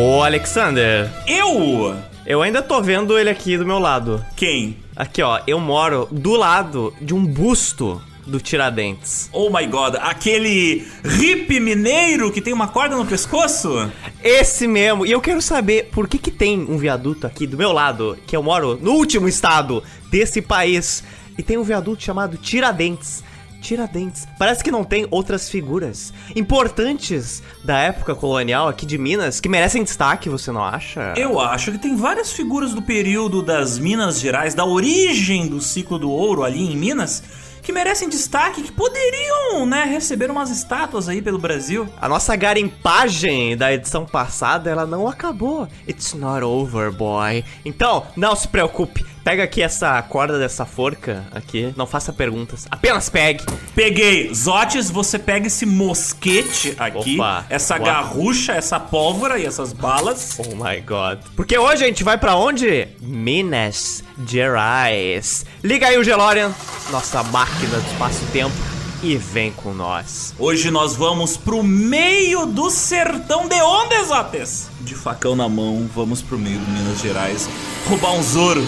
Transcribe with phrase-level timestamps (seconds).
[0.00, 1.96] Ô, Alexander, Eu?
[2.24, 4.24] eu ainda tô vendo ele aqui do meu lado.
[4.36, 4.76] Quem?
[4.94, 9.28] Aqui, ó, eu moro do lado de um busto do Tiradentes.
[9.32, 13.90] Oh my god, aquele hippie mineiro que tem uma corda no pescoço?
[14.22, 15.04] Esse mesmo.
[15.04, 18.36] E eu quero saber por que que tem um viaduto aqui do meu lado, que
[18.36, 21.02] eu moro no último estado desse país,
[21.36, 23.24] e tem um viaduto chamado Tiradentes.
[23.68, 24.26] Tiradentes.
[24.38, 29.84] Parece que não tem outras figuras importantes da época colonial aqui de Minas que merecem
[29.84, 31.12] destaque, você não acha?
[31.18, 35.98] Eu acho que tem várias figuras do período das Minas Gerais, da origem do ciclo
[35.98, 37.22] do ouro ali em Minas,
[37.62, 41.86] que merecem destaque, que poderiam, né, receber umas estátuas aí pelo Brasil.
[42.00, 45.68] A nossa garimpagem da edição passada, ela não acabou.
[45.86, 47.44] It's not over, boy.
[47.66, 49.04] Então, não se preocupe.
[49.24, 51.72] Pega aqui essa corda dessa forca aqui.
[51.76, 52.66] Não faça perguntas.
[52.70, 53.44] Apenas pegue.
[53.74, 54.32] Peguei.
[54.34, 57.44] Zotes, você pega esse mosquete aqui, Opa.
[57.50, 57.84] essa Uau.
[57.84, 60.38] garrucha, essa pólvora e essas balas.
[60.38, 61.18] Oh my god.
[61.36, 62.88] Porque hoje a gente vai pra onde?
[63.00, 65.44] Minas Gerais.
[65.62, 66.52] Liga aí o Gelorian,
[66.90, 68.54] nossa máquina do espaço-tempo,
[69.02, 70.34] e vem com nós.
[70.38, 74.68] Hoje nós vamos pro meio do sertão de onde, Zotes?
[74.80, 77.48] De facão na mão, vamos pro meio do Minas Gerais
[77.88, 78.66] roubar um Zoro.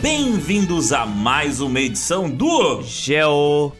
[0.00, 3.72] Bem-vindos a mais uma edição do Geo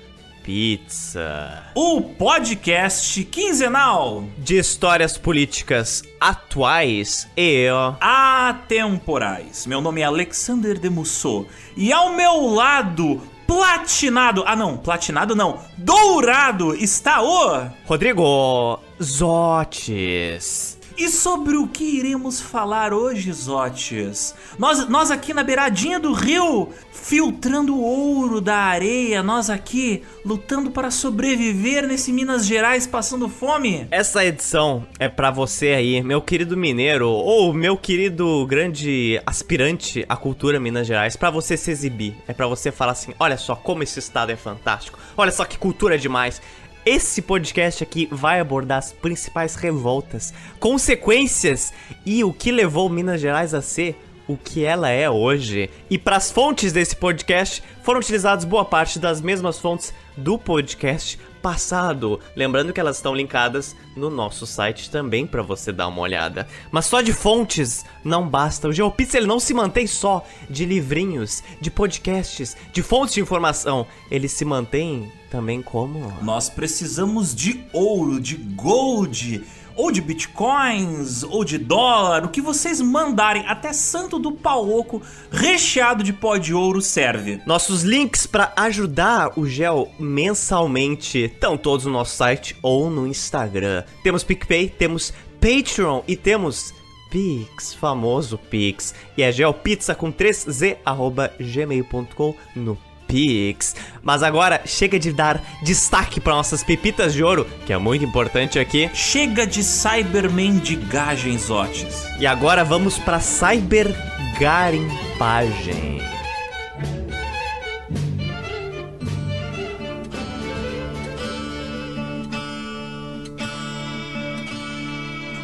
[0.42, 1.64] Pizza.
[1.74, 7.66] O Podcast Quinzenal De histórias políticas atuais e
[8.00, 9.66] Atemporais.
[9.66, 11.46] Meu nome é Alexander Demusso
[11.76, 17.68] e ao meu lado, platinado, ah não, platinado não, dourado está o...
[17.84, 20.75] Rodrigo Zotes.
[20.98, 24.34] E sobre o que iremos falar hoje, Zotes?
[24.58, 30.70] Nós, nós aqui na beiradinha do rio, filtrando o ouro da areia, nós aqui lutando
[30.70, 33.86] para sobreviver nesse Minas Gerais passando fome.
[33.90, 40.16] Essa edição é pra você aí, meu querido mineiro, ou meu querido grande aspirante à
[40.16, 42.16] cultura Minas Gerais, pra você se exibir.
[42.26, 45.58] É pra você falar assim: olha só como esse estado é fantástico, olha só que
[45.58, 46.40] cultura demais.
[46.86, 51.72] Esse podcast aqui vai abordar as principais revoltas, consequências
[52.06, 55.68] e o que levou Minas Gerais a ser o que ela é hoje.
[55.90, 61.18] E para as fontes desse podcast foram utilizadas boa parte das mesmas fontes do podcast
[61.42, 62.20] passado.
[62.36, 66.46] Lembrando que elas estão linkadas no nosso site também para você dar uma olhada.
[66.70, 68.68] Mas só de fontes não basta.
[68.68, 73.88] O GeoPizza ele não se mantém só de livrinhos, de podcasts, de fontes de informação.
[74.08, 79.44] Ele se mantém também como Nós precisamos de ouro, de gold,
[79.76, 85.02] ou de bitcoins, ou de dólar, o que vocês mandarem, até santo do pau oco
[85.30, 87.40] recheado de pó de ouro serve.
[87.46, 93.84] Nossos links para ajudar o Gel mensalmente estão todos no nosso site ou no Instagram.
[94.02, 96.72] Temos PicPay, temos Patreon e temos
[97.10, 98.94] Pix, famoso Pix.
[99.16, 102.76] E é gelpizza com 3z arroba gmail.com no
[103.06, 103.76] Pix.
[104.02, 108.58] Mas agora chega de dar destaque para nossas pepitas de ouro, que é muito importante
[108.58, 108.90] aqui.
[108.94, 112.04] Chega de cybermendigagem, Zotes.
[112.18, 116.15] E agora vamos para cybergarimpagem.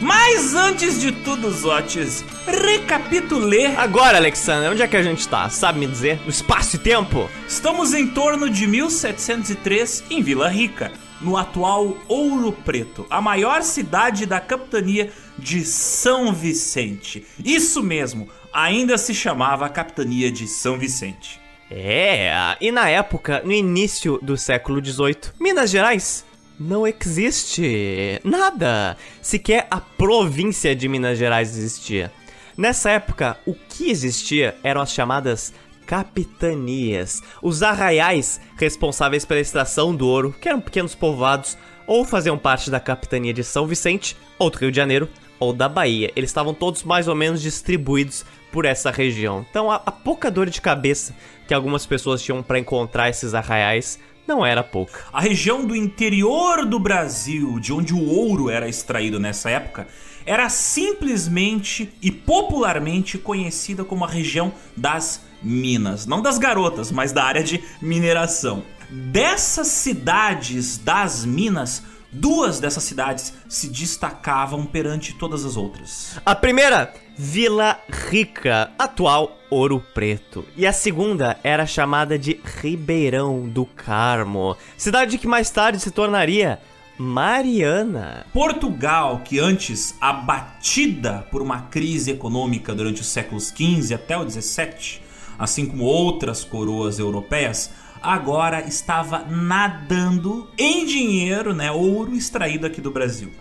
[0.03, 3.67] Mas antes de tudo, Zotes, recapitulê.
[3.67, 5.49] Agora, Alexander, onde é que a gente tá?
[5.49, 6.19] Sabe me dizer?
[6.25, 7.31] No espaço e tempo?
[7.47, 10.91] Estamos em torno de 1703 em Vila Rica,
[11.21, 17.25] no atual Ouro Preto, a maior cidade da capitania de São Vicente.
[17.45, 21.41] Isso mesmo, ainda se chamava Capitania de São Vicente.
[21.71, 26.25] É, e na época, no início do século XVIII, Minas Gerais
[26.63, 28.97] não existe nada.
[29.21, 32.13] Sequer a província de Minas Gerais existia.
[32.57, 35.53] Nessa época, o que existia eram as chamadas
[35.87, 42.71] capitanias, os arraiais responsáveis pela extração do ouro, que eram pequenos povoados, ou faziam parte
[42.71, 45.09] da capitania de São Vicente, ou do Rio de Janeiro,
[45.41, 46.13] ou da Bahia.
[46.15, 49.45] Eles estavam todos mais ou menos distribuídos por essa região.
[49.51, 51.15] Então a, a pouca dor de cabeça
[51.49, 53.99] que algumas pessoas tinham para encontrar esses arraiais
[54.33, 55.01] não era pouca.
[55.13, 59.87] A região do interior do Brasil, de onde o ouro era extraído nessa época,
[60.25, 66.07] era simplesmente e popularmente conhecida como a região das Minas.
[66.07, 68.63] Não das garotas, mas da área de mineração.
[68.89, 76.19] Dessas cidades das Minas, duas dessas cidades se destacavam perante todas as outras.
[76.25, 77.79] A primeira, Vila
[78.11, 80.45] Rica, atual Ouro Preto.
[80.57, 86.59] E a segunda era chamada de Ribeirão do Carmo, cidade que mais tarde se tornaria
[86.99, 88.27] Mariana.
[88.33, 95.01] Portugal, que antes abatida por uma crise econômica durante os séculos XV até o XVII,
[95.39, 97.71] assim como outras coroas europeias,
[98.03, 103.33] agora estava nadando em dinheiro, né, ouro extraído aqui do Brasil.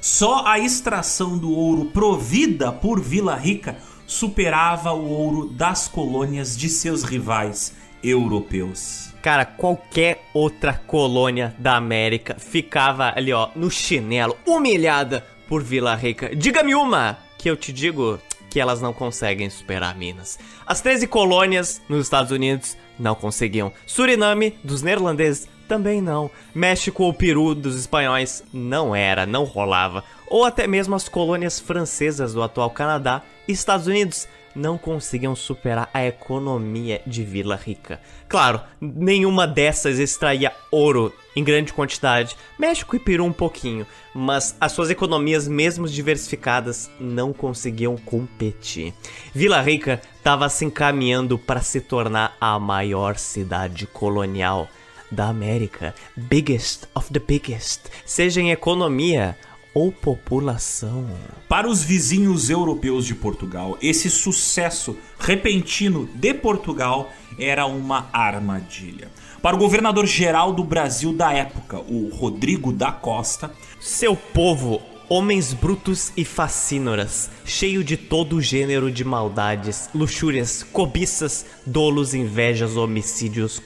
[0.00, 6.68] Só a extração do ouro provida por Vila Rica superava o ouro das colônias de
[6.68, 9.12] seus rivais europeus.
[9.20, 16.34] Cara, qualquer outra colônia da América ficava ali, ó, no chinelo, humilhada por Vila Rica.
[16.34, 18.18] Diga-me uma que eu te digo
[18.48, 20.38] que elas não conseguem superar Minas.
[20.66, 23.72] As 13 colônias nos Estados Unidos não conseguiam.
[23.86, 26.30] Suriname, dos neerlandeses, também não.
[26.54, 30.02] México ou Peru dos espanhóis não era, não rolava.
[30.26, 35.88] Ou até mesmo as colônias francesas do atual Canadá e Estados Unidos não conseguiam superar
[35.94, 38.00] a economia de Vila Rica.
[38.28, 44.72] Claro, nenhuma dessas extraía ouro em grande quantidade, México e Peru um pouquinho, mas as
[44.72, 48.92] suas economias, mesmo diversificadas, não conseguiam competir.
[49.32, 54.68] Vila Rica estava se encaminhando para se tornar a maior cidade colonial
[55.10, 59.36] da América, biggest of the biggest, seja em economia
[59.74, 61.06] ou população.
[61.48, 69.08] Para os vizinhos europeus de Portugal, esse sucesso repentino de Portugal era uma armadilha.
[69.40, 75.54] Para o governador geral do Brasil da época, o Rodrigo da Costa, seu povo Homens
[75.54, 83.58] brutos e facínoras, cheio de todo gênero de maldades, luxúrias, cobiças, dolos, invejas, homicídios,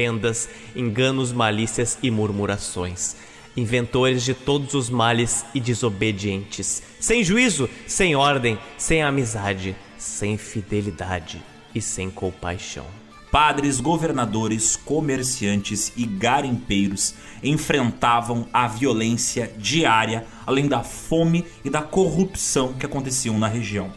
[0.00, 3.16] contendas, enganos, malícias e murmurações
[3.56, 11.42] inventores de todos os males e desobedientes, sem juízo, sem ordem, sem amizade, sem fidelidade
[11.74, 12.86] e sem compaixão.
[13.30, 17.12] Padres, governadores, comerciantes e garimpeiros
[17.42, 23.92] enfrentavam a violência diária, além da fome e da corrupção que aconteciam na região.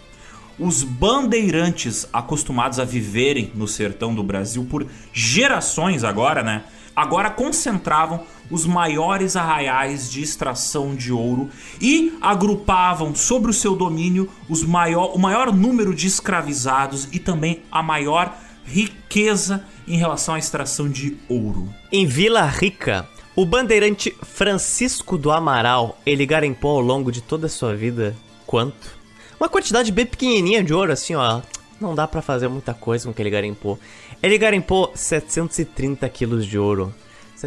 [0.59, 6.63] Os bandeirantes, acostumados a viverem no sertão do Brasil por gerações agora, né?
[6.95, 8.21] Agora concentravam
[8.51, 11.49] os maiores arraiais de extração de ouro
[11.81, 17.63] e agrupavam sobre o seu domínio os maior, o maior número de escravizados e também
[17.71, 21.67] a maior riqueza em relação à extração de ouro.
[21.91, 27.49] Em Vila Rica, o bandeirante Francisco do Amaral, ele garimpou ao longo de toda a
[27.49, 28.15] sua vida
[28.45, 29.02] quanto?
[29.43, 31.41] Uma quantidade bem pequenininha de ouro, assim, ó.
[31.77, 33.77] Não dá para fazer muita coisa com o que ele garimpou.
[34.21, 36.95] Ele garimpou 730 quilos de ouro.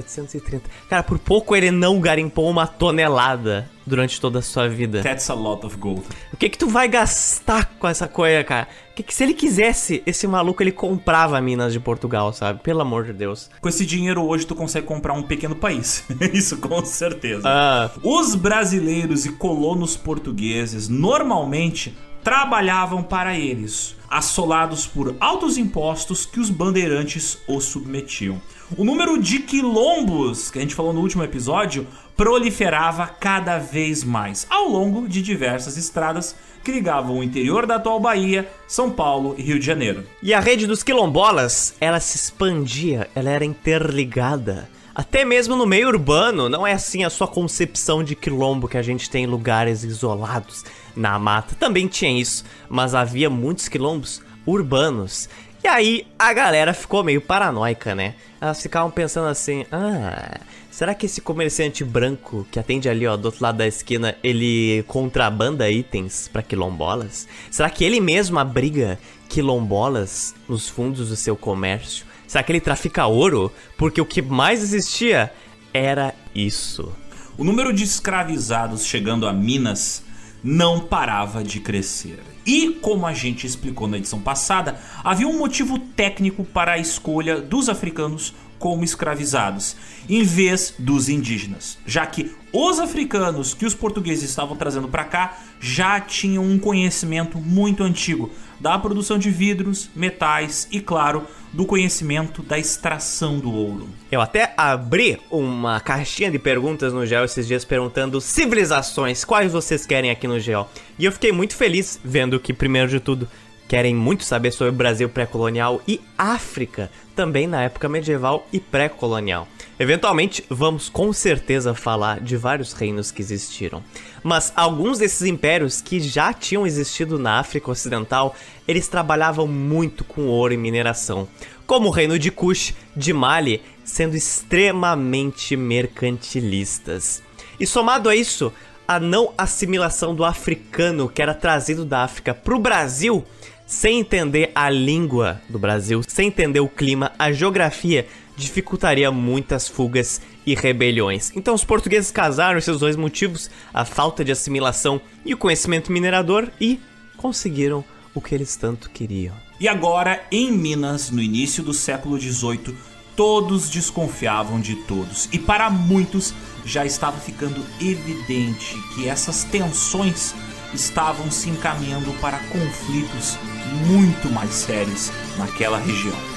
[0.03, 0.69] 730.
[0.89, 5.03] Cara, por pouco ele não garimpou uma tonelada durante toda a sua vida.
[5.03, 6.03] That's a lot of gold.
[6.33, 8.69] O que que tu vai gastar com essa coisa, cara?
[8.95, 12.63] Que que se ele quisesse, esse maluco ele comprava Minas de Portugal, sabe?
[12.63, 13.49] Pelo amor de Deus.
[13.61, 16.05] Com esse dinheiro hoje tu consegue comprar um pequeno país.
[16.33, 17.43] Isso com certeza.
[17.47, 17.91] Ah.
[18.03, 26.51] Os brasileiros e colonos portugueses normalmente trabalhavam para eles, assolados por altos impostos que os
[26.51, 28.43] bandeirantes os submetiam.
[28.75, 34.45] O número de quilombos, que a gente falou no último episódio, proliferava cada vez mais
[34.51, 39.43] ao longo de diversas estradas que ligavam o interior da atual Bahia, São Paulo e
[39.43, 40.05] Rio de Janeiro.
[40.21, 44.69] E a rede dos quilombolas, ela se expandia, ela era interligada.
[44.93, 48.83] Até mesmo no meio urbano, não é assim a sua concepção de quilombo que a
[48.83, 50.65] gente tem em lugares isolados
[50.97, 51.55] na mata.
[51.55, 55.29] Também tinha isso, mas havia muitos quilombos urbanos.
[55.67, 58.15] E aí a galera ficou meio paranoica, né?
[58.41, 60.39] Elas ficavam pensando assim: ah,
[60.71, 64.85] será que esse comerciante branco que atende ali, ó, do outro lado da esquina, ele
[64.87, 67.27] contrabanda itens para quilombolas?
[67.51, 68.97] Será que ele mesmo abriga
[69.29, 72.07] quilombolas nos fundos do seu comércio?
[72.29, 73.53] Será que ele trafica ouro?
[73.77, 75.33] Porque o que mais existia
[75.75, 76.93] era isso.
[77.37, 80.05] O número de escravizados chegando a Minas
[80.45, 82.36] não parava de crescer.
[82.47, 87.41] E, como a gente explicou na edição passada, havia um motivo técnico para a escolha
[87.41, 89.77] dos africanos como escravizados,
[90.09, 95.39] em vez dos indígenas, já que os africanos que os portugueses estavam trazendo para cá
[95.61, 102.43] já tinham um conhecimento muito antigo da produção de vidros, metais e, claro, do conhecimento
[102.43, 103.89] da extração do ouro.
[104.13, 109.87] Eu até abri uma caixinha de perguntas no Geo esses dias perguntando civilizações, quais vocês
[109.87, 110.67] querem aqui no Geo.
[110.99, 113.27] E eu fiquei muito feliz vendo que, primeiro de tudo,
[113.67, 119.49] querem muito saber sobre o Brasil pré-colonial e África, também na época medieval e pré-colonial.
[119.79, 123.83] Eventualmente, vamos com certeza falar de vários reinos que existiram.
[124.23, 128.35] Mas alguns desses impérios que já tinham existido na África Ocidental,
[128.67, 131.29] eles trabalhavam muito com ouro e mineração.
[131.67, 137.23] Como o reino de Kush, de Mali, sendo extremamente mercantilistas.
[137.61, 138.53] E somado a isso,
[138.89, 143.25] a não assimilação do africano que era trazido da África para o Brasil,
[143.67, 148.07] sem entender a língua do Brasil, sem entender o clima, a geografia,
[148.37, 151.33] dificultaria muitas fugas e rebeliões.
[151.35, 156.49] Então os portugueses casaram esses dois motivos, a falta de assimilação e o conhecimento minerador,
[156.61, 156.79] e
[157.17, 159.35] conseguiram o que eles tanto queriam.
[159.59, 162.77] E agora, em Minas, no início do século XVIII,
[163.17, 165.29] todos desconfiavam de todos.
[165.33, 170.35] E para muitos já estava ficando evidente que essas tensões
[170.75, 173.39] estavam se encaminhando para conflitos
[173.87, 176.36] muito mais sérios naquela região.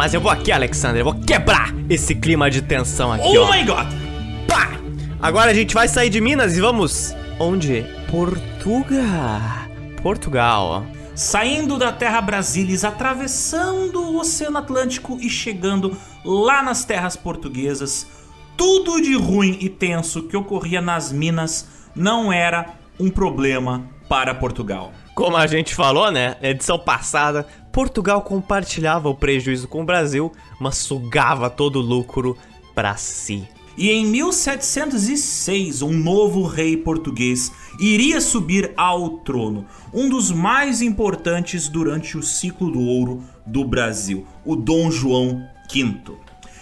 [0.00, 3.52] Mas eu vou aqui, Alexander, eu vou quebrar esse clima de tensão aqui, oh ó.
[3.52, 3.86] my god!
[4.48, 4.70] Pá!
[5.20, 7.84] Agora a gente vai sair de Minas e vamos onde?
[8.10, 9.42] Portugal.
[10.02, 10.86] Portugal.
[11.14, 18.06] Saindo da terra Brasilis, atravessando o Oceano Atlântico e chegando lá nas terras portuguesas,
[18.56, 24.92] tudo de ruim e tenso que ocorria nas minas não era um problema para Portugal.
[25.14, 30.32] Como a gente falou, né, na edição passada, Portugal compartilhava o prejuízo com o Brasil,
[30.58, 32.36] mas sugava todo o lucro
[32.74, 33.48] para si.
[33.76, 41.68] E em 1706, um novo rei português iria subir ao trono, um dos mais importantes
[41.68, 46.16] durante o ciclo do ouro do Brasil, o Dom João V.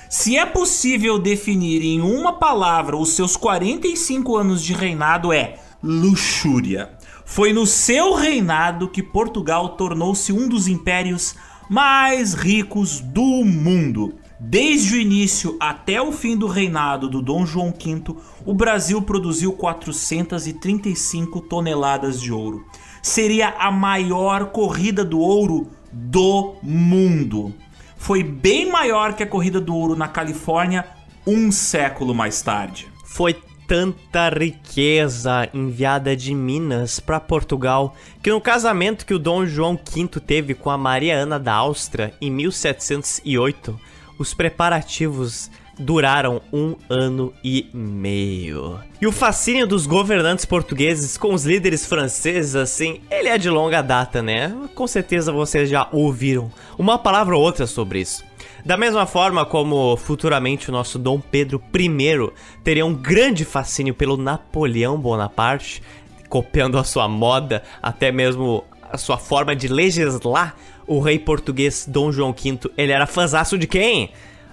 [0.09, 6.98] Se é possível definir em uma palavra os seus 45 anos de reinado, é luxúria.
[7.31, 11.37] Foi no seu reinado que Portugal tornou-se um dos impérios
[11.69, 14.15] mais ricos do mundo.
[14.41, 18.17] Desde o início até o fim do reinado do Dom João V,
[18.47, 22.65] o Brasil produziu 435 toneladas de ouro.
[23.03, 27.55] Seria a maior corrida do ouro do mundo.
[27.99, 30.87] Foi bem maior que a corrida do ouro na Califórnia
[31.27, 32.89] um século mais tarde.
[33.05, 33.35] Foi
[33.69, 40.09] tanta riqueza enviada de Minas para Portugal que no casamento que o Dom João V
[40.19, 43.79] teve com a Maria Ana da Áustria em 1708
[44.19, 48.81] os preparativos duraram um ano e meio.
[49.01, 53.81] E o fascínio dos governantes portugueses com os líderes franceses, assim, ele é de longa
[53.81, 54.53] data, né?
[54.75, 58.25] Com certeza vocês já ouviram uma palavra ou outra sobre isso.
[58.69, 62.31] Da mesma forma como futuramente o nosso Dom Pedro I
[62.63, 65.83] teria um grande fascínio pelo Napoleão Bonaparte,
[66.29, 70.55] copiando a sua moda, até mesmo a sua forma de legislar,
[70.87, 74.11] o rei português Dom João V, ele era fãzaço de quem?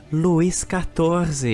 [0.09, 1.49] Luís XIV.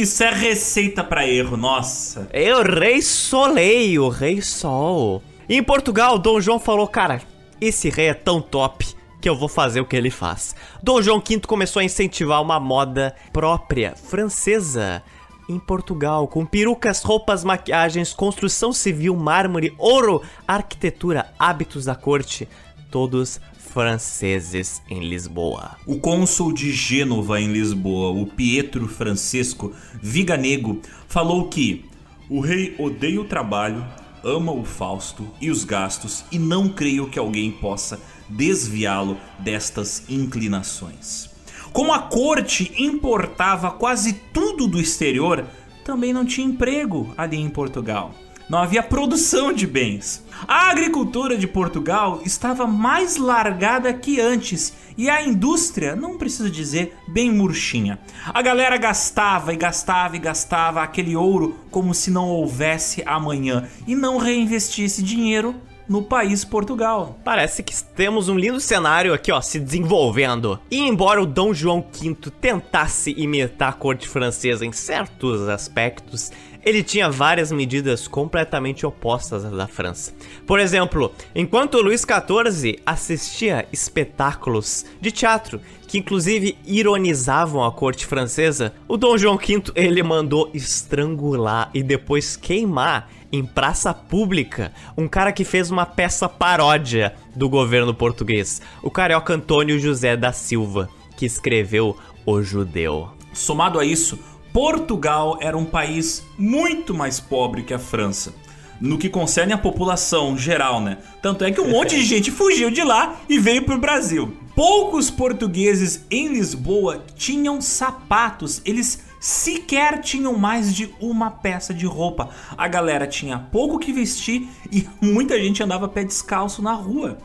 [0.00, 2.28] Isso é receita para erro, nossa.
[2.32, 5.20] É o rei Soleil, o rei Sol.
[5.48, 7.20] Em Portugal, Dom João falou, cara,
[7.60, 8.94] esse rei é tão top
[9.26, 10.54] que eu vou fazer o que ele faz.
[10.80, 15.02] Dom João V começou a incentivar uma moda própria, francesa,
[15.48, 22.48] em Portugal, com perucas, roupas, maquiagens, construção civil, mármore, ouro, arquitetura, hábitos da corte,
[22.88, 25.72] todos franceses em Lisboa.
[25.84, 31.84] O cônsul de Gênova em Lisboa, o Pietro Francisco Viganego, falou que
[32.30, 33.84] o rei odeia o trabalho,
[34.22, 41.30] ama o Fausto e os gastos e não creio que alguém possa desviá-lo destas inclinações.
[41.72, 45.44] Como a corte importava quase tudo do exterior,
[45.84, 48.14] também não tinha emprego ali em Portugal.
[48.48, 50.24] Não havia produção de bens.
[50.46, 56.96] A agricultura de Portugal estava mais largada que antes e a indústria, não preciso dizer,
[57.08, 57.98] bem murchinha.
[58.32, 63.94] A galera gastava e gastava e gastava aquele ouro como se não houvesse amanhã e
[63.96, 65.54] não reinvestisse dinheiro
[65.88, 67.18] no país Portugal.
[67.24, 70.58] Parece que temos um lindo cenário aqui, ó, se desenvolvendo.
[70.70, 76.30] E embora o Dom João V tentasse imitar a corte francesa em certos aspectos,
[76.66, 80.12] ele tinha várias medidas completamente opostas às da França.
[80.44, 88.74] Por exemplo, enquanto Luís XIV assistia espetáculos de teatro que inclusive ironizavam a corte francesa,
[88.88, 95.32] o Dom João V ele mandou estrangular e depois queimar em praça pública um cara
[95.32, 101.26] que fez uma peça paródia do governo português, o carioca Antônio José da Silva, que
[101.26, 103.10] escreveu O Judeu.
[103.32, 104.18] Somado a isso,
[104.52, 108.34] Portugal era um país muito mais pobre que a França.
[108.80, 110.98] No que concerne a população geral, né?
[111.22, 114.36] Tanto é que um monte de gente fugiu de lá e veio pro Brasil.
[114.56, 122.30] Poucos portugueses em Lisboa tinham sapatos, eles sequer tinham mais de uma peça de roupa.
[122.56, 127.18] A galera tinha pouco que vestir e muita gente andava pé descalço na rua.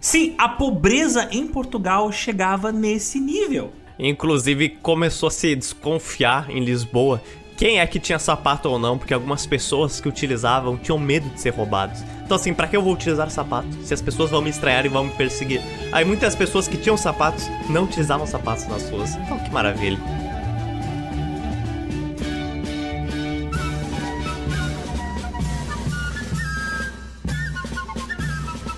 [0.00, 3.72] Sim, a pobreza em Portugal chegava nesse nível.
[3.98, 7.20] Inclusive começou a se desconfiar em Lisboa
[7.56, 11.40] quem é que tinha sapato ou não, porque algumas pessoas que utilizavam tinham medo de
[11.40, 12.02] ser roubados.
[12.24, 14.88] Então assim, para que eu vou utilizar sapato se as pessoas vão me estranhar e
[14.90, 15.62] vão me perseguir?
[15.92, 19.14] Aí muitas pessoas que tinham sapatos não utilizavam sapatos nas ruas.
[19.14, 20.25] Então que maravilha.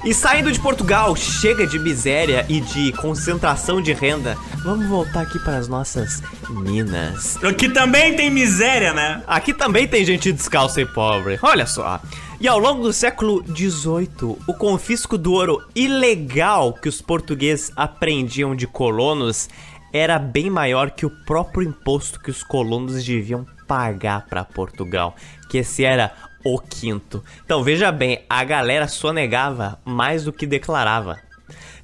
[0.09, 4.39] E saindo de Portugal, chega de miséria e de concentração de renda.
[4.65, 7.37] Vamos voltar aqui para as nossas minas.
[7.45, 9.23] Aqui também tem miséria, né?
[9.27, 11.39] Aqui também tem gente descalça e pobre.
[11.43, 12.01] Olha só.
[12.41, 18.57] E ao longo do século XVIII, o confisco do ouro ilegal que os portugueses apreendiam
[18.57, 19.47] de colonos
[19.93, 25.15] era bem maior que o próprio imposto que os colonos deviam pagar para Portugal,
[25.51, 26.11] que esse era
[26.55, 27.23] o quinto.
[27.45, 31.19] Então veja bem, a galera sonegava mais do que declarava.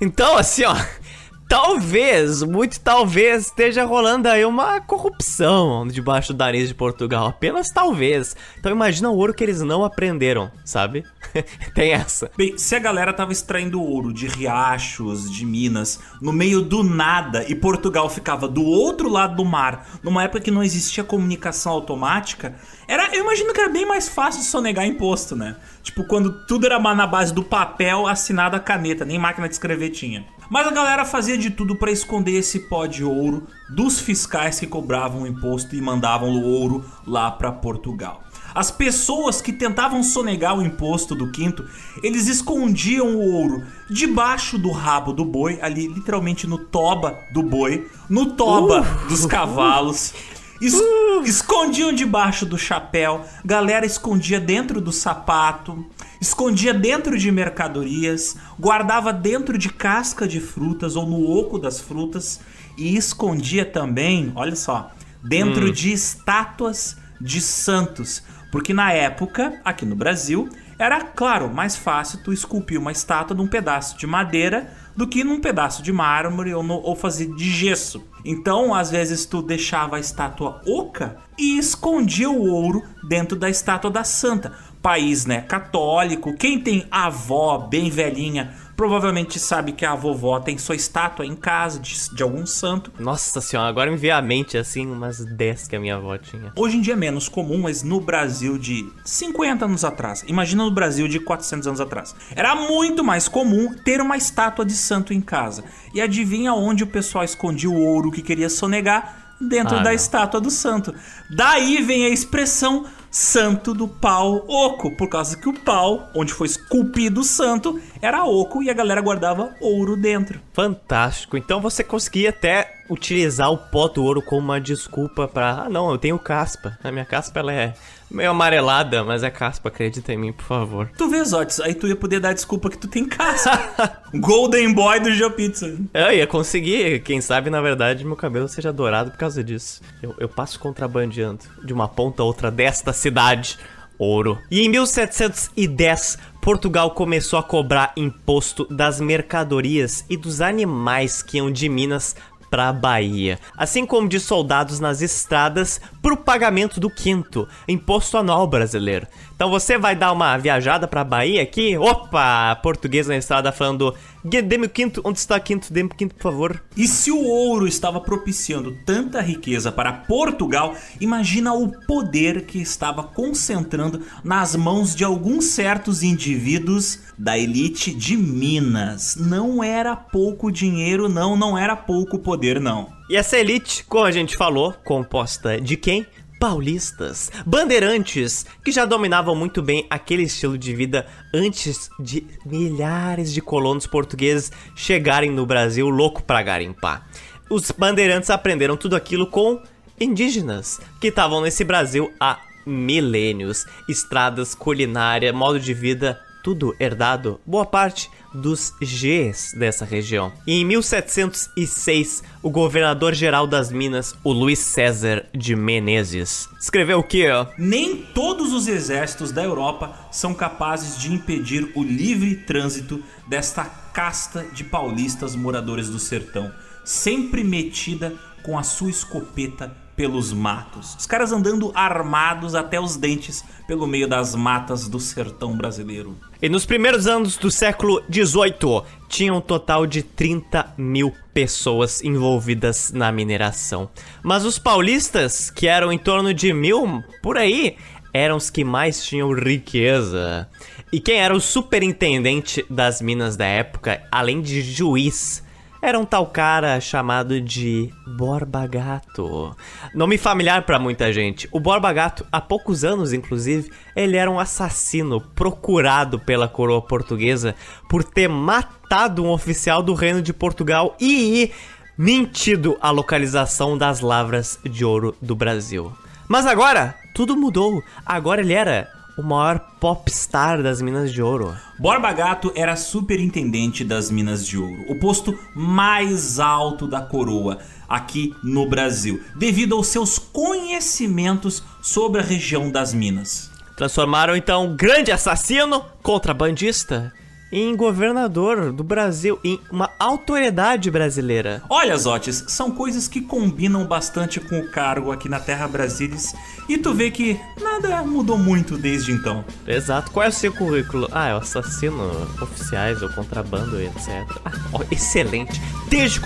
[0.00, 0.75] Então, assim, ó,
[1.49, 7.28] talvez, muito talvez, esteja rolando aí uma corrupção debaixo do nariz de Portugal.
[7.28, 8.37] Apenas talvez.
[8.59, 11.04] Então imagina o ouro que eles não aprenderam, sabe?
[11.75, 12.30] Tem essa.
[12.37, 17.44] Bem, se a galera tava extraindo ouro de riachos, de minas, no meio do nada,
[17.49, 22.54] e Portugal ficava do outro lado do mar, numa época que não existia comunicação automática,
[22.86, 25.56] era, eu imagino que era bem mais fácil de sonegar imposto, né?
[25.82, 29.90] Tipo, quando tudo era na base do papel assinado a caneta, nem máquina de escrever
[29.90, 30.24] tinha.
[30.50, 34.66] Mas a galera fazia de tudo para esconder esse pó de ouro dos fiscais que
[34.66, 38.23] cobravam o imposto e mandavam o ouro lá para Portugal.
[38.54, 41.64] As pessoas que tentavam sonegar o imposto do quinto,
[42.02, 47.88] eles escondiam o ouro debaixo do rabo do boi, ali literalmente no toba do boi,
[48.08, 50.14] no toba uh, dos cavalos.
[50.64, 51.22] Es uh.
[51.24, 55.86] Escondiam debaixo do chapéu, galera escondia dentro do sapato,
[56.20, 62.40] escondia dentro de mercadorias, guardava dentro de casca de frutas ou no oco das frutas
[62.76, 64.90] e escondia também, olha só,
[65.22, 65.72] dentro hum.
[65.72, 70.48] de estátuas de santos, porque na época, aqui no Brasil,
[70.78, 75.41] era claro, mais fácil tu esculpir uma estátua num pedaço de madeira do que num
[75.41, 78.04] pedaço de mármore ou, no, ou fazer de gesso.
[78.25, 83.91] Então, às vezes, tu deixava a estátua oca e escondia o ouro dentro da estátua
[83.91, 84.52] da santa.
[84.80, 86.37] País, né, católico.
[86.37, 91.78] Quem tem avó bem velhinha Provavelmente sabe que a vovó tem sua estátua em casa
[91.78, 92.93] de, de algum santo.
[92.99, 96.52] Nossa senhora, agora me veio à mente assim umas 10 que a minha avó tinha.
[96.56, 100.71] Hoje em dia é menos comum, mas no Brasil de 50 anos atrás, imagina no
[100.71, 102.15] Brasil de 400 anos atrás.
[102.34, 105.65] Era muito mais comum ter uma estátua de santo em casa.
[105.95, 109.23] E adivinha onde o pessoal escondia o ouro que queria sonegar?
[109.41, 109.93] Dentro ah, da não.
[109.93, 110.95] estátua do santo.
[111.28, 116.48] Daí vem a expressão santo do pau oco, por causa que o pau, onde foi
[116.48, 120.40] esculpido o santo, era oco e a galera guardava ouro dentro.
[120.52, 121.36] Fantástico.
[121.36, 125.92] Então você conseguia até utilizar o pó do ouro como uma desculpa para, ah, não,
[125.92, 126.76] eu tenho caspa.
[126.82, 127.74] A minha caspa ela é
[128.14, 130.90] meio amarelada, mas é caspa, acredita em mim, por favor.
[130.96, 134.02] Tu vê, Zotis, aí tu ia poder dar desculpa que tu tem caspa.
[134.14, 135.76] Golden Boy do GeoPizza.
[135.92, 139.82] Eu ia conseguir, quem sabe, na verdade, meu cabelo seja dourado por causa disso.
[140.02, 143.58] Eu, eu passo contrabandeando de uma ponta a outra desta cidade.
[143.96, 144.38] Ouro.
[144.50, 151.50] E em 1710, Portugal começou a cobrar imposto das mercadorias e dos animais que iam
[151.50, 152.16] de Minas
[152.54, 158.17] para a Bahia, assim como de soldados nas estradas para o pagamento do quinto, imposto
[158.17, 159.08] anual brasileiro.
[159.34, 163.93] Então você vai dar uma viajada para a Bahia aqui, opa, português na estrada falando
[164.25, 165.71] Dê-me o quinto, onde está o quinto?
[165.71, 166.63] Dê-me o quinto, por favor.
[166.75, 173.02] E se o ouro estava propiciando tanta riqueza para Portugal, imagina o poder que estava
[173.02, 179.15] concentrando nas mãos de alguns certos indivíduos da elite de Minas.
[179.17, 182.89] Não era pouco dinheiro, não, não era pouco poder, não.
[183.10, 186.06] E essa elite, como a gente falou, composta de quem?
[186.45, 193.41] Paulistas, bandeirantes, que já dominavam muito bem aquele estilo de vida antes de milhares de
[193.41, 197.09] colonos portugueses chegarem no Brasil louco pra garimpar.
[197.49, 199.59] Os bandeirantes aprenderam tudo aquilo com
[199.99, 203.65] indígenas que estavam nesse Brasil há milênios.
[203.89, 210.32] Estradas, culinária, modo de vida, tudo herdado, boa parte dos Gs dessa região.
[210.47, 217.25] E em 1706, o governador-geral das Minas, o Luiz César de Menezes, escreveu o que?
[217.56, 224.44] Nem todos os exércitos da Europa são capazes de impedir o livre trânsito desta casta
[224.52, 226.52] de paulistas moradores do sertão,
[226.84, 230.97] sempre metida com a sua escopeta pelos matos.
[230.99, 236.17] Os caras andando armados até os dentes pelo meio das matas do sertão brasileiro.
[236.43, 242.93] E nos primeiros anos do século XVIII, tinha um total de 30 mil pessoas envolvidas
[242.93, 243.89] na mineração.
[244.23, 247.76] Mas os paulistas, que eram em torno de mil por aí,
[248.13, 250.49] eram os que mais tinham riqueza.
[250.93, 255.44] E quem era o superintendente das minas da época, além de juiz,
[255.84, 259.54] era um tal cara chamado de Borba Gato.
[259.94, 261.47] Nome familiar para muita gente.
[261.52, 267.54] O Borba Gato, há poucos anos inclusive, ele era um assassino procurado pela coroa portuguesa
[267.86, 271.52] por ter matado um oficial do reino de Portugal e
[271.99, 275.92] mentido a localização das lavras de ouro do Brasil.
[276.26, 277.82] Mas agora, tudo mudou.
[278.06, 281.56] Agora ele era o maior popstar das Minas de Ouro.
[281.78, 288.34] Borba Gato era superintendente das Minas de Ouro, o posto mais alto da coroa aqui
[288.42, 293.50] no Brasil, devido aos seus conhecimentos sobre a região das Minas.
[293.76, 297.12] Transformaram então um grande assassino, contrabandista,
[297.54, 301.62] em governador do Brasil, em uma autoridade brasileira.
[301.71, 306.34] Olha, Zotes, são coisas que combinam bastante com o cargo aqui na Terra Brasilis
[306.69, 309.45] e tu vê que nada mudou muito desde então.
[309.67, 310.10] Exato.
[310.10, 311.08] Qual é o seu currículo?
[311.12, 312.10] Ah, é o assassino
[312.43, 314.08] oficiais ou contrabando, etc.
[314.45, 315.62] Ah, ó, excelente.
[315.88, 316.19] Desde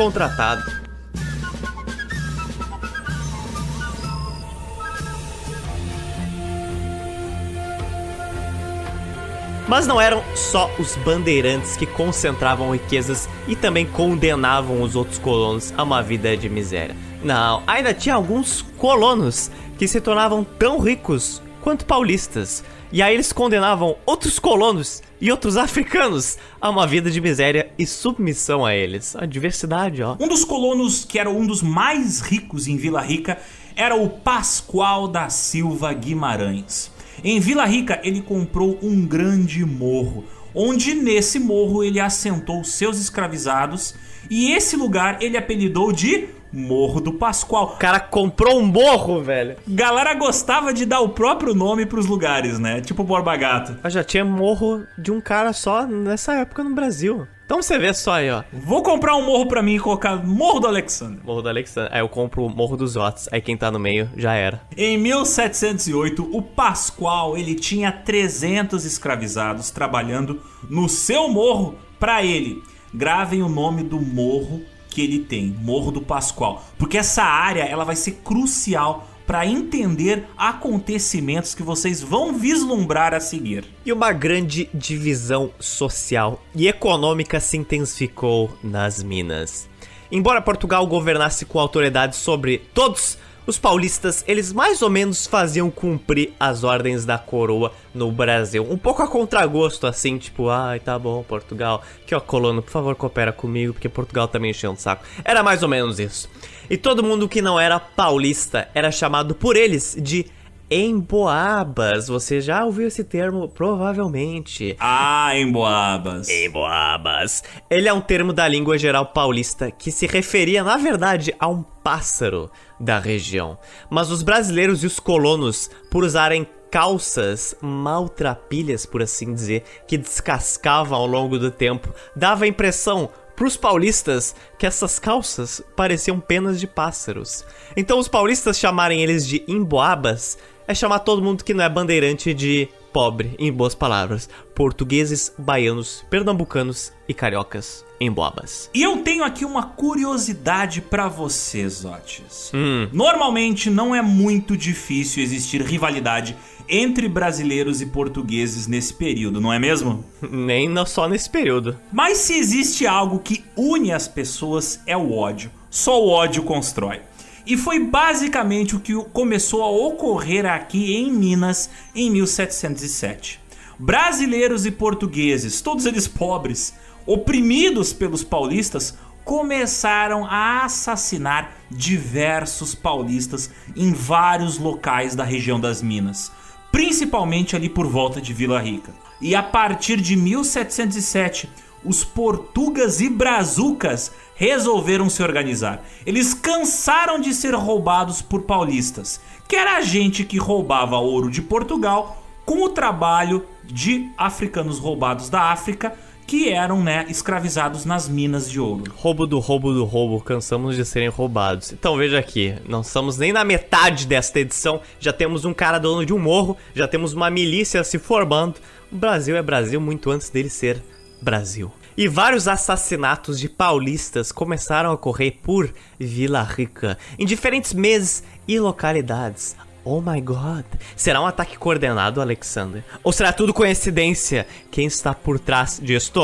[9.69, 15.75] Mas não eram só os bandeirantes que concentravam riquezas e também condenavam os outros colonos
[15.77, 16.97] a uma vida de miséria.
[17.23, 22.65] Não, ainda tinha alguns colonos que se tornavam tão ricos quanto paulistas.
[22.91, 27.85] E aí eles condenavam outros colonos e outros africanos a uma vida de miséria e
[27.85, 29.15] submissão a eles.
[29.17, 30.17] A diversidade, ó.
[30.19, 33.39] Um dos colonos que era um dos mais ricos em Vila Rica
[33.77, 36.91] era o Pascoal da Silva Guimarães.
[37.23, 43.95] Em Vila Rica, ele comprou um grande morro, onde nesse morro ele assentou seus escravizados
[44.31, 47.75] e esse lugar ele apelidou de Morro do Pascoal.
[47.75, 49.57] O cara comprou um morro, velho.
[49.69, 52.81] Galera gostava de dar o próprio nome pros lugares, né?
[52.81, 53.77] Tipo Borba Gato.
[53.85, 57.27] Eu já tinha morro de um cara só nessa época no Brasil.
[57.49, 58.45] Então você vê só aí, ó.
[58.53, 61.19] Vou comprar um morro pra mim e colocar Morro do Alexandre.
[61.25, 61.89] Morro do Alexandre.
[61.95, 63.27] Aí eu compro o Morro dos Otis.
[63.33, 64.61] Aí quem tá no meio já era.
[64.77, 72.63] Em 1708, o Pascoal, ele tinha 300 escravizados trabalhando no seu morro pra ele.
[72.93, 77.85] Gravem o nome do morro que ele tem, Morro do Pascoal, porque essa área ela
[77.85, 83.67] vai ser crucial para entender acontecimentos que vocês vão vislumbrar a seguir.
[83.85, 89.69] E uma grande divisão social e econômica se intensificou nas Minas.
[90.11, 96.33] Embora Portugal governasse com autoridade sobre todos, os paulistas, eles mais ou menos faziam cumprir
[96.41, 98.67] as ordens da coroa no Brasil.
[98.71, 102.95] Um pouco a contragosto, assim, tipo, ai, tá bom, Portugal, que ó, colono, por favor,
[102.95, 105.05] coopera comigo, porque Portugal também encheu um saco.
[105.25, 106.31] Era mais ou menos isso.
[106.71, 110.27] E todo mundo que não era paulista era chamado por eles de
[110.71, 112.09] emboabas.
[112.09, 114.77] Você já ouviu esse termo provavelmente.
[114.79, 116.29] Ah, emboabas.
[116.29, 117.43] Emboabas.
[117.71, 121.63] Ele é um termo da língua geral paulista que se referia, na verdade, a um
[121.63, 123.59] pássaro da região.
[123.89, 130.99] Mas os brasileiros e os colonos, por usarem calças maltrapilhas, por assim dizer, que descascavam
[130.99, 136.67] ao longo do tempo, dava a impressão pros paulistas que essas calças pareciam penas de
[136.67, 137.45] pássaros.
[137.77, 142.35] Então os paulistas chamarem eles de emboabas é chamar todo mundo que não é bandeirante
[142.35, 144.29] de pobre, em boas palavras.
[144.57, 148.71] Portugueses, baianos, pernambucanos e cariocas emboabas.
[148.73, 152.51] E eu tenho aqui uma curiosidade para vocês, Otis.
[152.55, 152.89] Hum.
[152.93, 156.37] Normalmente não é muito difícil existir rivalidade
[156.69, 160.05] entre brasileiros e portugueses nesse período, não é mesmo?
[160.21, 161.79] Nem só nesse período.
[161.91, 165.51] Mas se existe algo que une as pessoas é o ódio.
[165.71, 167.01] Só o ódio constrói.
[167.47, 173.41] E foi basicamente o que começou a ocorrer aqui em Minas em 1707.
[173.79, 176.75] Brasileiros e portugueses, todos eles pobres,
[177.09, 178.95] oprimidos pelos paulistas,
[179.25, 186.31] começaram a assassinar diversos paulistas em vários locais da região das Minas,
[186.71, 188.93] principalmente ali por volta de Vila Rica.
[189.23, 191.49] E a partir de 1707,
[191.83, 195.83] os portugas e brazucas resolveram se organizar.
[196.05, 199.19] Eles cansaram de ser roubados por paulistas,
[199.49, 205.53] que era gente que roubava ouro de Portugal com o trabalho de africanos roubados da
[205.53, 205.97] África
[206.29, 208.93] que eram, né, escravizados nas minas de ouro.
[208.95, 211.73] Roubo do roubo do roubo, cansamos de serem roubados.
[211.73, 216.05] Então veja aqui, não estamos nem na metade desta edição, já temos um cara dono
[216.05, 218.57] de um morro, já temos uma milícia se formando.
[218.93, 220.83] O Brasil é Brasil muito antes dele ser
[221.23, 221.73] Brasil.
[221.97, 228.61] E vários assassinatos de paulistas começaram a ocorrer por Vila Rica, em diferentes meses e
[228.61, 229.57] localidades.
[229.85, 230.65] Oh my god.
[230.97, 232.85] Será um ataque coordenado, Alexander?
[233.03, 234.47] Ou será tudo coincidência?
[234.71, 236.21] Quem está por trás disto?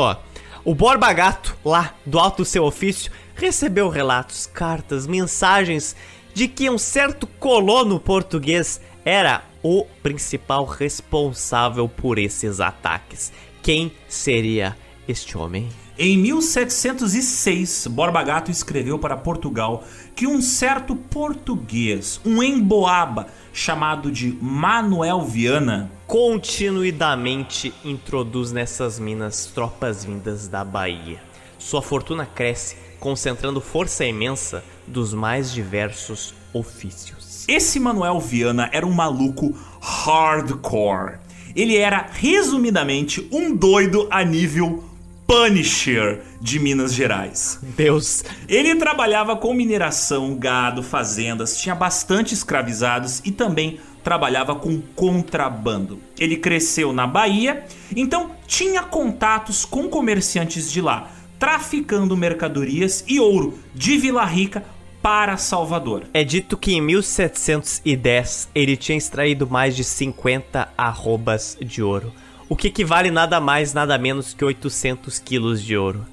[0.63, 5.95] O Borba Gato, lá do alto do seu ofício, recebeu relatos, cartas, mensagens
[6.33, 13.31] de que um certo colono português era o principal responsável por esses ataques.
[13.61, 14.75] Quem seria
[15.07, 15.69] este homem?
[15.97, 19.81] Em 1706, Borba Gato escreveu para Portugal
[20.13, 30.03] que um certo português, um emboaba, chamado de Manuel Viana, continuidamente introduz nessas minas tropas
[30.03, 31.21] vindas da Bahia.
[31.57, 37.45] Sua fortuna cresce, concentrando força imensa dos mais diversos ofícios.
[37.47, 41.19] Esse Manuel Viana era um maluco hardcore.
[41.55, 44.83] Ele era, resumidamente, um doido a nível
[45.27, 47.59] Punisher de Minas Gerais.
[47.75, 48.23] Deus.
[48.47, 55.99] Ele trabalhava com mineração, gado, fazendas, tinha bastante escravizados e também trabalhava com contrabando.
[56.19, 61.09] Ele cresceu na Bahia, então tinha contatos com comerciantes de lá,
[61.39, 64.63] traficando mercadorias e ouro de Vila Rica
[65.01, 66.03] para Salvador.
[66.13, 72.13] É dito que em 1710 ele tinha extraído mais de 50 arrobas de ouro
[72.47, 76.05] o que equivale nada mais, nada menos que 800 quilos de ouro.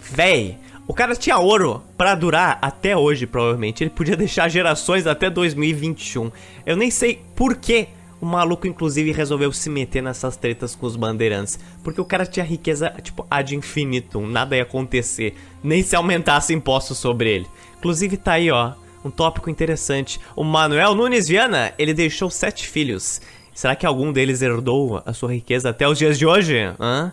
[0.00, 3.82] Véi, o cara tinha ouro para durar até hoje, provavelmente.
[3.82, 6.30] Ele podia deixar gerações até 2021.
[6.64, 7.88] Eu nem sei por que
[8.20, 11.58] o maluco, inclusive, resolveu se meter nessas tretas com os bandeirantes.
[11.82, 14.26] Porque o cara tinha riqueza, tipo, ad infinitum.
[14.26, 15.34] Nada ia acontecer.
[15.62, 17.46] Nem se aumentasse impostos sobre ele.
[17.78, 18.72] Inclusive, tá aí, ó.
[19.04, 20.18] Um tópico interessante.
[20.34, 23.20] O Manuel Nunes Viana, ele deixou sete filhos.
[23.56, 26.58] Será que algum deles herdou a sua riqueza até os dias de hoje?
[26.78, 27.10] Hã?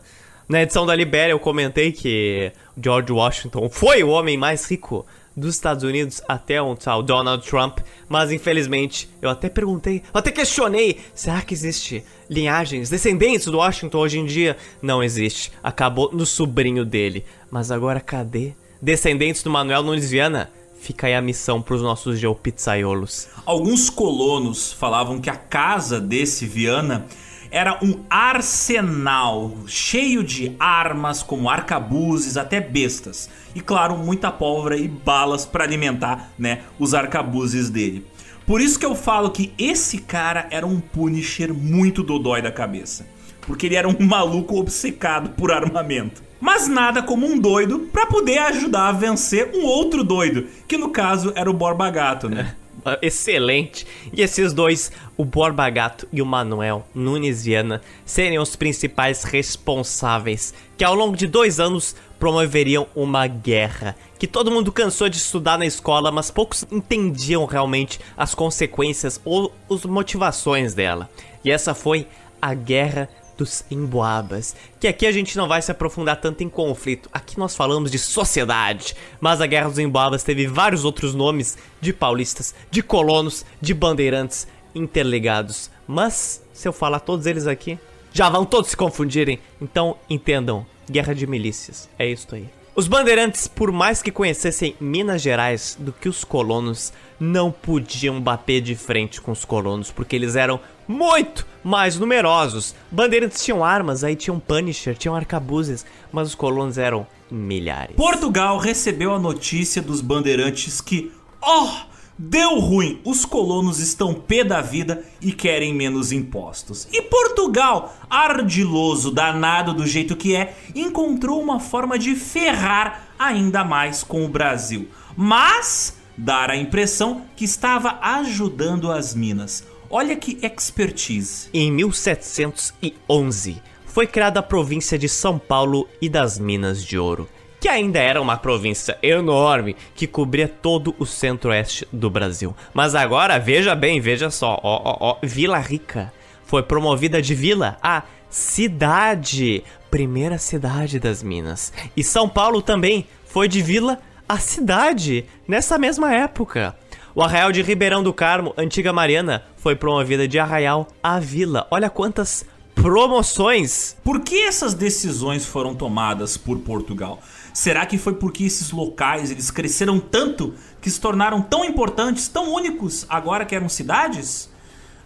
[0.50, 5.06] Na edição da Libéria eu comentei que George Washington foi o homem mais rico
[5.38, 7.80] dos Estados Unidos até um tal Donald Trump,
[8.10, 14.00] mas infelizmente eu até perguntei, eu até questionei, será que existe linhagens descendentes do Washington
[14.00, 14.58] hoje em dia?
[14.82, 17.24] Não existe, acabou no sobrinho dele.
[17.50, 18.52] Mas agora cadê
[18.82, 20.52] descendentes do Manuel Nunes Viana?
[20.84, 23.30] Fica aí a missão para os nossos geopizzaiolos.
[23.46, 27.06] Alguns colonos falavam que a casa desse Viana
[27.50, 33.30] era um arsenal cheio de armas, como arcabuzes, até bestas.
[33.56, 38.06] E claro, muita pólvora e balas para alimentar, né, os arcabuzes dele.
[38.46, 43.08] Por isso que eu falo que esse cara era um Punisher muito dodói da cabeça.
[43.46, 48.38] Porque ele era um maluco obcecado por armamento mas nada como um doido para poder
[48.38, 52.54] ajudar a vencer um outro doido, que no caso era o Borba Gato, né?
[53.02, 53.88] Excelente!
[54.12, 60.54] E esses dois, o Borba Gato e o Manuel Nunes Viana, seriam os principais responsáveis
[60.78, 65.58] que ao longo de dois anos promoveriam uma guerra que todo mundo cansou de estudar
[65.58, 71.10] na escola, mas poucos entendiam realmente as consequências ou as motivações dela.
[71.44, 72.06] E essa foi
[72.42, 77.10] a Guerra dos emboabas, que aqui a gente não vai se aprofundar tanto em conflito.
[77.12, 81.92] Aqui nós falamos de sociedade, mas a Guerra dos Emboabas teve vários outros nomes de
[81.94, 85.70] paulistas, de colonos, de bandeirantes interligados.
[85.88, 87.78] Mas se eu falar todos eles aqui,
[88.12, 89.40] já vão todos se confundirem.
[89.62, 91.90] Então entendam, Guerra de Milícias.
[91.98, 92.63] É isso aí.
[92.76, 98.62] Os bandeirantes, por mais que conhecessem Minas Gerais do que os colonos, não podiam bater
[98.62, 102.74] de frente com os colonos, porque eles eram muito mais numerosos.
[102.90, 107.96] Bandeirantes tinham armas, aí tinham Punisher, tinham arcabuzes, mas os colonos eram milhares.
[107.96, 111.12] Portugal recebeu a notícia dos bandeirantes que,
[111.44, 111.70] oh,
[112.18, 116.88] Deu ruim, os colonos estão pé da vida e querem menos impostos.
[116.92, 124.04] E Portugal, ardiloso, danado do jeito que é, encontrou uma forma de ferrar ainda mais
[124.04, 124.88] com o Brasil.
[125.18, 129.64] Mas dar a impressão que estava ajudando as minas.
[129.90, 131.50] Olha que expertise.
[131.54, 137.30] Em 1711, foi criada a província de São Paulo e das Minas de Ouro,
[137.64, 142.54] que ainda era uma província enorme que cobria todo o centro-oeste do Brasil.
[142.74, 146.12] Mas agora, veja bem, veja só, ó, ó, ó, Vila Rica
[146.44, 151.72] foi promovida de vila a cidade, primeira cidade das Minas.
[151.96, 153.98] E São Paulo também foi de vila
[154.28, 156.76] a cidade nessa mesma época.
[157.16, 161.66] O Arraial de Ribeirão do Carmo, antiga Mariana, foi promovida de Arraial a Vila.
[161.72, 162.46] Olha quantas
[162.76, 163.96] promoções.
[164.04, 167.22] Por que essas decisões foram tomadas por Portugal?
[167.54, 172.52] Será que foi porque esses locais eles cresceram tanto que se tornaram tão importantes, tão
[172.52, 174.50] únicos, agora que eram cidades?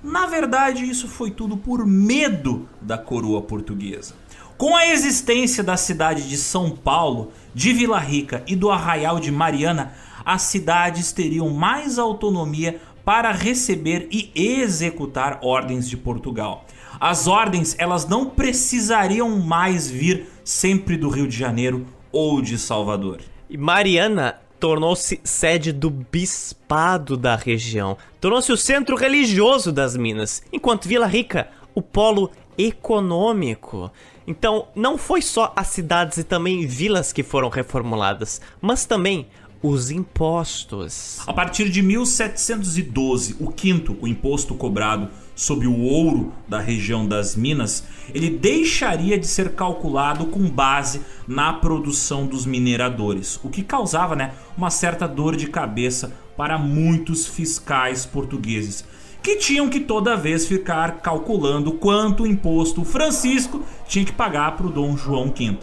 [0.01, 4.15] Na verdade, isso foi tudo por medo da coroa portuguesa.
[4.57, 9.31] Com a existência da cidade de São Paulo, de Vila Rica e do Arraial de
[9.31, 9.91] Mariana,
[10.23, 16.65] as cidades teriam mais autonomia para receber e executar ordens de Portugal.
[16.99, 23.21] As ordens elas não precisariam mais vir sempre do Rio de Janeiro ou de Salvador.
[23.49, 30.87] E Mariana tornou-se sede do bispado da região, tornou-se o centro religioso das Minas, enquanto
[30.87, 33.91] Vila Rica, o polo econômico.
[34.25, 39.27] Então, não foi só as cidades e também vilas que foram reformuladas, mas também
[39.61, 41.19] os impostos.
[41.25, 47.35] A partir de 1712, o quinto, o imposto cobrado sobre o ouro da região das
[47.35, 54.15] Minas, ele deixaria de ser calculado com base na produção dos mineradores, o que causava
[54.15, 58.83] né, uma certa dor de cabeça para muitos fiscais portugueses,
[59.21, 64.71] que tinham que toda vez ficar calculando quanto imposto Francisco tinha que pagar para o
[64.71, 65.57] Dom João V.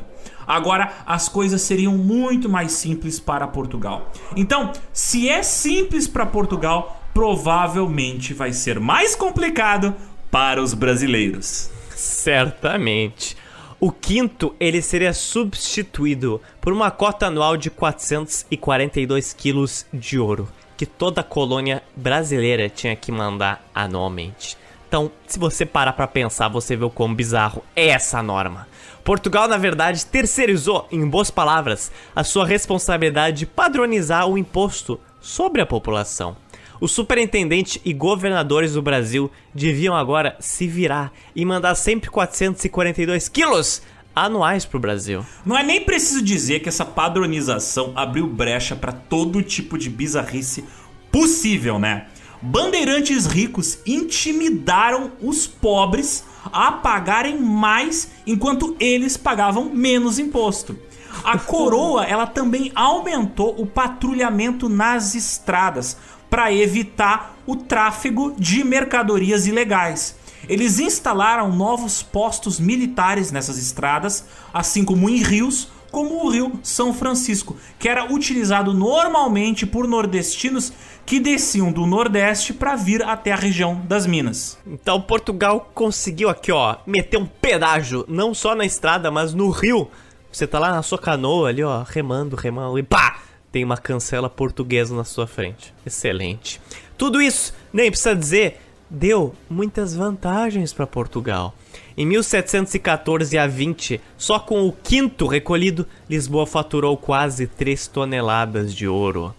[0.47, 4.13] Agora as coisas seriam muito mais simples para Portugal.
[4.37, 9.95] Então, se é simples para Portugal, provavelmente vai ser mais complicado
[10.31, 11.71] para os brasileiros.
[11.95, 13.37] Certamente.
[13.79, 20.87] O quinto, ele seria substituído por uma cota anual de 442 quilos de ouro, que
[20.87, 24.57] toda a colônia brasileira tinha que mandar anualmente.
[24.89, 28.67] Então, se você parar para pensar, você vê o quão bizarro é essa norma.
[29.05, 35.61] Portugal, na verdade, terceirizou, em boas palavras, a sua responsabilidade de padronizar o imposto sobre
[35.61, 36.37] a população.
[36.85, 43.81] O superintendente e governadores do Brasil deviam agora se virar e mandar sempre 442 quilos
[44.15, 45.25] anuais para o Brasil.
[45.47, 50.63] Não é nem preciso dizer que essa padronização abriu brecha para todo tipo de bizarrice
[51.11, 52.09] possível, né?
[52.43, 60.79] Bandeirantes ricos intimidaram os pobres a pagarem mais enquanto eles pagavam menos imposto.
[61.25, 65.97] A coroa, ela também aumentou o patrulhamento nas estradas
[66.35, 70.17] para evitar o tráfego de mercadorias ilegais.
[70.49, 76.93] Eles instalaram novos postos militares nessas estradas, assim como em rios, como o Rio São
[76.93, 80.73] Francisco, que era utilizado normalmente por nordestinos
[81.07, 84.59] que desciam do Nordeste para vir até a região das Minas.
[84.67, 89.89] Então Portugal conseguiu aqui, ó, meter um pedágio, não só na estrada, mas no rio.
[90.33, 93.19] Você tá lá na sua canoa ali, ó, remando, remando e pá,
[93.55, 95.73] tem uma cancela portuguesa na sua frente.
[95.87, 96.61] Excelente.
[96.99, 101.55] Tudo isso, nem precisa dizer, deu muitas vantagens para Portugal.
[101.97, 108.89] Em 1714 a 20, só com o quinto recolhido, Lisboa faturou quase 3 toneladas de
[108.89, 109.33] ouro.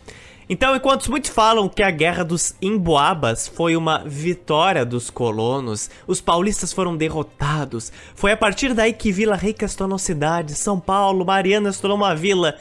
[0.48, 6.22] Então, enquanto muitos falam que a Guerra dos Emboabas foi uma vitória dos colonos, os
[6.22, 11.26] paulistas foram derrotados, foi a partir daí que Vila Rica se tornou cidade, São Paulo,
[11.26, 12.56] Mariana se tornou uma vila.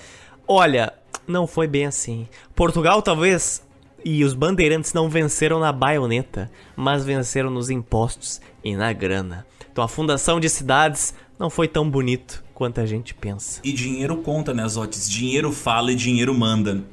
[0.49, 0.93] Olha,
[1.27, 2.29] não foi bem assim.
[2.55, 3.63] Portugal talvez
[4.05, 9.47] e os bandeirantes não venceram na baioneta, mas venceram nos impostos e na grana.
[9.73, 13.61] Então a fundação de cidades não foi tão bonito quanto a gente pensa.
[13.65, 15.11] E dinheiro conta, né, Zotes?
[15.11, 16.85] Dinheiro fala e dinheiro manda.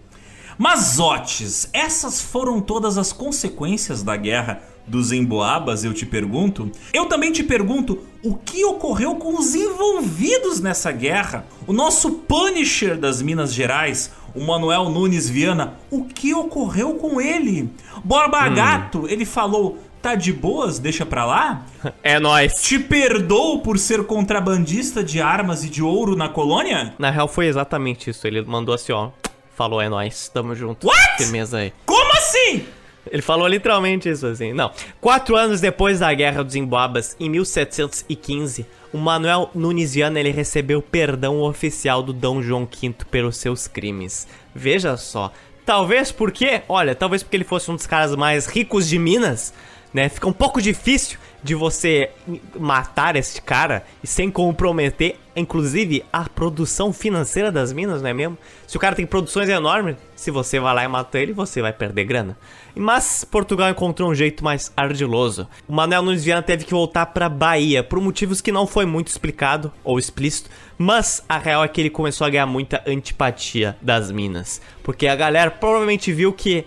[0.58, 6.72] Mas, Zotes, essas foram todas as consequências da guerra dos emboabas, eu te pergunto.
[6.94, 11.46] Eu também te pergunto o que ocorreu com os envolvidos nessa guerra.
[11.66, 17.70] O nosso Punisher das Minas Gerais, o Manuel Nunes Viana, o que ocorreu com ele?
[18.04, 18.54] Borba hum.
[18.54, 21.66] Gato, ele falou: tá de boas, deixa pra lá?
[22.04, 22.62] É nós.
[22.62, 26.94] Te perdoo por ser contrabandista de armas e de ouro na colônia?
[26.98, 28.28] Na real foi exatamente isso.
[28.28, 29.10] Ele mandou assim, ó.
[29.56, 30.88] Falou, é nós, tamo junto.
[30.88, 31.18] What?
[31.18, 31.74] Firmeza aí.
[31.86, 32.66] Como assim?
[33.10, 34.54] Ele falou literalmente isso assim.
[34.54, 34.72] Não.
[35.00, 40.82] Quatro anos depois da Guerra dos Emboabas, em 1715, o Manuel Nunes Viana ele recebeu
[40.82, 44.28] perdão oficial do Dom João V pelos seus crimes.
[44.54, 45.32] Veja só,
[45.66, 49.54] Talvez porque, olha, talvez porque ele fosse um dos caras mais ricos de Minas,
[49.94, 50.10] né?
[50.10, 52.12] Fica um pouco difícil de você
[52.60, 58.38] matar este cara e sem comprometer, inclusive, a produção financeira das minas, não é mesmo?
[58.68, 61.74] Se o cara tem produções enormes, se você vai lá e mata ele, você vai
[61.74, 62.38] perder grana.
[62.76, 65.48] Mas Portugal encontrou um jeito mais ardiloso.
[65.68, 69.08] O Manuel Nunes Viana teve que voltar para Bahia por motivos que não foi muito
[69.08, 74.12] explicado ou explícito, mas a real é que ele começou a ganhar muita antipatia das
[74.12, 76.66] minas, porque a galera provavelmente viu que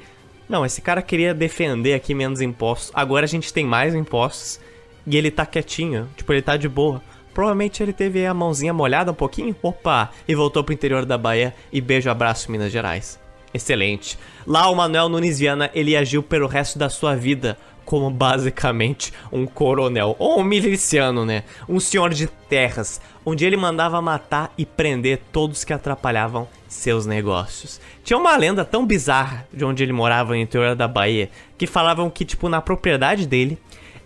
[0.55, 2.92] não, esse cara queria defender aqui menos impostos.
[2.94, 4.61] Agora a gente tem mais impostos
[5.05, 7.02] e ele tá quietinho, tipo, ele tá de boa.
[7.34, 11.52] Provavelmente ele teve a mãozinha molhada um pouquinho, opa, e voltou pro interior da Bahia
[11.72, 13.18] e beijo, abraço, Minas Gerais.
[13.52, 14.16] Excelente.
[14.46, 19.47] Lá o Manuel Nunes Viana, ele agiu pelo resto da sua vida como basicamente um
[19.47, 21.45] coronel, ou um miliciano, né?
[21.68, 27.80] Um senhor de terras, onde ele mandava matar e prender todos que atrapalhavam seus negócios.
[28.03, 32.11] Tinha uma lenda tão bizarra de onde ele morava no interior da Bahia, que falavam
[32.11, 33.59] que, tipo, na propriedade dele,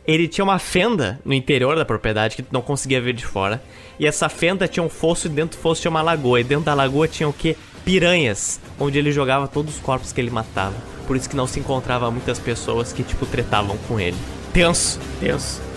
[0.07, 3.62] ele tinha uma fenda no interior da propriedade que tu não conseguia ver de fora.
[3.99, 6.41] E essa fenda tinha um fosso e dentro do fosso tinha uma lagoa.
[6.41, 7.57] E dentro da lagoa tinha o que?
[7.85, 10.97] Piranhas, onde ele jogava todos os corpos que ele matava.
[11.09, 14.16] Por isso que não se encontrava muitas pessoas que, tipo, tretavam com ele.
[14.52, 15.68] Tenso, tenso.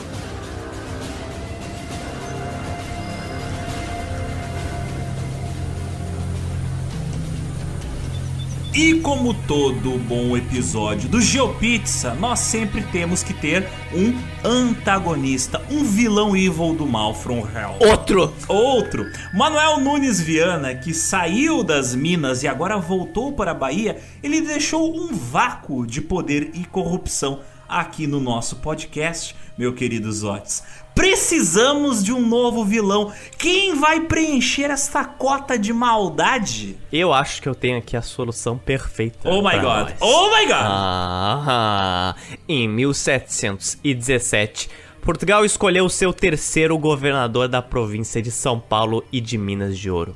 [8.74, 14.18] E como todo bom episódio do GeoPizza, nós sempre temos que ter um
[14.48, 17.76] antagonista, um vilão evil do mal from hell.
[17.82, 18.34] Outro!
[18.48, 19.12] Outro!
[19.34, 24.96] Manuel Nunes Viana, que saiu das Minas e agora voltou para a Bahia, ele deixou
[24.96, 30.64] um vácuo de poder e corrupção aqui no nosso podcast, meu querido Zotes.
[30.94, 33.14] Precisamos de um novo vilão.
[33.38, 36.78] Quem vai preencher esta cota de maldade?
[36.92, 39.30] Eu acho que eu tenho aqui a solução perfeita.
[39.30, 39.64] Oh my god!
[39.64, 39.94] Nós.
[40.02, 40.56] Oh my god!
[40.58, 42.16] Ah,
[42.48, 44.70] em 1717,
[45.02, 50.16] Portugal escolheu seu terceiro governador da província de São Paulo e de Minas de Ouro.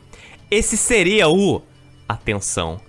[0.51, 1.63] Esse seria o,
[2.07, 2.79] atenção,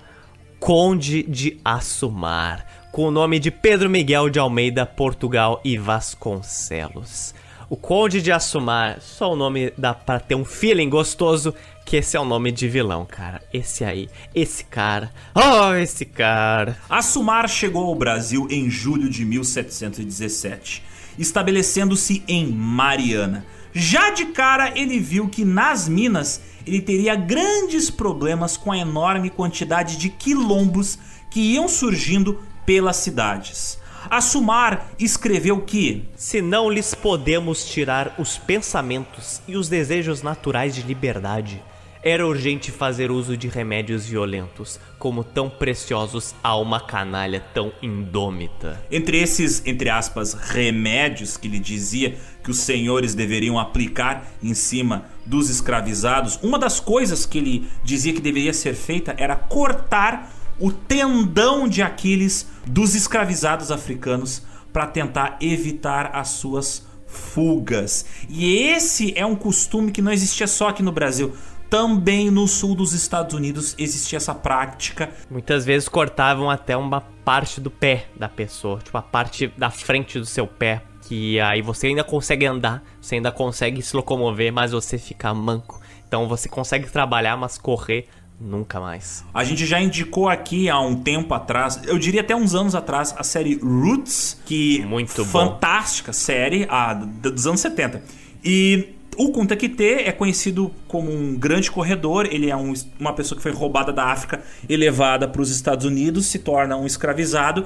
[0.61, 7.34] Conde de Assumar, com o nome de Pedro Miguel de Almeida, Portugal e Vasconcelos.
[7.68, 11.52] O Conde de Assumar, só o nome dá pra ter um feeling gostoso
[11.84, 13.42] que esse é o nome de vilão, cara.
[13.52, 15.12] Esse aí, esse cara.
[15.34, 16.78] Oh, esse cara.
[16.88, 20.84] Assumar chegou ao Brasil em julho de 1717,
[21.18, 23.44] estabelecendo-se em Mariana.
[23.72, 29.28] Já de cara ele viu que nas Minas ele teria grandes problemas com a enorme
[29.28, 30.98] quantidade de quilombos
[31.28, 33.78] que iam surgindo pelas cidades.
[34.11, 40.82] Assumar escreveu que: Se não lhes podemos tirar os pensamentos e os desejos naturais de
[40.82, 41.62] liberdade,
[42.02, 48.80] era urgente fazer uso de remédios violentos, como tão preciosos a uma canalha tão indômita.
[48.92, 55.07] Entre esses, entre aspas, remédios que ele dizia que os senhores deveriam aplicar em cima
[55.24, 60.72] dos escravizados, uma das coisas que ele dizia que deveria ser feita era cortar o
[60.72, 64.42] tendão de Aquiles dos escravizados africanos
[64.72, 68.04] para tentar evitar as suas fugas.
[68.28, 71.34] E esse é um costume que não existia só aqui no Brasil.
[71.70, 75.11] Também no sul dos Estados Unidos existia essa prática.
[75.30, 80.18] Muitas vezes cortavam até uma parte do pé da pessoa, tipo a parte da frente
[80.18, 84.72] do seu pé, que aí você ainda consegue andar, você ainda consegue se locomover, mas
[84.72, 85.80] você fica manco.
[86.07, 88.07] Então você consegue trabalhar, mas correr
[88.39, 89.24] Nunca mais.
[89.32, 93.14] A gente já indicou aqui há um tempo atrás, eu diria até uns anos atrás,
[93.16, 96.18] a série Roots, que muito fantástica bom.
[96.18, 98.03] série a, dos anos 70.
[98.45, 103.37] E o Kunta Kinte é conhecido como um grande corredor, ele é um, uma pessoa
[103.37, 107.64] que foi roubada da África e levada para os Estados Unidos, se torna um escravizado.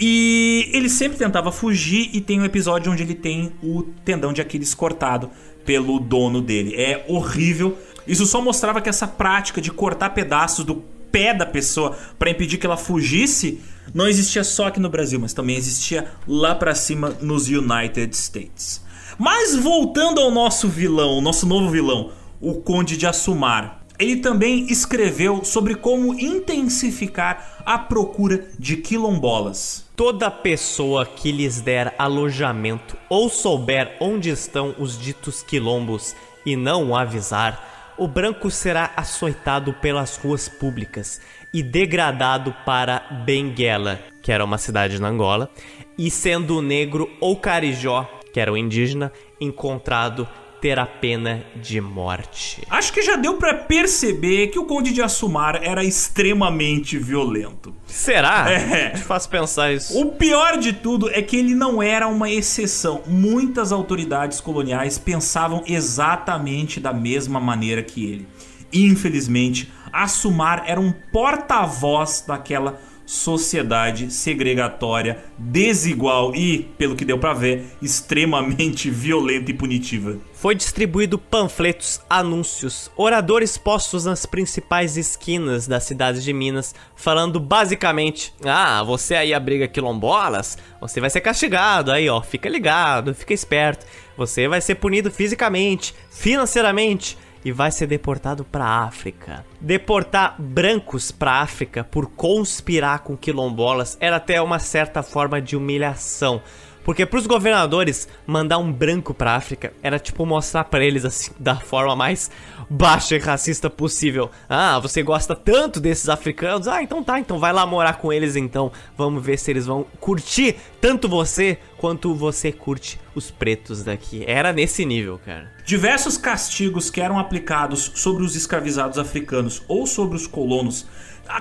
[0.00, 4.40] E ele sempre tentava fugir e tem um episódio onde ele tem o tendão de
[4.40, 5.28] Aquiles cortado
[5.64, 6.74] pelo dono dele.
[6.76, 10.76] É horrível, isso só mostrava que essa prática de cortar pedaços do
[11.12, 13.60] pé da pessoa para impedir que ela fugisse
[13.94, 18.82] não existia só aqui no Brasil, mas também existia lá para cima nos United States.
[19.18, 23.80] Mas voltando ao nosso vilão, nosso novo vilão, o Conde de Assumar.
[23.98, 29.84] Ele também escreveu sobre como intensificar a procura de quilombolas.
[29.94, 36.90] Toda pessoa que lhes der alojamento ou souber onde estão os ditos quilombos e não
[36.90, 41.20] o avisar, o branco será açoitado pelas ruas públicas
[41.52, 45.50] e degradado para Benguela, que era uma cidade na Angola,
[45.98, 50.26] e sendo o negro ou carijó, que era o indígena, encontrado
[50.62, 52.62] ter a pena de morte.
[52.70, 57.74] Acho que já deu para perceber que o Conde de Assumar era extremamente violento.
[57.84, 58.48] Será?
[58.48, 58.90] É.
[58.90, 60.00] Te faz pensar isso.
[60.00, 63.02] O pior de tudo é que ele não era uma exceção.
[63.08, 68.28] Muitas autoridades coloniais pensavam exatamente da mesma maneira que ele.
[68.72, 77.66] Infelizmente, Assumar era um porta-voz daquela sociedade segregatória, desigual e, pelo que deu para ver,
[77.82, 80.18] extremamente violenta e punitiva.
[80.42, 88.34] Foi distribuído panfletos, anúncios, oradores postos nas principais esquinas das cidades de Minas, falando basicamente:
[88.44, 93.86] "Ah, você aí abriga quilombolas, você vai ser castigado aí, ó, fica ligado, fica esperto.
[94.16, 99.44] Você vai ser punido fisicamente, financeiramente, e vai ser deportado para África.
[99.60, 106.42] Deportar brancos para África por conspirar com quilombolas era até uma certa forma de humilhação.
[106.84, 111.56] Porque pros governadores mandar um branco pra África era tipo mostrar pra eles assim da
[111.56, 112.30] forma mais
[112.68, 114.30] baixa e racista possível.
[114.48, 116.66] Ah, você gosta tanto desses africanos?
[116.66, 118.72] Ah, então tá, então vai lá morar com eles então.
[118.96, 124.24] Vamos ver se eles vão curtir tanto você quanto você curte os pretos daqui.
[124.26, 125.52] Era nesse nível, cara.
[125.64, 130.86] Diversos castigos que eram aplicados sobre os escravizados africanos ou sobre os colonos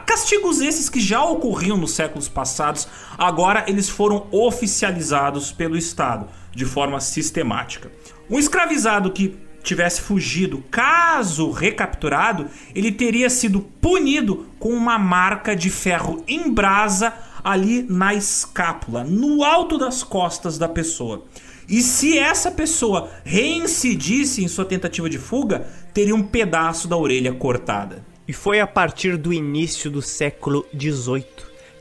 [0.06, 6.66] Castigos esses que já ocorriam nos séculos passados, agora eles foram oficializados pelo Estado de
[6.66, 7.92] forma sistemática.
[8.30, 15.70] Um escravizado que tivesse fugido, caso recapturado, ele teria sido punido com uma marca de
[15.70, 17.14] ferro em brasa
[17.44, 21.26] ali na escápula, no alto das costas da pessoa.
[21.68, 27.34] E se essa pessoa reincidisse em sua tentativa de fuga, teria um pedaço da orelha
[27.34, 28.11] cortada.
[28.32, 31.26] E foi a partir do início do século XVIII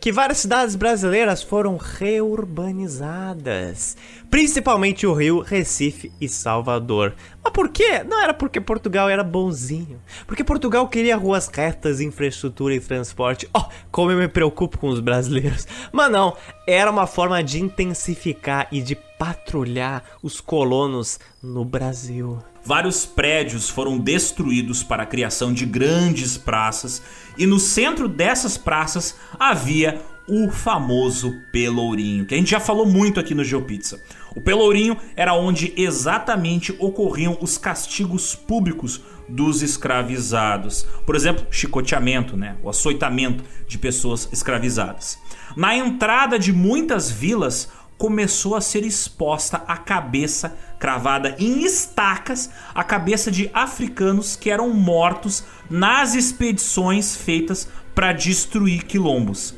[0.01, 3.97] que várias cidades brasileiras foram reurbanizadas,
[4.29, 7.15] principalmente o Rio, Recife e Salvador.
[7.41, 8.03] Mas por quê?
[8.03, 13.49] Não era porque Portugal era bonzinho, porque Portugal queria ruas retas, infraestrutura e transporte.
[13.57, 15.69] Oh, como eu me preocupo com os brasileiros.
[15.93, 16.37] Mas não,
[16.67, 22.43] era uma forma de intensificar e de patrulhar os colonos no Brasil.
[22.65, 27.03] Vários prédios foram destruídos para a criação de grandes praças,
[27.39, 33.19] e no centro dessas praças havia o famoso Pelourinho, que a gente já falou muito
[33.19, 34.01] aqui no GeoPizza.
[34.37, 40.87] O Pelourinho era onde exatamente ocorriam os castigos públicos dos escravizados.
[41.05, 42.57] Por exemplo, chicoteamento, né?
[42.63, 45.19] o açoitamento de pessoas escravizadas.
[45.57, 47.69] Na entrada de muitas vilas,
[48.01, 54.71] começou a ser exposta a cabeça cravada em estacas, a cabeça de africanos que eram
[54.71, 59.55] mortos nas expedições feitas para destruir quilombos.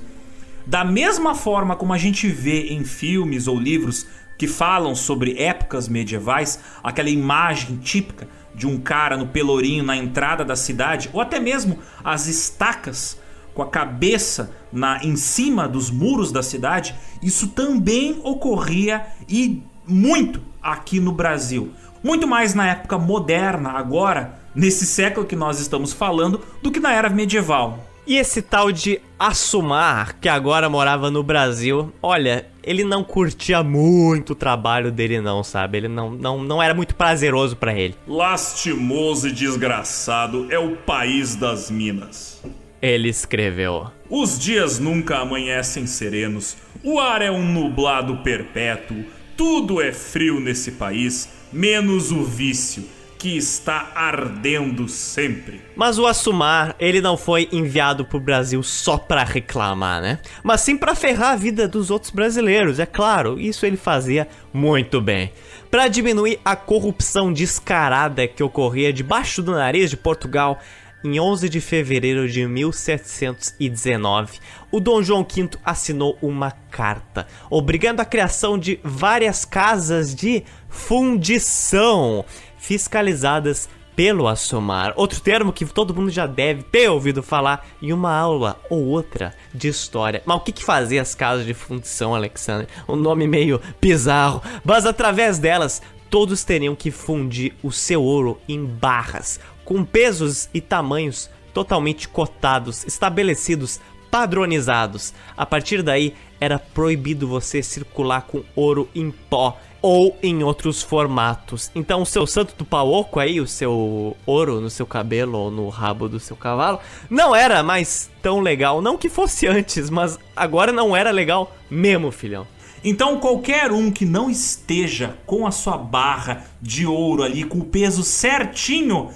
[0.66, 5.88] Da mesma forma como a gente vê em filmes ou livros que falam sobre épocas
[5.88, 11.38] medievais, aquela imagem típica de um cara no pelourinho na entrada da cidade, ou até
[11.38, 13.21] mesmo as estacas
[13.54, 20.40] com a cabeça na em cima dos muros da cidade, isso também ocorria e muito
[20.62, 21.72] aqui no Brasil.
[22.02, 26.92] Muito mais na época moderna, agora, nesse século que nós estamos falando, do que na
[26.92, 27.78] era medieval.
[28.04, 34.30] E esse tal de Assumar, que agora morava no Brasil, olha, ele não curtia muito
[34.30, 35.78] o trabalho dele não, sabe?
[35.78, 37.94] Ele não, não, não era muito prazeroso para ele.
[38.08, 42.42] Lastimoso e desgraçado é o país das minas.
[42.82, 49.04] Ele escreveu: Os dias nunca amanhecem serenos, o ar é um nublado perpétuo,
[49.36, 52.84] tudo é frio nesse país, menos o vício
[53.22, 55.60] que está ardendo sempre.
[55.76, 60.18] Mas o Assumar, ele não foi enviado pro Brasil só pra reclamar, né?
[60.42, 63.38] Mas sim pra ferrar a vida dos outros brasileiros, é claro.
[63.38, 65.30] Isso ele fazia muito bem.
[65.70, 70.58] Para diminuir a corrupção descarada que ocorria debaixo do nariz de Portugal,
[71.04, 74.38] em 11 de fevereiro de 1719,
[74.70, 82.24] o Dom João V assinou uma carta obrigando a criação de várias casas de fundição
[82.56, 88.14] fiscalizadas pelo Assomar, outro termo que todo mundo já deve ter ouvido falar em uma
[88.14, 90.22] aula ou outra de história.
[90.24, 92.68] Mas o que, que fazia as casas de fundição, Alexandre?
[92.88, 95.82] Um nome meio bizarro, mas através delas
[96.12, 102.84] todos teriam que fundir o seu ouro em barras, com pesos e tamanhos totalmente cotados,
[102.84, 105.14] estabelecidos, padronizados.
[105.36, 111.70] A partir daí, era proibido você circular com ouro em pó ou em outros formatos.
[111.74, 115.50] Então, o seu santo do pau oco aí, o seu ouro no seu cabelo ou
[115.50, 116.78] no rabo do seu cavalo,
[117.10, 118.80] não era mais tão legal.
[118.80, 122.46] Não que fosse antes, mas agora não era legal mesmo, filhão.
[122.84, 127.64] Então qualquer um que não esteja com a sua barra de ouro ali com o
[127.64, 129.10] peso certinho,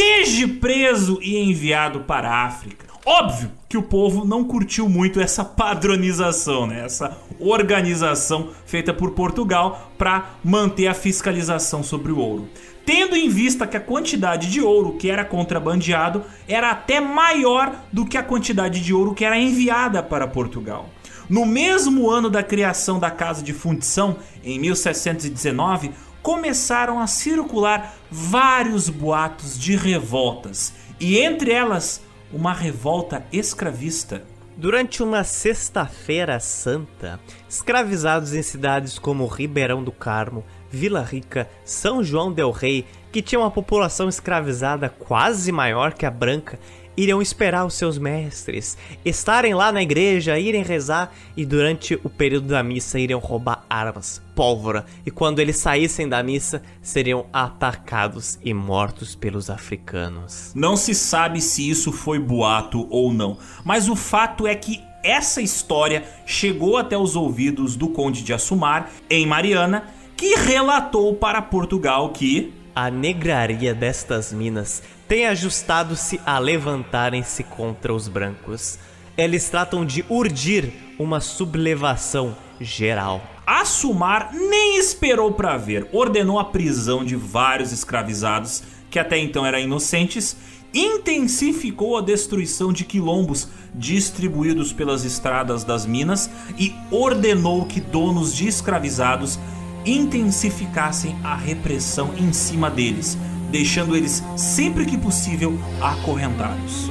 [0.00, 2.86] esteja preso e enviado para a África.
[3.04, 6.84] Óbvio que o povo não curtiu muito essa padronização, né?
[6.86, 12.48] essa organização feita por Portugal para manter a fiscalização sobre o ouro.
[12.86, 18.06] Tendo em vista que a quantidade de ouro que era contrabandeado era até maior do
[18.06, 20.88] que a quantidade de ouro que era enviada para Portugal.
[21.28, 25.92] No mesmo ano da criação da Casa de Fundição, em 1719,
[26.22, 32.02] começaram a circular vários boatos de revoltas, e entre elas
[32.32, 34.22] uma revolta escravista.
[34.56, 37.18] Durante uma sexta-feira santa,
[37.48, 43.40] escravizados em cidades como Ribeirão do Carmo, Vila Rica, São João del Rei, que tinha
[43.40, 46.58] uma população escravizada quase maior que a branca,
[46.96, 52.48] iriam esperar os seus mestres, estarem lá na igreja, irem rezar e durante o período
[52.48, 58.52] da missa iriam roubar armas, pólvora e quando eles saíssem da missa seriam atacados e
[58.52, 60.52] mortos pelos africanos.
[60.54, 65.40] Não se sabe se isso foi boato ou não, mas o fato é que essa
[65.40, 69.84] história chegou até os ouvidos do Conde de Assumar em Mariana,
[70.16, 78.06] que relatou para Portugal que a negraria destas minas tem ajustado-se a levantarem-se contra os
[78.06, 78.78] brancos.
[79.16, 83.22] Eles tratam de urdir uma sublevação geral.
[83.46, 89.58] Assumar nem esperou para ver, ordenou a prisão de vários escravizados que até então eram
[89.58, 90.36] inocentes,
[90.74, 98.46] intensificou a destruição de quilombos distribuídos pelas estradas das minas e ordenou que donos de
[98.46, 99.38] escravizados
[99.84, 103.16] intensificassem a repressão em cima deles,
[103.50, 106.90] deixando eles sempre que possível acorrentados.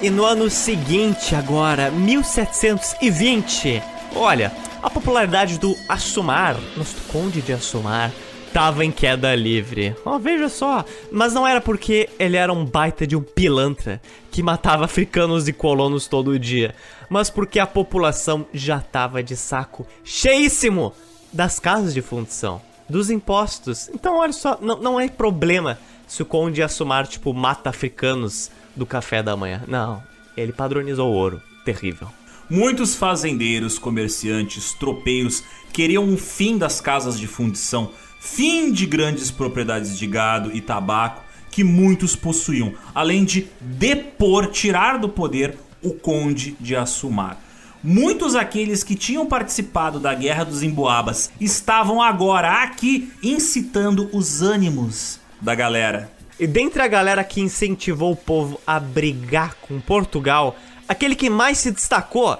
[0.00, 3.82] E no ano seguinte, agora, 1720,
[4.14, 8.12] olha, a popularidade do Assumar, nosso conde de Assumar,
[8.46, 9.94] estava em queda livre.
[10.04, 10.84] Oh, veja só.
[11.10, 15.52] Mas não era porque ele era um baita de um pilantra que matava africanos e
[15.52, 16.74] colonos todo dia,
[17.08, 20.92] mas porque a população já estava de saco cheíssimo
[21.32, 23.88] das casas de fundição, dos impostos.
[23.94, 28.86] Então, olha só, não, não é problema se o Conde Assumar, tipo, mata africanos do
[28.86, 29.62] café da manhã.
[29.66, 30.02] Não,
[30.36, 31.42] ele padronizou o ouro.
[31.64, 32.08] Terrível.
[32.48, 35.42] Muitos fazendeiros, comerciantes, tropeiros
[35.72, 37.90] queriam o fim das casas de fundição
[38.26, 44.98] fim de grandes propriedades de gado e tabaco que muitos possuíam, além de depor, tirar
[44.98, 47.40] do poder o conde de Assumar.
[47.82, 55.20] Muitos aqueles que tinham participado da Guerra dos Emboabas estavam agora aqui incitando os ânimos
[55.40, 56.10] da galera.
[56.38, 60.56] E dentre a galera que incentivou o povo a brigar com Portugal,
[60.88, 62.36] aquele que mais se destacou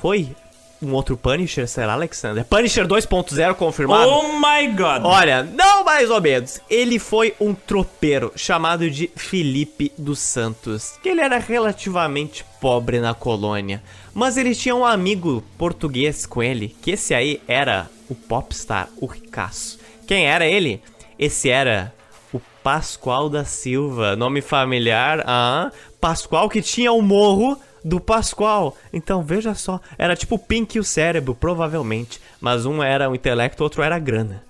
[0.00, 0.34] foi
[0.82, 2.44] um outro Punisher, será, Alexander?
[2.44, 4.10] Punisher 2.0 confirmado?
[4.10, 5.04] Oh my god!
[5.04, 6.60] Olha, não mais ou menos.
[6.68, 13.14] Ele foi um tropeiro chamado de Felipe dos Santos, que ele era relativamente pobre na
[13.14, 13.82] colônia,
[14.14, 19.06] mas ele tinha um amigo português com ele, que esse aí era o popstar, o
[19.06, 19.78] ricaço.
[20.06, 20.82] Quem era ele?
[21.18, 21.92] Esse era
[22.32, 25.70] o Pascoal da Silva, nome familiar, ah,
[26.00, 28.76] Pascoal que tinha o um morro do Pascoal.
[28.92, 33.14] Então veja só, era tipo o Pink e o cérebro, provavelmente, mas um era o
[33.14, 34.44] intelecto, outro era a grana.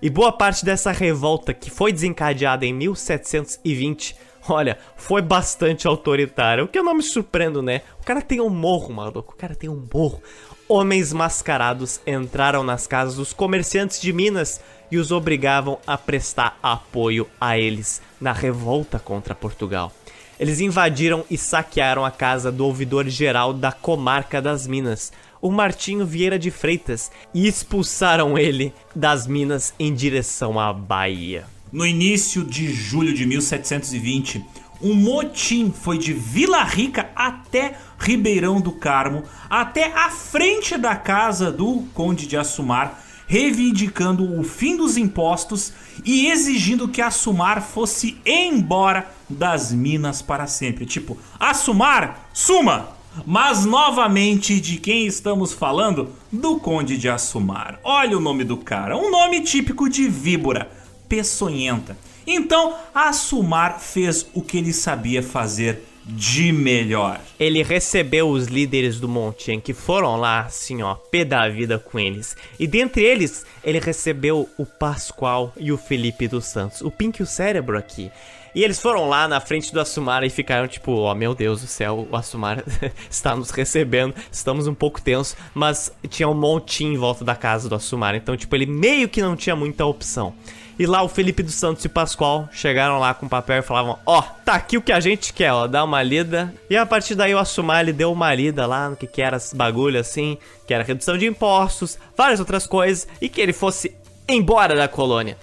[0.00, 4.14] E boa parte dessa revolta que foi desencadeada em 1720,
[4.48, 6.62] olha, foi bastante autoritária.
[6.62, 7.82] O que eu não me surpreendo, né?
[8.00, 9.32] O cara tem um morro, maluco.
[9.34, 10.22] O cara tem um morro.
[10.68, 14.60] Homens mascarados entraram nas casas dos comerciantes de Minas
[14.90, 19.92] e os obrigavam a prestar apoio a eles na revolta contra Portugal.
[20.38, 26.38] Eles invadiram e saquearam a casa do ouvidor-geral da comarca das Minas, o Martinho Vieira
[26.38, 31.44] de Freitas, e expulsaram ele das Minas em direção à Bahia.
[31.72, 34.44] No início de julho de 1720,
[34.80, 41.50] um motim foi de Vila Rica até Ribeirão do Carmo, até a frente da casa
[41.50, 45.72] do Conde de Assumar, reivindicando o fim dos impostos
[46.04, 50.86] e exigindo que Assumar fosse embora das minas para sempre.
[50.86, 52.96] Tipo, Assumar, suma!
[53.26, 56.10] Mas novamente, de quem estamos falando?
[56.32, 57.78] Do Conde de Assumar.
[57.82, 60.70] Olha o nome do cara, um nome típico de víbora,
[61.08, 61.98] peçonhenta.
[62.26, 67.20] Então, Assumar fez o que ele sabia fazer de melhor.
[67.38, 71.98] Ele recebeu os líderes do Montien que foram lá, assim, ó, pé da vida com
[71.98, 72.34] eles.
[72.58, 76.80] E dentre eles, ele recebeu o Pascoal e o Felipe dos Santos.
[76.80, 78.10] O Pink e o Cérebro aqui.
[78.54, 81.60] E eles foram lá na frente do Assumar e ficaram tipo, ó, oh, meu Deus
[81.60, 82.64] do céu, o Assumar
[83.08, 87.68] está nos recebendo, estamos um pouco tensos, mas tinha um montinho em volta da casa
[87.68, 90.34] do Assumar, então, tipo, ele meio que não tinha muita opção.
[90.78, 93.98] E lá o Felipe dos Santos e Pascoal chegaram lá com o papel e falavam:
[94.06, 96.54] Ó, oh, tá aqui o que a gente quer, ó, dá uma lida.
[96.70, 99.38] E a partir daí o Assumar ele deu uma lida lá no que, que era
[99.38, 103.92] esse bagulho assim, que era redução de impostos, várias outras coisas, e que ele fosse
[104.28, 105.36] embora da colônia.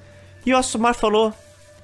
[0.45, 1.33] E o Assumar falou: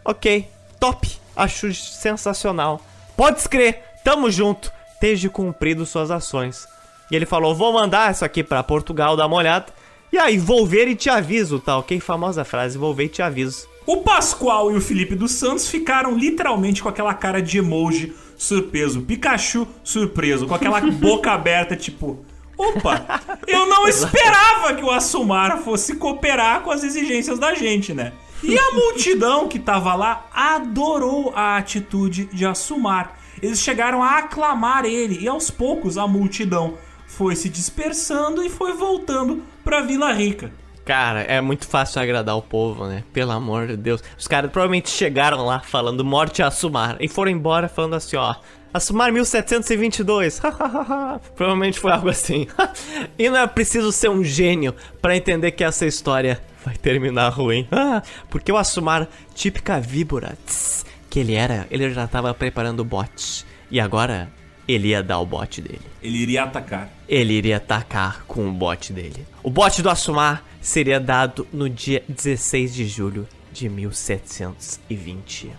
[0.06, 0.48] Ok,
[0.80, 2.80] top, acho sensacional.
[3.18, 4.72] Pode escrever, tamo junto,
[5.02, 6.66] desde cumprido suas ações.
[7.12, 9.81] E ele falou: Vou mandar isso aqui para Portugal dar uma olhada.
[10.12, 11.98] E aí, vou ver e te aviso, tal, ok?
[12.02, 13.70] Famosa frase, vou ver e te aviso.
[13.86, 19.02] O Pascoal e o Felipe dos Santos ficaram literalmente com aquela cara de emoji surpreso.
[19.02, 22.26] Pikachu surpreso, com aquela boca aberta, tipo.
[22.58, 28.12] Opa, eu não esperava que o Assumar fosse cooperar com as exigências da gente, né?
[28.44, 33.18] E a multidão que tava lá adorou a atitude de Assumar.
[33.42, 38.74] Eles chegaram a aclamar ele e aos poucos a multidão foi se dispersando e foi
[38.74, 40.52] voltando pra Vila Rica.
[40.86, 43.04] Cara, é muito fácil agradar o povo, né?
[43.14, 44.04] Pelo amor de Deus.
[44.18, 48.36] Os caras provavelmente chegaram lá falando morte a Assumar e foram embora falando assim, ó.
[48.74, 50.42] Assumar 1722.
[51.36, 52.48] provavelmente foi algo assim.
[53.18, 57.68] e não é preciso ser um gênio para entender que essa história vai terminar ruim.
[58.30, 63.46] porque o Assumar, típica víbora tss, que ele era, ele já tava preparando o bot.
[63.70, 64.30] E agora
[64.68, 65.82] ele ia dar o bot dele.
[66.02, 66.90] Ele iria atacar.
[67.08, 69.26] Ele iria atacar com o bot dele.
[69.44, 75.52] O bot do Assumar seria dado no dia 16 de julho de 1720.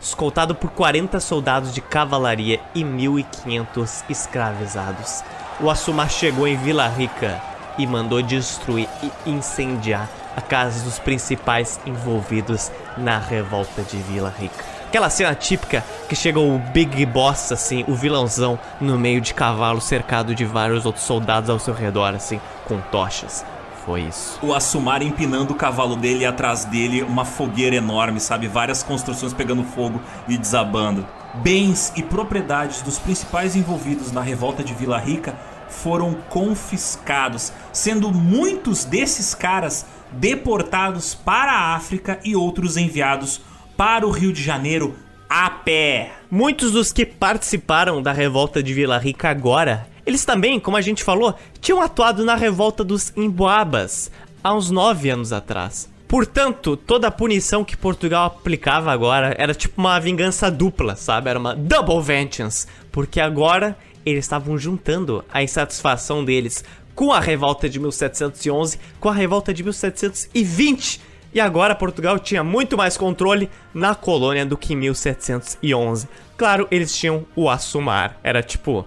[0.00, 5.22] Escoltado por 40 soldados de cavalaria e 1.500 escravizados,
[5.60, 7.42] o Assumar chegou em Vila Rica
[7.76, 14.77] e mandou destruir e incendiar a casa dos principais envolvidos na revolta de Vila Rica.
[14.88, 19.82] Aquela cena típica que chega o Big Boss, assim, o vilãozão, no meio de cavalo
[19.82, 23.44] cercado de vários outros soldados ao seu redor, assim, com tochas.
[23.84, 24.38] Foi isso.
[24.42, 28.48] O Assumar empinando o cavalo dele e atrás dele uma fogueira enorme, sabe?
[28.48, 31.06] Várias construções pegando fogo e desabando.
[31.34, 35.34] Bens e propriedades dos principais envolvidos na revolta de Vila Rica
[35.68, 43.42] foram confiscados, sendo muitos desses caras deportados para a África e outros enviados
[43.78, 44.96] para o Rio de Janeiro
[45.30, 46.10] a pé.
[46.28, 51.04] Muitos dos que participaram da revolta de Vila Rica agora, eles também, como a gente
[51.04, 54.10] falou, tinham atuado na revolta dos Emboabas
[54.42, 55.88] há uns nove anos atrás.
[56.08, 61.30] Portanto, toda a punição que Portugal aplicava agora era tipo uma vingança dupla, sabe?
[61.30, 62.66] Era uma double vengeance.
[62.90, 66.64] Porque agora eles estavam juntando a insatisfação deles
[66.96, 71.00] com a revolta de 1711 com a revolta de 1720
[71.32, 76.08] e agora Portugal tinha muito mais controle na colônia do que em 1711.
[76.36, 78.18] Claro, eles tinham o Assumar.
[78.22, 78.86] Era tipo,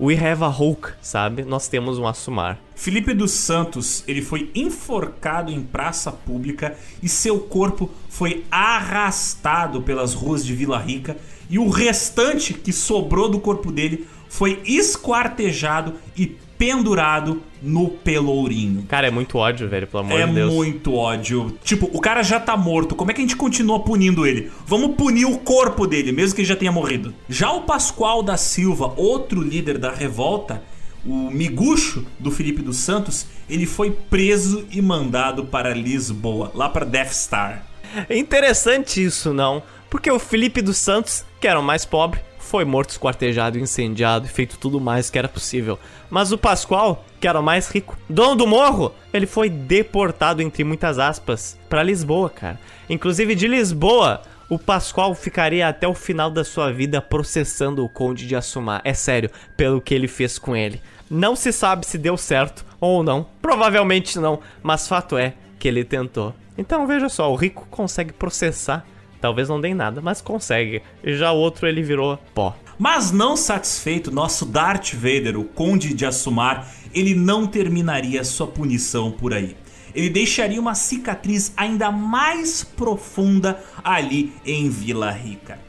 [0.00, 1.44] we have a Hulk, sabe?
[1.44, 2.58] Nós temos um Assumar.
[2.74, 10.14] Felipe dos Santos, ele foi enforcado em praça pública e seu corpo foi arrastado pelas
[10.14, 11.16] ruas de Vila Rica
[11.48, 18.84] e o restante que sobrou do corpo dele foi esquartejado e pendurado no pelourinho.
[18.84, 20.52] Cara, é muito ódio, velho, pelo amor é de Deus.
[20.52, 21.58] É muito ódio.
[21.64, 22.94] Tipo, o cara já tá morto.
[22.94, 24.48] Como é que a gente continua punindo ele?
[24.64, 27.12] Vamos punir o corpo dele, mesmo que ele já tenha morrido.
[27.28, 30.62] Já o Pascoal da Silva, outro líder da revolta,
[31.04, 36.86] o miguxo do Felipe dos Santos, ele foi preso e mandado para Lisboa, lá para
[36.86, 37.66] Death Star.
[38.08, 39.64] É interessante isso, não?
[39.90, 42.20] Porque o Felipe dos Santos, que era o mais pobre,
[42.52, 45.78] foi morto, esquartejado, incendiado e feito tudo mais que era possível.
[46.10, 50.62] Mas o Pascoal, que era o mais rico, dono do morro, ele foi deportado, entre
[50.62, 52.60] muitas aspas, para Lisboa, cara.
[52.90, 58.26] Inclusive de Lisboa, o Pascoal ficaria até o final da sua vida processando o Conde
[58.26, 58.82] de Assumar.
[58.84, 60.78] É sério, pelo que ele fez com ele.
[61.10, 63.24] Não se sabe se deu certo ou não.
[63.40, 66.34] Provavelmente não, mas fato é que ele tentou.
[66.58, 68.84] Então veja só, o rico consegue processar
[69.22, 70.82] Talvez não dê nada, mas consegue.
[71.04, 72.56] Já o outro ele virou pó.
[72.76, 79.12] Mas não satisfeito, nosso Darth Vader, o Conde de Assumar, ele não terminaria sua punição
[79.12, 79.56] por aí.
[79.94, 85.60] Ele deixaria uma cicatriz ainda mais profunda ali em Vila Rica.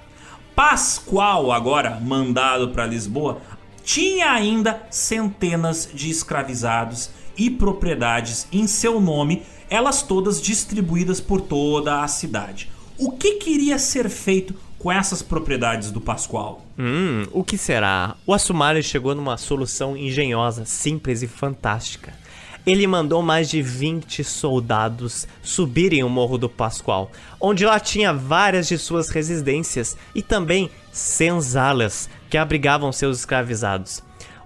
[0.55, 3.39] Pascoal, agora mandado para Lisboa,
[3.83, 12.01] tinha ainda centenas de escravizados e propriedades em seu nome, elas todas distribuídas por toda
[12.01, 12.73] a cidade
[13.05, 16.65] o que queria ser feito com essas propriedades do Pascoal?
[16.79, 18.15] Hum, o que será?
[18.25, 22.13] O Asumari chegou numa solução engenhosa, simples e fantástica.
[22.65, 28.69] Ele mandou mais de 20 soldados subirem o Morro do Pascoal, onde lá tinha várias
[28.69, 34.01] de suas residências e também senzalas que abrigavam seus escravizados.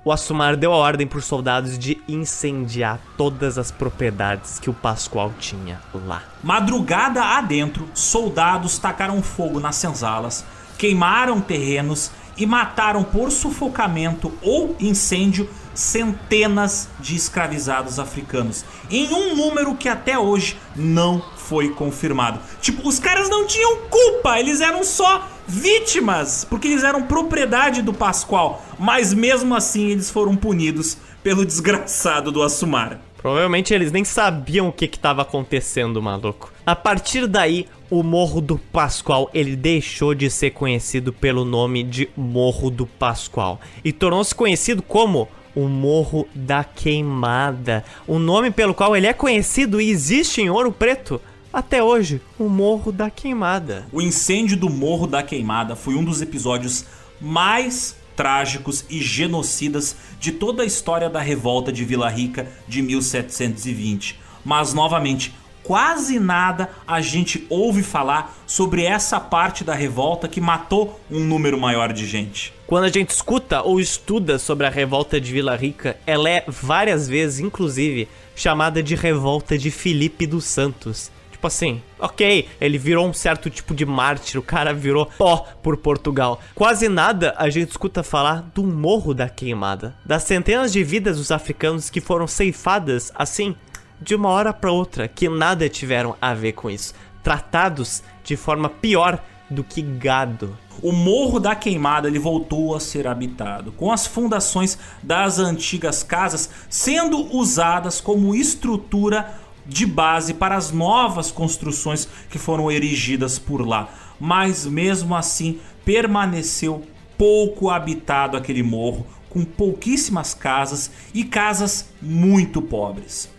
[0.07, 4.73] O Assumar deu a ordem para os soldados de incendiar todas as propriedades que o
[4.73, 6.23] Pascoal tinha lá.
[6.41, 10.45] Madrugada adentro, soldados tacaram fogo nas senzalas,
[10.77, 19.75] queimaram terrenos e mataram por sufocamento ou incêndio centenas de escravizados africanos, em um número
[19.75, 22.39] que até hoje não foi confirmado.
[22.61, 27.93] Tipo, os caras não tinham culpa, eles eram só vítimas, porque eles eram propriedade do
[27.93, 32.99] Pascoal, mas mesmo assim eles foram punidos pelo desgraçado do Assumar.
[33.17, 36.53] Provavelmente eles nem sabiam o que estava acontecendo, maluco.
[36.65, 42.09] A partir daí, o Morro do Pascoal ele deixou de ser conhecido pelo nome de
[42.15, 48.95] Morro do Pascoal e tornou-se conhecido como o Morro da Queimada, o nome pelo qual
[48.95, 51.19] ele é conhecido e existe em Ouro Preto
[51.51, 53.85] até hoje, o Morro da Queimada.
[53.91, 56.85] O incêndio do Morro da Queimada foi um dos episódios
[57.19, 64.19] mais trágicos e genocidas de toda a história da revolta de Vila Rica de 1720.
[64.43, 65.33] Mas novamente,
[65.63, 71.59] quase nada a gente ouve falar sobre essa parte da revolta que matou um número
[71.59, 72.53] maior de gente.
[72.65, 77.07] Quando a gente escuta ou estuda sobre a revolta de Vila Rica, ela é várias
[77.07, 81.11] vezes, inclusive, chamada de revolta de Felipe dos Santos.
[81.37, 85.77] Tipo assim, ok, ele virou um certo tipo de mártir, o cara virou pó por
[85.77, 86.41] Portugal.
[86.55, 91.31] Quase nada a gente escuta falar do Morro da Queimada, das centenas de vidas dos
[91.31, 93.55] africanos que foram ceifadas assim,
[94.01, 98.67] de uma hora para outra, que nada tiveram a ver com isso, tratados de forma
[98.67, 100.57] pior do que gado.
[100.81, 106.49] O Morro da Queimada ele voltou a ser habitado, com as fundações das antigas casas
[106.67, 109.35] sendo usadas como estrutura
[109.67, 113.89] de base para as novas construções que foram erigidas por lá.
[114.19, 116.83] Mas mesmo assim permaneceu
[117.17, 123.29] pouco habitado aquele morro, com pouquíssimas casas e casas muito pobres.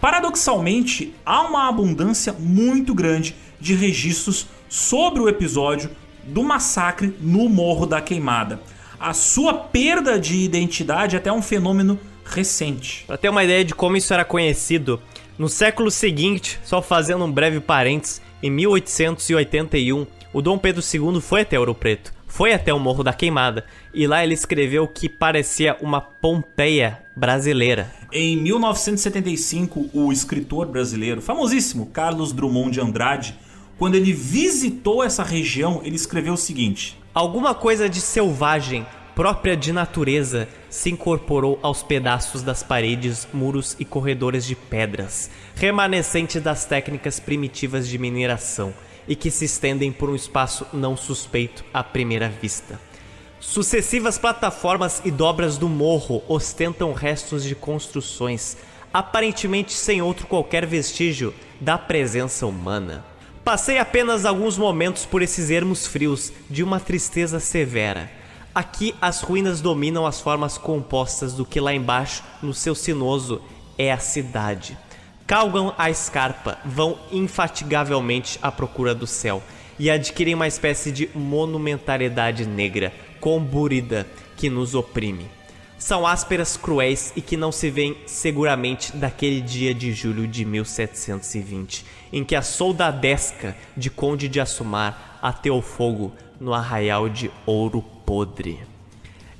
[0.00, 5.90] Paradoxalmente, há uma abundância muito grande de registros sobre o episódio
[6.24, 8.60] do massacre no Morro da Queimada.
[8.98, 13.04] A sua perda de identidade é até um fenômeno recente.
[13.06, 15.00] Para ter uma ideia de como isso era conhecido,
[15.38, 21.40] no século seguinte, só fazendo um breve parênteses, em 1881, o Dom Pedro II foi
[21.40, 25.76] até Ouro Preto, foi até o Morro da Queimada, e lá ele escreveu que parecia
[25.80, 27.92] uma Pompeia brasileira.
[28.12, 33.34] Em 1975, o escritor brasileiro, famosíssimo Carlos Drummond de Andrade,
[33.76, 39.72] quando ele visitou essa região, ele escreveu o seguinte: Alguma coisa de selvagem própria de
[39.72, 47.20] natureza, se incorporou aos pedaços das paredes, muros e corredores de pedras, remanescente das técnicas
[47.20, 48.74] primitivas de mineração
[49.06, 52.80] e que se estendem por um espaço não suspeito à primeira vista.
[53.38, 58.56] Sucessivas plataformas e dobras do morro ostentam restos de construções,
[58.92, 63.04] aparentemente sem outro qualquer vestígio da presença humana.
[63.44, 68.10] Passei apenas alguns momentos por esses ermos frios de uma tristeza severa
[68.54, 73.42] Aqui as ruínas dominam as formas compostas do que lá embaixo, no seu sinuoso,
[73.76, 74.78] é a cidade.
[75.26, 79.42] Calgam a escarpa, vão infatigavelmente à procura do céu
[79.76, 85.26] e adquirem uma espécie de monumentalidade negra, comburida, que nos oprime.
[85.76, 91.84] São ásperas cruéis e que não se veem seguramente daquele dia de julho de 1720,
[92.12, 98.60] em que a soldadesca de Conde de Assumar ateou fogo no arraial de Ouro podre.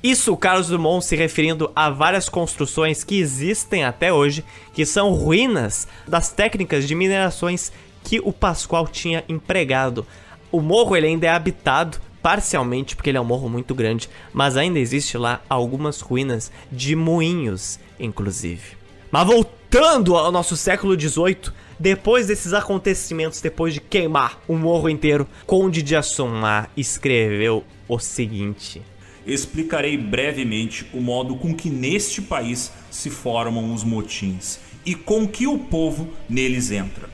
[0.03, 5.87] Isso Carlos Drummond se referindo a várias construções que existem até hoje, que são ruínas
[6.07, 7.71] das técnicas de minerações
[8.03, 10.05] que o Pascoal tinha empregado.
[10.51, 14.55] O morro ele ainda é habitado parcialmente porque ele é um morro muito grande, mas
[14.55, 18.77] ainda existe lá algumas ruínas de moinhos, inclusive.
[19.11, 25.27] Mas voltando ao nosso século XVIII, depois desses acontecimentos, depois de queimar o morro inteiro,
[25.45, 28.81] Conde de Assomar escreveu o seguinte:
[29.25, 35.47] Explicarei brevemente o modo com que neste país se formam os motins e com que
[35.47, 37.09] o povo neles entra.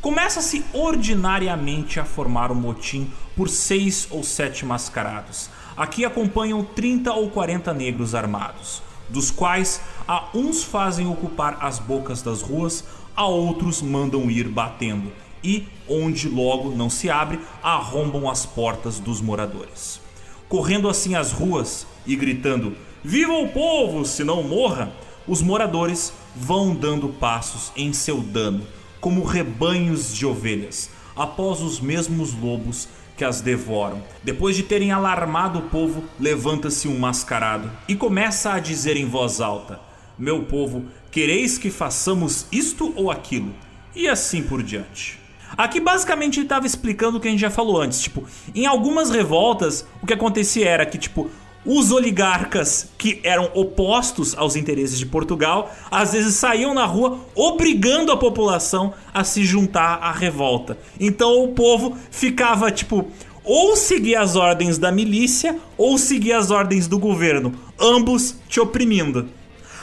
[0.00, 5.50] Começa-se ordinariamente a formar o motim por seis ou sete mascarados.
[5.76, 12.22] Aqui acompanham 30 ou 40 negros armados, dos quais a uns fazem ocupar as bocas
[12.22, 12.84] das ruas,
[13.16, 15.10] a outros mandam ir batendo,
[15.42, 20.00] e, onde logo não se abre, arrombam as portas dos moradores.
[20.48, 22.74] Correndo assim as ruas e gritando:
[23.04, 24.92] Viva o povo, se não morra!
[25.26, 28.66] Os moradores vão dando passos em seu dano,
[28.98, 34.02] como rebanhos de ovelhas, após os mesmos lobos que as devoram.
[34.22, 39.42] Depois de terem alarmado o povo, levanta-se um mascarado e começa a dizer em voz
[39.42, 39.80] alta:
[40.18, 43.54] Meu povo, quereis que façamos isto ou aquilo?
[43.94, 45.17] E assim por diante.
[45.58, 49.10] Aqui basicamente ele estava explicando o que a gente já falou antes, tipo, em algumas
[49.10, 51.28] revoltas o que acontecia era que tipo
[51.66, 58.12] os oligarcas que eram opostos aos interesses de Portugal às vezes saíam na rua obrigando
[58.12, 60.78] a população a se juntar à revolta.
[61.00, 63.08] Então o povo ficava tipo
[63.42, 69.28] ou seguir as ordens da milícia ou seguir as ordens do governo, ambos te oprimindo.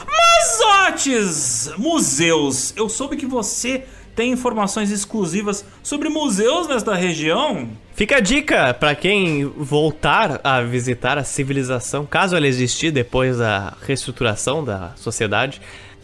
[0.08, 3.84] Mas Otis, museus, eu soube que você
[4.16, 7.68] tem informações exclusivas sobre museus nesta região.
[7.94, 13.74] Fica a dica para quem voltar a visitar a civilização, caso ela existir depois da
[13.86, 15.62] reestruturação da sociedade.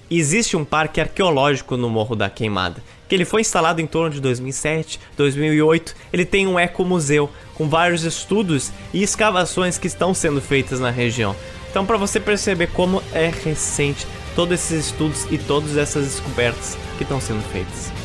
[0.10, 4.20] Existe um parque arqueológico no Morro da Queimada, que ele foi instalado em torno de
[4.20, 5.96] 2007, 2008.
[6.12, 11.34] Ele tem um ecomuseu com vários estudos e escavações que estão sendo feitas na região.
[11.70, 14.06] Então, para você perceber como é recente
[14.36, 18.01] todos esses estudos e todas essas descobertas que estão sendo feitas.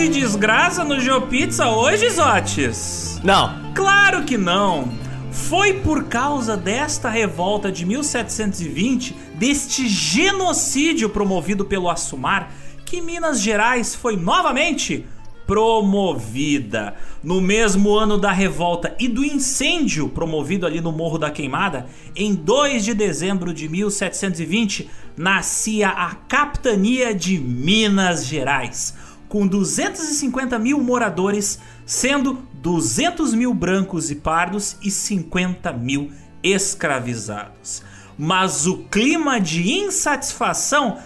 [0.00, 3.20] De desgraça no GeoPizza hoje, Zotes?
[3.22, 3.70] Não.
[3.74, 4.88] Claro que não.
[5.30, 12.50] Foi por causa desta revolta de 1720, deste genocídio promovido pelo Assumar,
[12.86, 15.04] que Minas Gerais foi novamente
[15.46, 16.94] promovida.
[17.22, 21.86] No mesmo ano da revolta e do incêndio promovido ali no Morro da Queimada,
[22.16, 28.94] em 2 de dezembro de 1720, nascia a Capitania de Minas Gerais
[29.30, 36.10] com 250 mil moradores, sendo 200 mil brancos e pardos e 50 mil
[36.42, 37.82] escravizados.
[38.18, 40.98] Mas o clima de insatisfação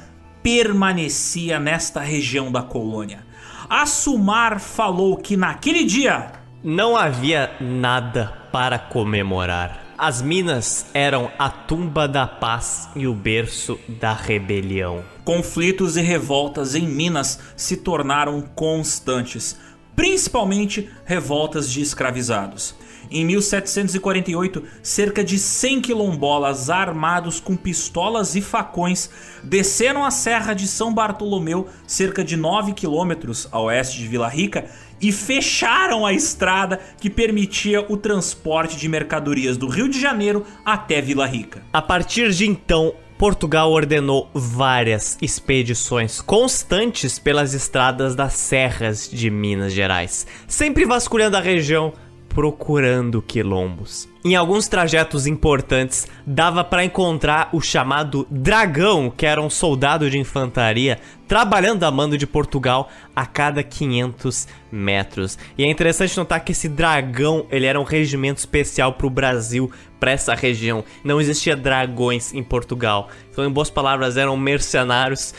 [0.42, 3.26] permanecia nesta região da colônia.
[3.68, 9.83] Assumar falou que naquele dia não havia nada para comemorar.
[9.96, 15.04] As minas eram a tumba da paz e o berço da rebelião.
[15.24, 19.56] Conflitos e revoltas em Minas se tornaram constantes,
[19.94, 22.74] principalmente revoltas de escravizados.
[23.08, 29.08] Em 1748, cerca de 100 quilombolas armados com pistolas e facões
[29.44, 34.68] desceram a Serra de São Bartolomeu, cerca de 9 quilômetros a oeste de Vila Rica,
[35.04, 41.02] e fecharam a estrada que permitia o transporte de mercadorias do Rio de Janeiro até
[41.02, 41.62] Vila Rica.
[41.70, 49.74] A partir de então, Portugal ordenou várias expedições constantes pelas estradas das serras de Minas
[49.74, 51.92] Gerais, sempre vasculhando a região
[52.34, 54.08] procurando quilombos.
[54.24, 60.18] Em alguns trajetos importantes, dava para encontrar o chamado Dragão, que era um soldado de
[60.18, 65.38] infantaria trabalhando a mando de Portugal a cada 500 metros.
[65.56, 69.70] E é interessante notar que esse dragão, ele era um regimento especial para o Brasil,
[70.00, 70.84] para essa região.
[71.04, 73.08] Não existia dragões em Portugal.
[73.30, 75.32] Então, em boas palavras, eram mercenários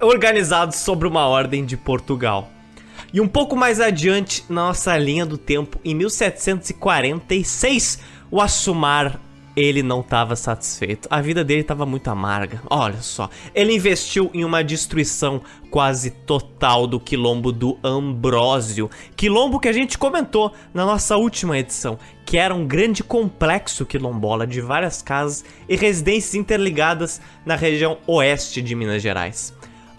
[0.00, 2.50] organizados sobre uma ordem de Portugal.
[3.12, 7.98] E um pouco mais adiante na nossa linha do tempo, em 1746,
[8.30, 9.20] o Assumar
[9.54, 11.06] ele não estava satisfeito.
[11.10, 12.62] A vida dele estava muito amarga.
[12.70, 19.68] Olha só, ele investiu em uma destruição quase total do quilombo do Ambrósio, quilombo que
[19.68, 25.02] a gente comentou na nossa última edição, que era um grande complexo quilombola de várias
[25.02, 29.52] casas e residências interligadas na região oeste de Minas Gerais.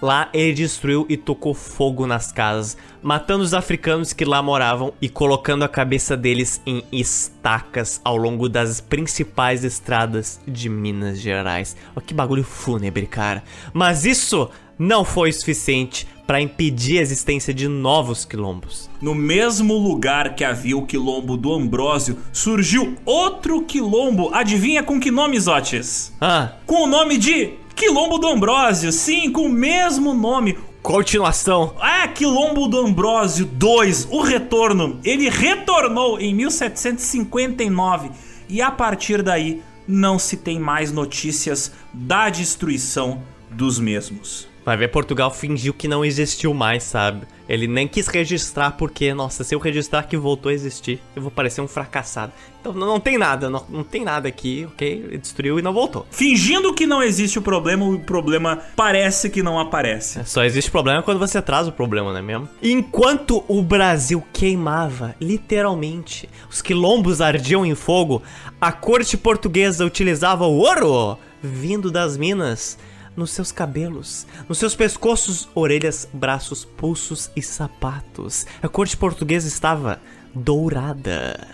[0.04, 5.08] Lá ele destruiu e tocou fogo nas casas, matando os africanos que lá moravam e
[5.08, 11.78] colocando a cabeça deles em estacas ao longo das principais estradas de Minas Gerais.
[11.96, 13.46] Olha que bagulho fúnebre, cara.
[13.72, 14.50] Mas isso
[14.84, 18.90] não foi suficiente para impedir a existência de novos quilombos.
[19.02, 24.34] No mesmo lugar que havia o quilombo do Ambrósio, surgiu outro quilombo.
[24.34, 26.14] Adivinha com que nome, Zotes?
[26.20, 26.54] Ah.
[26.66, 30.58] Com o nome de Quilombo do Ambrósio, sim, com o mesmo nome.
[30.82, 31.76] Continuação.
[31.80, 35.00] Ah, Quilombo do Ambrósio 2, o retorno.
[35.04, 38.12] Ele retornou em 1759
[38.48, 44.53] e a partir daí não se tem mais notícias da destruição dos mesmos.
[44.66, 47.28] Vai ver, Portugal fingiu que não existiu mais, sabe?
[47.50, 51.30] Ele nem quis registrar porque, nossa, se eu registrar que voltou a existir, eu vou
[51.30, 52.32] parecer um fracassado.
[52.62, 55.04] Então não, tem nada, não, não, tem nada aqui, ok?
[55.06, 56.08] Ele destruiu e não voltou.
[56.10, 60.20] Fingindo que não existe o problema, o problema parece que não aparece.
[60.20, 62.48] É, só existe problema quando você traz o problema, não é mesmo?
[62.62, 68.24] Enquanto o Brasil queimava, literalmente, os quilombos ardiam em fogo,
[68.62, 72.78] a corte portuguesa utilizava o ouro vindo das minas
[73.16, 78.46] nos seus cabelos, nos seus pescoços, orelhas, braços, pulsos e sapatos.
[78.62, 80.00] A corte portuguesa estava
[80.34, 81.48] dourada.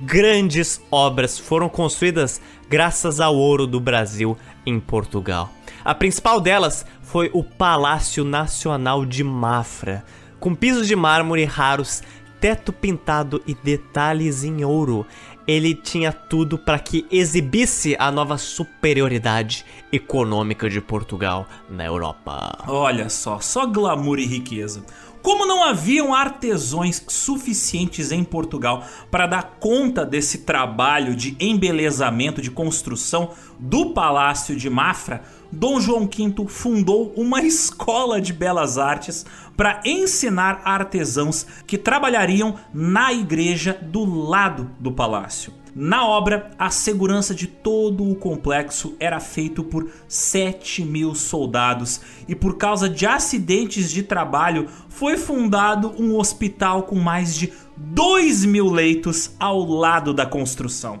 [0.00, 4.36] Grandes obras foram construídas graças ao ouro do Brasil
[4.66, 5.50] em Portugal.
[5.84, 10.04] A principal delas foi o Palácio Nacional de Mafra,
[10.40, 12.02] com pisos de mármore raros,
[12.40, 15.06] teto pintado e detalhes em ouro
[15.46, 22.64] ele tinha tudo para que exibisse a nova superioridade econômica de Portugal na Europa.
[22.66, 24.84] Olha só, só glamour e riqueza.
[25.24, 32.50] Como não haviam artesãos suficientes em Portugal para dar conta desse trabalho de embelezamento, de
[32.50, 39.24] construção do Palácio de Mafra, Dom João V fundou uma escola de belas artes
[39.56, 45.52] para ensinar artesãos que trabalhariam na igreja do lado do palácio.
[45.74, 52.34] Na obra, a segurança de todo o complexo era feito por 7 mil soldados e
[52.34, 58.70] por causa de acidentes de trabalho foi fundado um hospital com mais de 2 mil
[58.70, 61.00] leitos ao lado da construção.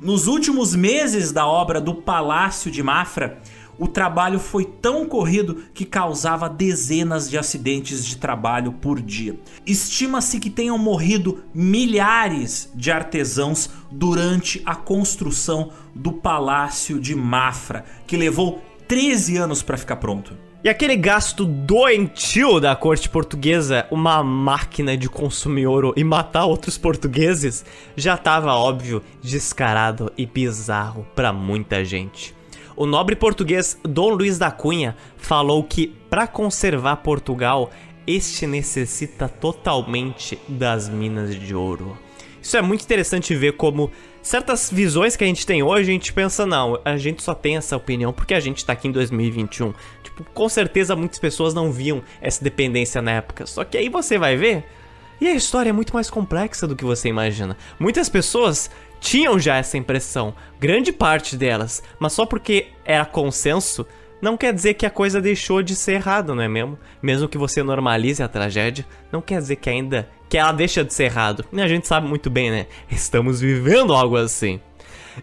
[0.00, 3.38] Nos últimos meses da obra do Palácio de Mafra,
[3.80, 9.40] o trabalho foi tão corrido que causava dezenas de acidentes de trabalho por dia.
[9.64, 18.18] Estima-se que tenham morrido milhares de artesãos durante a construção do Palácio de Mafra, que
[18.18, 20.36] levou 13 anos para ficar pronto.
[20.62, 26.76] E aquele gasto doentio da corte portuguesa, uma máquina de consumir ouro e matar outros
[26.76, 27.64] portugueses,
[27.96, 32.38] já estava óbvio, descarado e bizarro para muita gente.
[32.76, 37.70] O nobre português Dom Luís da Cunha falou que para conservar Portugal,
[38.06, 41.96] este necessita totalmente das minas de ouro.
[42.42, 43.90] Isso é muito interessante ver como
[44.22, 47.56] certas visões que a gente tem hoje, a gente pensa, não, a gente só tem
[47.56, 49.74] essa opinião porque a gente tá aqui em 2021.
[50.02, 53.46] Tipo, com certeza muitas pessoas não viam essa dependência na época.
[53.46, 54.64] Só que aí você vai ver,
[55.20, 57.56] e a história é muito mais complexa do que você imagina.
[57.78, 58.70] Muitas pessoas
[59.00, 63.86] tinham já essa impressão, grande parte delas, mas só porque era consenso,
[64.20, 66.78] não quer dizer que a coisa deixou de ser errada, não é mesmo?
[67.02, 70.92] Mesmo que você normalize a tragédia, não quer dizer que ainda que ela deixa de
[70.92, 71.44] ser errado.
[71.50, 72.66] E a gente sabe muito bem, né?
[72.90, 74.60] Estamos vivendo algo assim.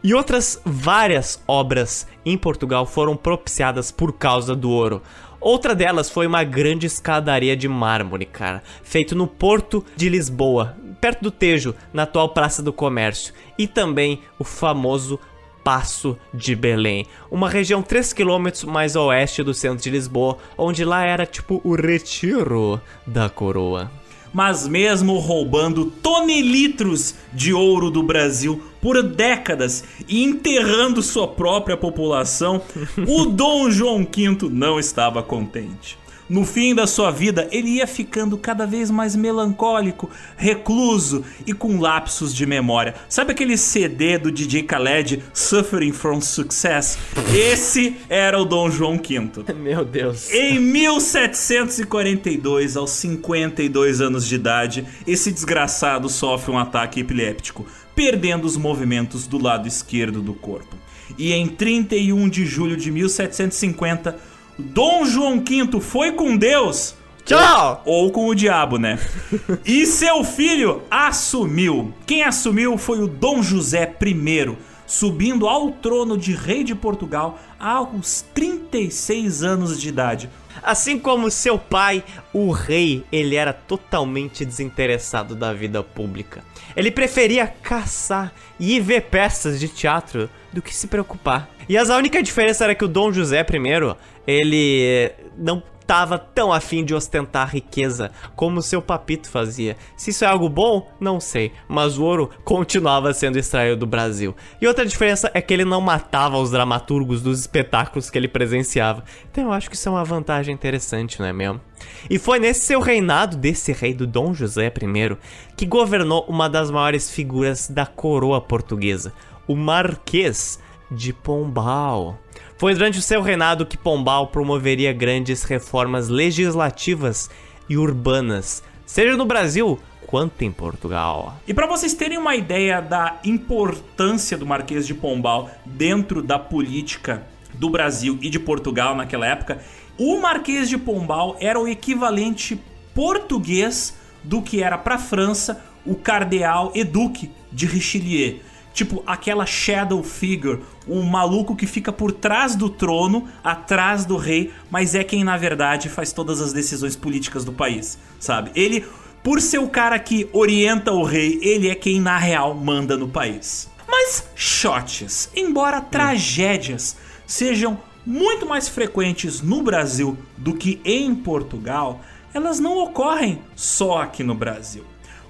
[0.04, 5.02] E outras várias obras em Portugal foram propiciadas por causa do ouro.
[5.40, 11.22] Outra delas foi uma grande escadaria de mármore, cara, feito no porto de Lisboa, perto
[11.22, 15.20] do Tejo, na atual Praça do Comércio, e também o famoso
[15.64, 20.86] Passo de Belém, uma região 3 km mais a oeste do centro de Lisboa, onde
[20.86, 23.92] lá era tipo o retiro da coroa.
[24.34, 32.62] Mas mesmo roubando tonelitros de ouro do Brasil por décadas e enterrando sua própria população,
[33.06, 35.98] o Dom João V não estava contente.
[36.30, 41.80] No fim da sua vida, ele ia ficando cada vez mais melancólico, recluso e com
[41.80, 42.96] lapsos de memória.
[43.08, 46.98] Sabe aquele CD do DJ Khaled, Suffering from Success?
[47.34, 49.32] Esse era o Dom João V.
[49.56, 50.30] Meu Deus.
[50.32, 57.66] Em 1742, aos 52 anos de idade, esse desgraçado sofre um ataque epiléptico,
[57.96, 60.76] perdendo os movimentos do lado esquerdo do corpo.
[61.18, 64.20] E em 31 de julho de 1750,
[64.58, 66.96] Dom João V foi com Deus.
[67.24, 67.84] Tchau!
[67.86, 68.98] Ou, ou com o diabo, né?
[69.66, 71.94] e seu filho assumiu.
[72.06, 78.26] Quem assumiu foi o Dom José I, subindo ao trono de rei de Portugal aos
[78.34, 80.30] 36 anos de idade.
[80.64, 82.04] Assim como seu pai,
[82.34, 86.44] o rei, ele era totalmente desinteressado da vida pública.
[86.76, 91.50] Ele preferia caçar e ver peças de teatro do que se preocupar.
[91.70, 93.96] E a única diferença era que o Dom José I
[94.28, 99.78] ele não estava tão afim de ostentar riqueza como seu papito fazia.
[99.96, 104.36] Se isso é algo bom, não sei, mas o ouro continuava sendo extraído do Brasil.
[104.62, 109.06] E outra diferença é que ele não matava os dramaturgos dos espetáculos que ele presenciava.
[109.32, 111.62] Então eu acho que isso é uma vantagem interessante, não é mesmo?
[112.10, 115.18] E foi nesse seu reinado desse rei do Dom José I
[115.56, 119.14] que governou uma das maiores figuras da coroa portuguesa,
[119.48, 120.60] o Marquês
[120.92, 122.18] de Pombal.
[122.58, 127.30] Foi durante o seu reinado que Pombal promoveria grandes reformas legislativas
[127.70, 131.38] e urbanas, seja no Brasil quanto em Portugal.
[131.48, 137.22] E para vocês terem uma ideia da importância do Marquês de Pombal dentro da política
[137.54, 139.62] do Brasil e de Portugal naquela época,
[139.96, 142.60] o Marquês de Pombal era o equivalente
[142.96, 148.40] português do que era para a França o cardeal e duque de Richelieu.
[148.78, 154.54] Tipo, aquela shadow figure, um maluco que fica por trás do trono, atrás do rei,
[154.70, 158.52] mas é quem na verdade faz todas as decisões políticas do país, sabe?
[158.54, 158.86] Ele,
[159.24, 163.08] por ser o cara que orienta o rei, ele é quem na real manda no
[163.08, 163.68] país.
[163.88, 172.02] Mas shots, embora tragédias sejam muito mais frequentes no Brasil do que em Portugal,
[172.32, 174.86] elas não ocorrem só aqui no Brasil.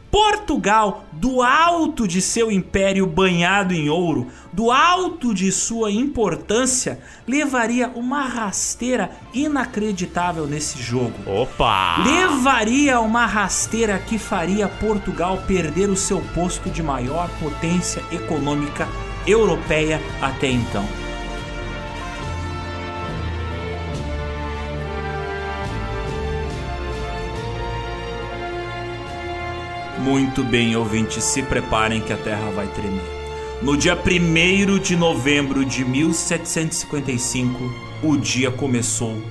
[0.09, 7.89] Portugal, do alto de seu império banhado em ouro, do alto de sua importância, levaria
[7.89, 11.13] uma rasteira inacreditável nesse jogo.
[11.25, 12.03] Opa!
[12.03, 18.87] Levaria uma rasteira que faria Portugal perder o seu posto de maior potência econômica
[19.25, 20.85] europeia até então.
[30.07, 33.03] Muito bem, ouvintes, se preparem que a Terra vai tremer.
[33.61, 37.69] No dia 1 de novembro de 1755,
[38.01, 39.21] o dia começou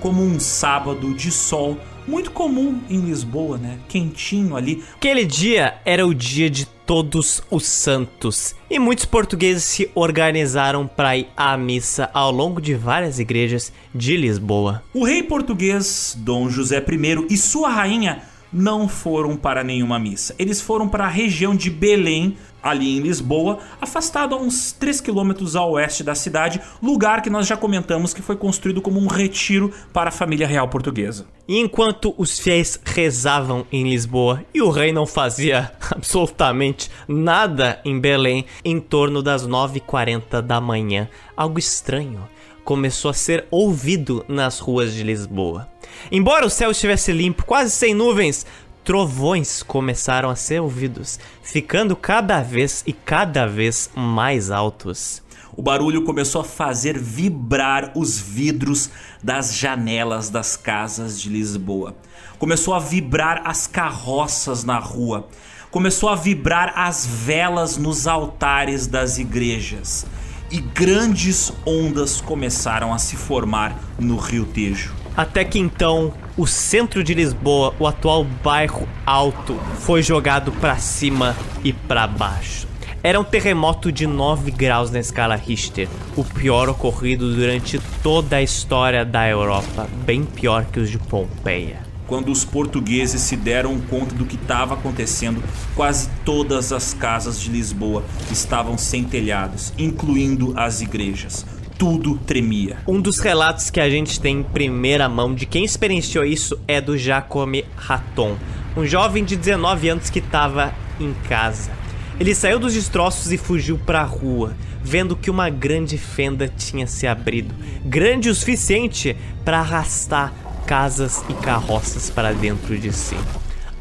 [0.00, 3.78] como um sábado de sol muito comum em Lisboa, né?
[3.88, 4.82] Quentinho ali.
[4.96, 11.16] Aquele dia era o dia de todos os santos e muitos portugueses se organizaram para
[11.16, 14.82] ir à missa ao longo de várias igrejas de Lisboa.
[14.92, 20.34] O rei português Dom José I e sua rainha não foram para nenhuma missa.
[20.38, 25.56] Eles foram para a região de Belém, ali em Lisboa, afastado a uns 3 quilômetros
[25.56, 29.72] a oeste da cidade, lugar que nós já comentamos que foi construído como um retiro
[29.92, 31.26] para a família real portuguesa.
[31.46, 37.98] E enquanto os fiéis rezavam em Lisboa e o rei não fazia absolutamente nada em
[38.00, 42.26] Belém, em torno das 9h40 da manhã, algo estranho
[42.64, 45.68] começou a ser ouvido nas ruas de Lisboa.
[46.10, 48.46] Embora o céu estivesse limpo, quase sem nuvens,
[48.82, 55.22] trovões começaram a ser ouvidos, ficando cada vez e cada vez mais altos.
[55.56, 58.90] O barulho começou a fazer vibrar os vidros
[59.22, 61.94] das janelas das casas de Lisboa.
[62.38, 65.28] Começou a vibrar as carroças na rua.
[65.70, 70.04] Começou a vibrar as velas nos altares das igrejas.
[70.50, 74.92] E grandes ondas começaram a se formar no Rio Tejo.
[75.16, 81.36] Até que então, o centro de Lisboa, o atual bairro Alto, foi jogado para cima
[81.62, 82.66] e para baixo.
[83.02, 88.42] Era um terremoto de 9 graus na escala Richter, o pior ocorrido durante toda a
[88.42, 91.93] história da Europa, bem pior que os de Pompeia.
[92.14, 95.42] Quando os portugueses se deram conta do que estava acontecendo,
[95.74, 101.44] quase todas as casas de Lisboa estavam sem telhados, incluindo as igrejas
[101.76, 102.78] tudo tremia.
[102.86, 106.80] Um dos relatos que a gente tem em primeira mão de quem experienciou isso é
[106.80, 108.36] do Jacome Raton,
[108.76, 111.72] um jovem de 19 anos que estava em casa.
[112.20, 116.86] Ele saiu dos destroços e fugiu para a rua, vendo que uma grande fenda tinha
[116.86, 117.52] se abrido,
[117.84, 120.32] grande o suficiente para arrastar
[120.66, 123.16] casas e carroças para dentro de si.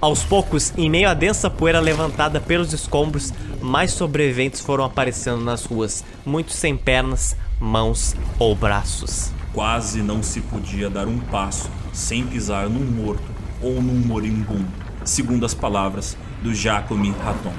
[0.02, 5.64] Aos poucos, em meio à densa poeira levantada pelos escombros, mais sobreviventes foram aparecendo nas
[5.64, 9.32] ruas, muitos sem pernas, mãos ou braços.
[9.54, 13.24] Quase não se podia dar um passo sem pisar num morto
[13.62, 14.68] ou num moribundo,
[15.06, 17.54] segundo as palavras do Jacome Raton.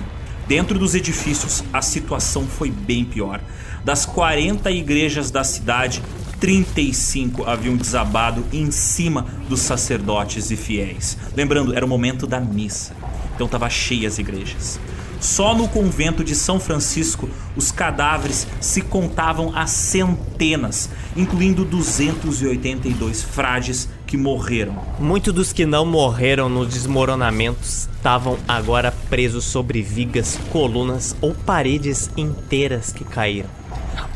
[0.46, 3.40] Dentro dos edifícios, a situação foi bem pior.
[3.82, 6.02] Das 40 igrejas da cidade,
[6.44, 11.16] 35 haviam desabado em cima dos sacerdotes e fiéis.
[11.34, 12.94] Lembrando, era o momento da missa,
[13.34, 14.78] então estava cheia as igrejas.
[15.18, 23.88] Só no convento de São Francisco, os cadáveres se contavam a centenas, incluindo 282 frades
[24.06, 24.76] que morreram.
[25.00, 32.10] Muitos dos que não morreram nos desmoronamentos estavam agora presos sobre vigas, colunas ou paredes
[32.18, 33.63] inteiras que caíram.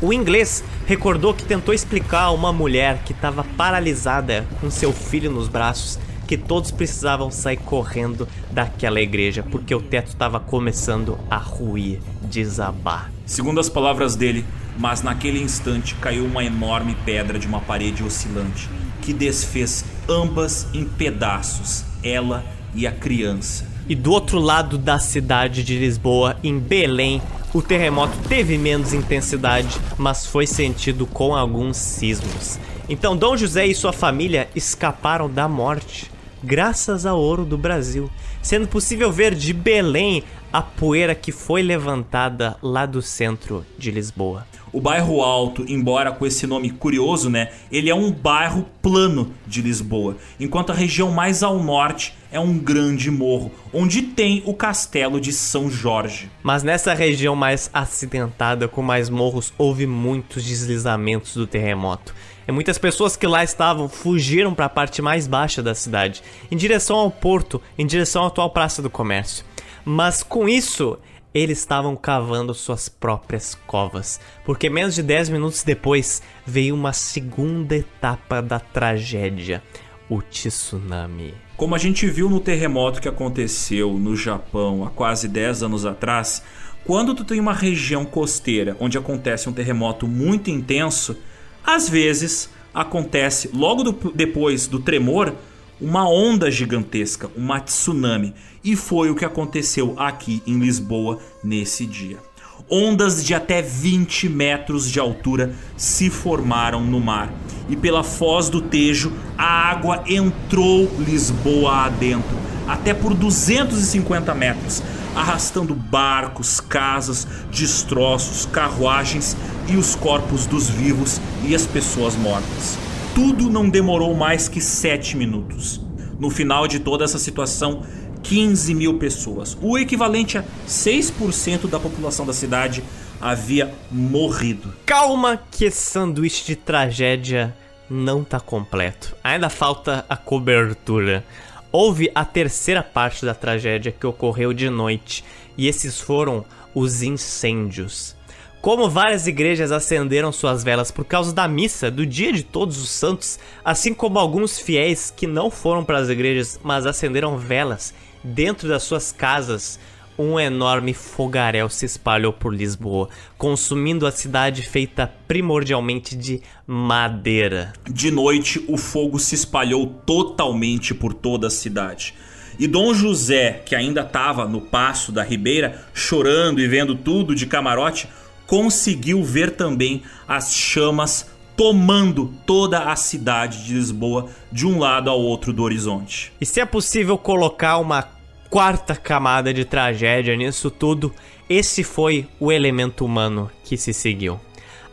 [0.01, 5.31] O inglês recordou que tentou explicar a uma mulher que estava paralisada com seu filho
[5.31, 5.99] nos braços
[6.29, 13.11] que todos precisavam sair correndo daquela igreja, porque o teto estava começando a ruir, desabar.
[13.25, 14.45] Segundo as palavras dele,
[14.77, 18.69] mas naquele instante caiu uma enorme pedra de uma parede oscilante,
[19.01, 22.45] que desfez ambas em pedaços, ela
[22.75, 23.65] e a criança.
[23.89, 27.19] E do outro lado da cidade de Lisboa, em Belém,
[27.53, 32.59] o terremoto teve menos intensidade, mas foi sentido com alguns sismos.
[32.87, 36.11] Então Dom José e sua família escaparam da morte,
[36.43, 38.09] graças ao ouro do Brasil,
[38.41, 44.47] sendo possível ver de Belém a poeira que foi levantada lá do centro de Lisboa.
[44.71, 49.61] O bairro Alto, embora com esse nome curioso, né, ele é um bairro plano de
[49.61, 55.19] Lisboa, enquanto a região mais ao norte é um grande morro, onde tem o castelo
[55.19, 56.29] de São Jorge.
[56.43, 62.13] Mas nessa região mais acidentada, com mais morros, houve muitos deslizamentos do terremoto.
[62.47, 66.57] E muitas pessoas que lá estavam fugiram para a parte mais baixa da cidade, em
[66.57, 69.45] direção ao porto, em direção à atual Praça do Comércio.
[69.85, 70.97] Mas com isso,
[71.33, 77.75] eles estavam cavando suas próprias covas, porque menos de 10 minutos depois veio uma segunda
[77.75, 79.61] etapa da tragédia,
[80.09, 81.48] o tsunami.
[81.59, 86.41] Como a gente viu no terremoto que aconteceu no Japão há quase 10 anos atrás,
[86.85, 91.17] quando tu tem uma região costeira onde acontece um terremoto muito intenso,
[91.61, 95.35] às vezes acontece logo do, depois do tremor
[95.81, 98.33] uma onda gigantesca, uma tsunami.
[98.63, 102.28] E foi o que aconteceu aqui em Lisboa nesse dia.
[102.69, 107.33] Ondas de até 20 metros de altura se formaram no mar.
[107.67, 112.37] E pela foz do Tejo, a água entrou Lisboa adentro,
[112.67, 114.83] até por 250 metros,
[115.15, 119.35] arrastando barcos, casas, destroços, carruagens
[119.67, 122.77] e os corpos dos vivos e as pessoas mortas.
[123.15, 125.81] Tudo não demorou mais que 7 minutos.
[126.19, 127.81] No final de toda essa situação,
[128.23, 132.83] 15 mil pessoas, o equivalente a 6% da população da cidade,
[133.19, 134.73] havia morrido.
[134.85, 137.55] Calma que esse sanduíche de tragédia
[137.89, 139.15] não tá completo.
[139.23, 141.25] Ainda falta a cobertura.
[141.71, 145.23] Houve a terceira parte da tragédia que ocorreu de noite,
[145.57, 148.15] e esses foram os incêndios.
[148.61, 152.89] Como várias igrejas acenderam suas velas por causa da missa do Dia de Todos os
[152.89, 157.93] Santos, assim como alguns fiéis que não foram para as igrejas, mas acenderam velas
[158.23, 159.79] dentro das suas casas,
[160.17, 167.71] um enorme fogaréu se espalhou por Lisboa, consumindo a cidade feita primordialmente de madeira.
[167.89, 172.13] De noite, o fogo se espalhou totalmente por toda a cidade.
[172.59, 177.45] E Dom José, que ainda estava no passo da ribeira, chorando e vendo tudo de
[177.45, 178.09] camarote,
[178.45, 181.27] conseguiu ver também as chamas
[181.59, 186.31] tomando toda a cidade de Lisboa de um lado ao outro do horizonte.
[186.39, 188.07] E se é possível colocar uma
[188.49, 191.13] quarta camada de tragédia nisso tudo,
[191.49, 194.39] esse foi o elemento humano que se seguiu.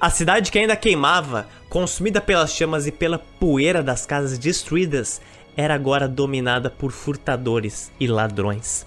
[0.01, 5.22] A cidade que ainda queimava, consumida pelas chamas e pela poeira das casas destruídas,
[5.56, 8.84] era agora dominada por furtadores e ladrões.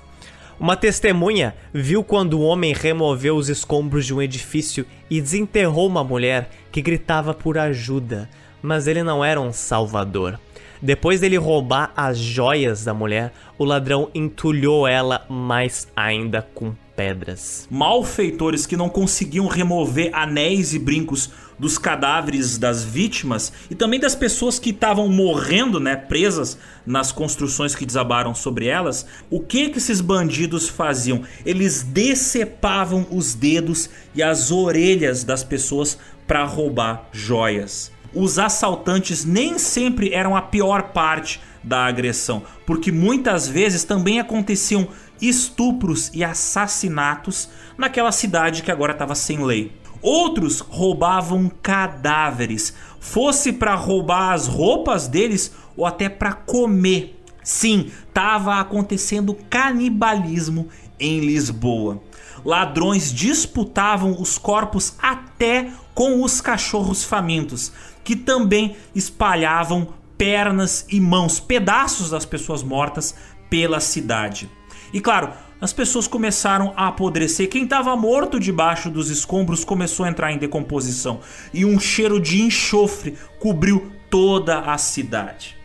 [0.60, 6.04] Uma testemunha viu quando o homem removeu os escombros de um edifício e desenterrou uma
[6.04, 8.30] mulher que gritava por ajuda,
[8.62, 10.38] mas ele não era um salvador.
[10.82, 17.66] Depois dele roubar as joias da mulher, o ladrão entulhou ela mais ainda com pedras.
[17.72, 21.30] Malfeitores que não conseguiam remover anéis e brincos
[21.60, 27.76] dos cadáveres das vítimas e também das pessoas que estavam morrendo, né, presas nas construções
[27.76, 29.06] que desabaram sobre elas.
[29.30, 31.24] O que que esses bandidos faziam?
[31.46, 37.92] Eles decepavam os dedos e as orelhas das pessoas para roubar joias.
[38.14, 44.88] Os assaltantes nem sempre eram a pior parte da agressão, porque muitas vezes também aconteciam
[45.22, 49.72] estupros e assassinatos naquela cidade que agora estava sem lei.
[50.02, 57.22] Outros roubavam cadáveres, fosse para roubar as roupas deles ou até para comer.
[57.44, 60.68] Sim, estava acontecendo canibalismo
[61.00, 62.02] em Lisboa.
[62.46, 67.72] Ladrões disputavam os corpos até com os cachorros famintos,
[68.04, 73.16] que também espalhavam pernas e mãos, pedaços das pessoas mortas
[73.50, 74.50] pela cidade.
[74.94, 77.50] E claro, as pessoas começaram a apodrecer.
[77.50, 81.20] Quem estava morto debaixo dos escombros começou a entrar em decomposição
[81.54, 85.58] e um cheiro de enxofre cobriu toda a cidade.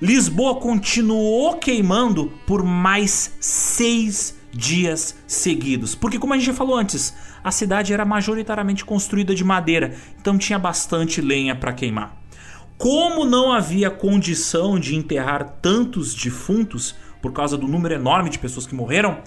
[0.00, 7.14] Lisboa continuou queimando por mais seis dias seguidos, porque, como a gente já falou antes,
[7.42, 12.16] a cidade era majoritariamente construída de madeira, então tinha bastante lenha para queimar.
[12.78, 18.66] Como não havia condição de enterrar tantos defuntos, por causa do número enorme de pessoas
[18.66, 19.18] que morreram,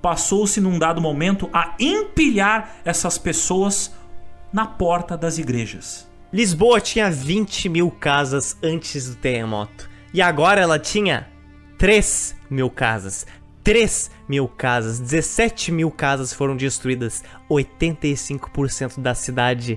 [0.00, 3.94] passou-se num dado momento a empilhar essas pessoas
[4.52, 6.08] na porta das igrejas.
[6.32, 9.88] Lisboa tinha 20 mil casas antes do terremoto.
[10.12, 11.28] E agora ela tinha
[11.78, 13.26] 3 mil casas.
[13.62, 19.76] 3 mil casas, 17 mil casas foram destruídas, 85% da cidade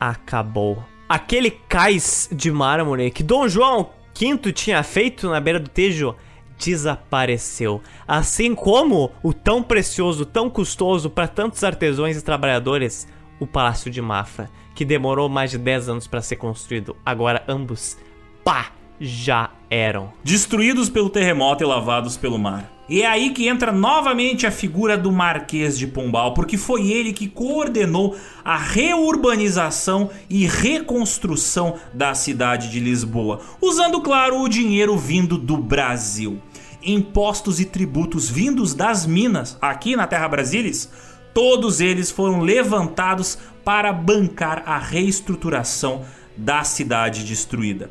[0.00, 0.84] acabou.
[1.08, 6.16] Aquele cais de mármore que Dom João V tinha feito na beira do Tejo
[6.60, 7.80] desapareceu.
[8.06, 13.08] Assim como o tão precioso, tão custoso para tantos artesãos e trabalhadores,
[13.38, 16.94] o Palácio de Mafra, que demorou mais de 10 anos para ser construído.
[17.04, 17.96] Agora ambos,
[18.44, 20.12] pá, já eram.
[20.22, 22.70] Destruídos pelo terremoto e lavados pelo mar.
[22.90, 27.12] E é aí que entra novamente a figura do Marquês de Pombal, porque foi ele
[27.12, 35.38] que coordenou a reurbanização e reconstrução da cidade de Lisboa, usando, claro, o dinheiro vindo
[35.38, 36.42] do Brasil.
[36.82, 40.88] Impostos e tributos vindos das minas aqui na Terra Brasilis,
[41.34, 46.04] todos eles foram levantados para bancar a reestruturação
[46.36, 47.90] da cidade destruída.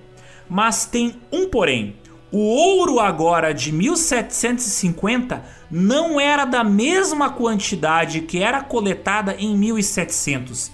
[0.50, 1.96] Mas tem um porém.
[2.32, 10.72] O ouro agora de 1750 não era da mesma quantidade que era coletada em 1700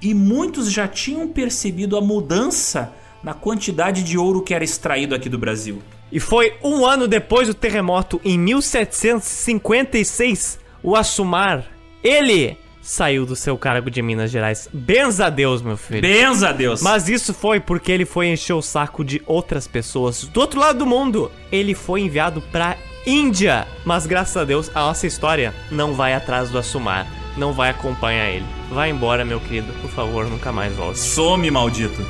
[0.00, 2.92] e muitos já tinham percebido a mudança
[3.22, 5.82] na quantidade de ouro que era extraído aqui do Brasil.
[6.10, 11.66] E foi um ano depois do terremoto, em 1756, o Assumar,
[12.02, 14.66] ele saiu do seu cargo de Minas Gerais.
[14.72, 16.00] Benza a Deus, meu filho.
[16.00, 16.80] Benza a Deus.
[16.80, 20.78] Mas isso foi porque ele foi encher o saco de outras pessoas do outro lado
[20.78, 21.30] do mundo.
[21.52, 23.66] Ele foi enviado pra Índia.
[23.84, 27.06] Mas graças a Deus, a nossa história não vai atrás do Assumar.
[27.36, 28.46] Não vai acompanhar ele.
[28.70, 29.72] Vai embora, meu querido.
[29.80, 30.98] Por favor, nunca mais volte.
[30.98, 32.04] Some, maldito.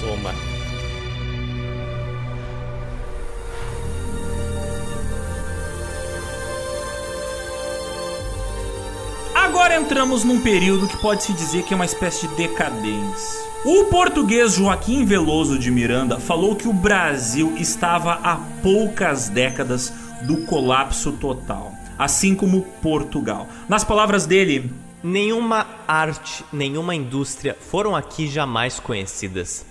[0.00, 0.47] Soma.
[9.48, 13.40] Agora entramos num período que pode-se dizer que é uma espécie de decadência.
[13.64, 19.90] O português Joaquim Veloso de Miranda falou que o Brasil estava a poucas décadas
[20.24, 23.48] do colapso total, assim como Portugal.
[23.66, 24.70] Nas palavras dele,
[25.02, 29.64] Nenhuma arte, nenhuma indústria foram aqui jamais conhecidas.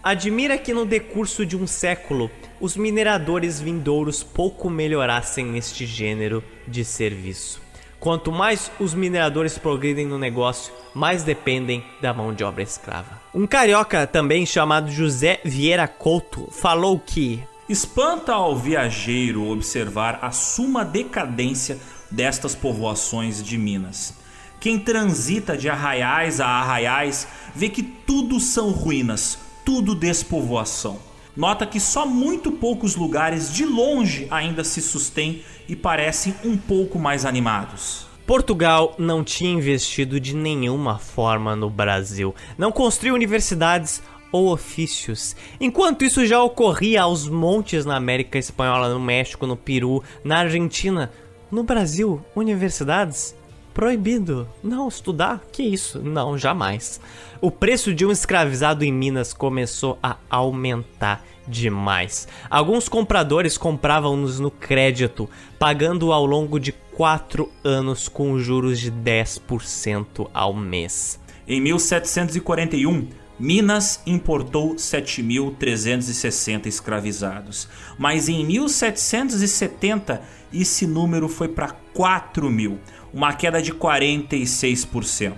[0.00, 2.30] Admira que no decurso de um século
[2.60, 7.63] os mineradores vindouros pouco melhorassem neste gênero de serviço.
[8.04, 13.18] Quanto mais os mineradores progridem no negócio, mais dependem da mão de obra escrava.
[13.34, 20.84] Um carioca também chamado José Vieira Couto falou que espanta ao viajeiro observar a suma
[20.84, 21.78] decadência
[22.10, 24.12] destas povoações de Minas.
[24.60, 30.98] Quem transita de arraiais a arraiais vê que tudo são ruínas, tudo despovoação.
[31.36, 36.98] Nota que só muito poucos lugares de longe ainda se sustêm e parecem um pouco
[36.98, 38.06] mais animados.
[38.24, 44.00] Portugal não tinha investido de nenhuma forma no Brasil, não construiu universidades
[44.30, 45.36] ou ofícios.
[45.60, 51.12] Enquanto isso já ocorria aos montes na América Espanhola, no México, no Peru, na Argentina,
[51.50, 53.34] no Brasil, universidades
[53.74, 54.48] proibido.
[54.62, 55.42] Não estudar?
[55.52, 55.98] Que isso?
[55.98, 57.00] Não, jamais.
[57.40, 62.26] O preço de um escravizado em Minas começou a aumentar demais.
[62.48, 65.28] Alguns compradores compravam-nos no crédito,
[65.58, 71.20] pagando ao longo de 4 anos com juros de 10% ao mês.
[71.46, 77.68] Em 1741, Minas importou 7.360 escravizados,
[77.98, 80.22] mas em 1770
[80.52, 82.78] esse número foi para 4 mil,
[83.14, 85.34] uma queda de 46%.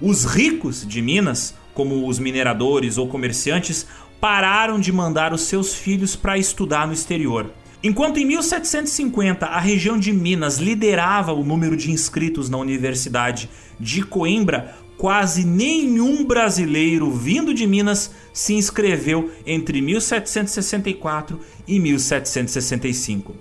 [0.00, 3.88] Os ricos de Minas, como os mineradores ou comerciantes,
[4.20, 7.50] pararam de mandar os seus filhos para estudar no exterior.
[7.82, 14.02] Enquanto em 1750 a região de Minas liderava o número de inscritos na Universidade de
[14.02, 23.36] Coimbra, quase nenhum brasileiro vindo de Minas se inscreveu entre 1764 e 1765.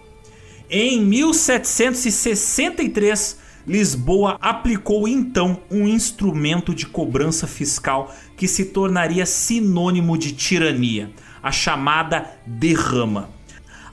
[0.70, 10.31] Em 1763, Lisboa aplicou então um instrumento de cobrança fiscal que se tornaria sinônimo de
[10.31, 11.11] tirania,
[11.44, 13.30] a chamada derrama.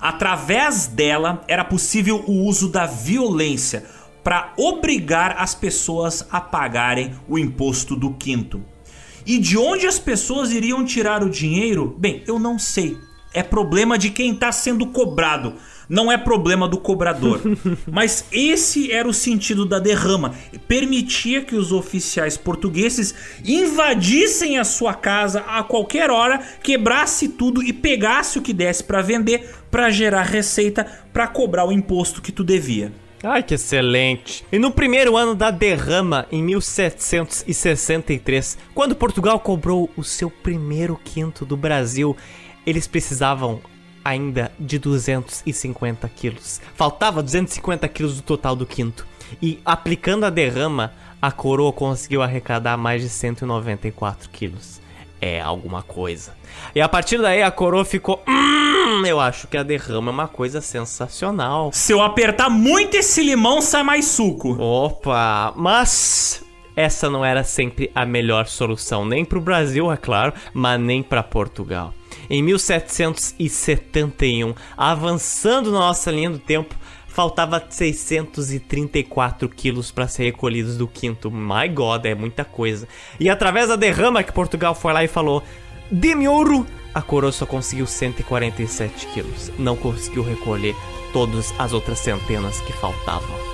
[0.00, 3.84] Através dela era possível o uso da violência
[4.22, 8.62] para obrigar as pessoas a pagarem o imposto do quinto.
[9.26, 11.96] E de onde as pessoas iriam tirar o dinheiro?
[11.98, 12.96] Bem, eu não sei.
[13.32, 15.54] É problema de quem está sendo cobrado
[15.88, 17.40] não é problema do cobrador.
[17.90, 20.34] Mas esse era o sentido da derrama.
[20.66, 27.72] Permitia que os oficiais portugueses invadissem a sua casa a qualquer hora, quebrasse tudo e
[27.72, 32.44] pegasse o que desse para vender, para gerar receita, para cobrar o imposto que tu
[32.44, 32.92] devia.
[33.22, 34.44] Ai, que excelente!
[34.52, 41.46] E no primeiro ano da derrama, em 1763, quando Portugal cobrou o seu primeiro quinto
[41.46, 42.14] do Brasil,
[42.66, 43.62] eles precisavam
[44.04, 46.60] ainda de 250 quilos.
[46.74, 49.06] Faltava 250 quilos do total do quinto.
[49.40, 54.80] E aplicando a derrama, a coroa conseguiu arrecadar mais de 194 quilos.
[55.20, 56.34] É alguma coisa.
[56.74, 58.22] E a partir daí a coroa ficou.
[58.28, 61.70] Hum, eu acho que a derrama é uma coisa sensacional.
[61.72, 64.54] Se eu apertar muito esse limão, sai mais suco.
[64.60, 66.44] Opa, mas
[66.76, 71.02] essa não era sempre a melhor solução, nem para o Brasil, é claro, mas nem
[71.02, 71.94] para Portugal.
[72.28, 76.74] Em 1771, avançando na nossa linha do tempo,
[77.06, 81.30] faltava 634 quilos para ser recolhidos do quinto.
[81.30, 82.88] My God, é muita coisa.
[83.20, 85.42] E através da derrama que Portugal foi lá e falou:
[85.90, 86.66] Dê-me ouro!
[86.92, 89.50] A coroa só conseguiu 147 quilos.
[89.58, 90.76] Não conseguiu recolher
[91.12, 93.53] todas as outras centenas que faltavam.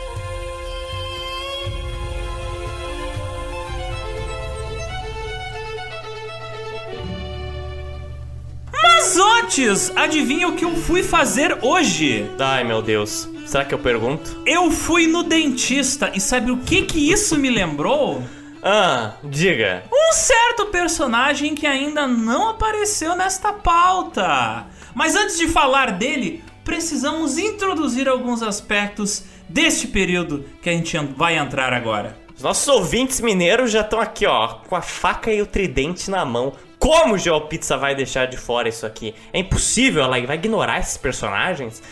[9.02, 12.30] Mas antes, adivinha o que eu fui fazer hoje?
[12.38, 14.42] Ai meu Deus, será que eu pergunto?
[14.44, 18.22] Eu fui no dentista e sabe o que que isso me lembrou?
[18.62, 19.84] Ah, diga.
[19.90, 24.66] Um certo personagem que ainda não apareceu nesta pauta.
[24.94, 31.38] Mas antes de falar dele, precisamos introduzir alguns aspectos deste período que a gente vai
[31.38, 32.18] entrar agora.
[32.36, 36.22] Os nossos ouvintes mineiros já estão aqui, ó, com a faca e o tridente na
[36.22, 36.52] mão.
[36.80, 39.14] Como o GeoPizza vai deixar de fora isso aqui?
[39.34, 41.82] É impossível, ela vai ignorar esses personagens?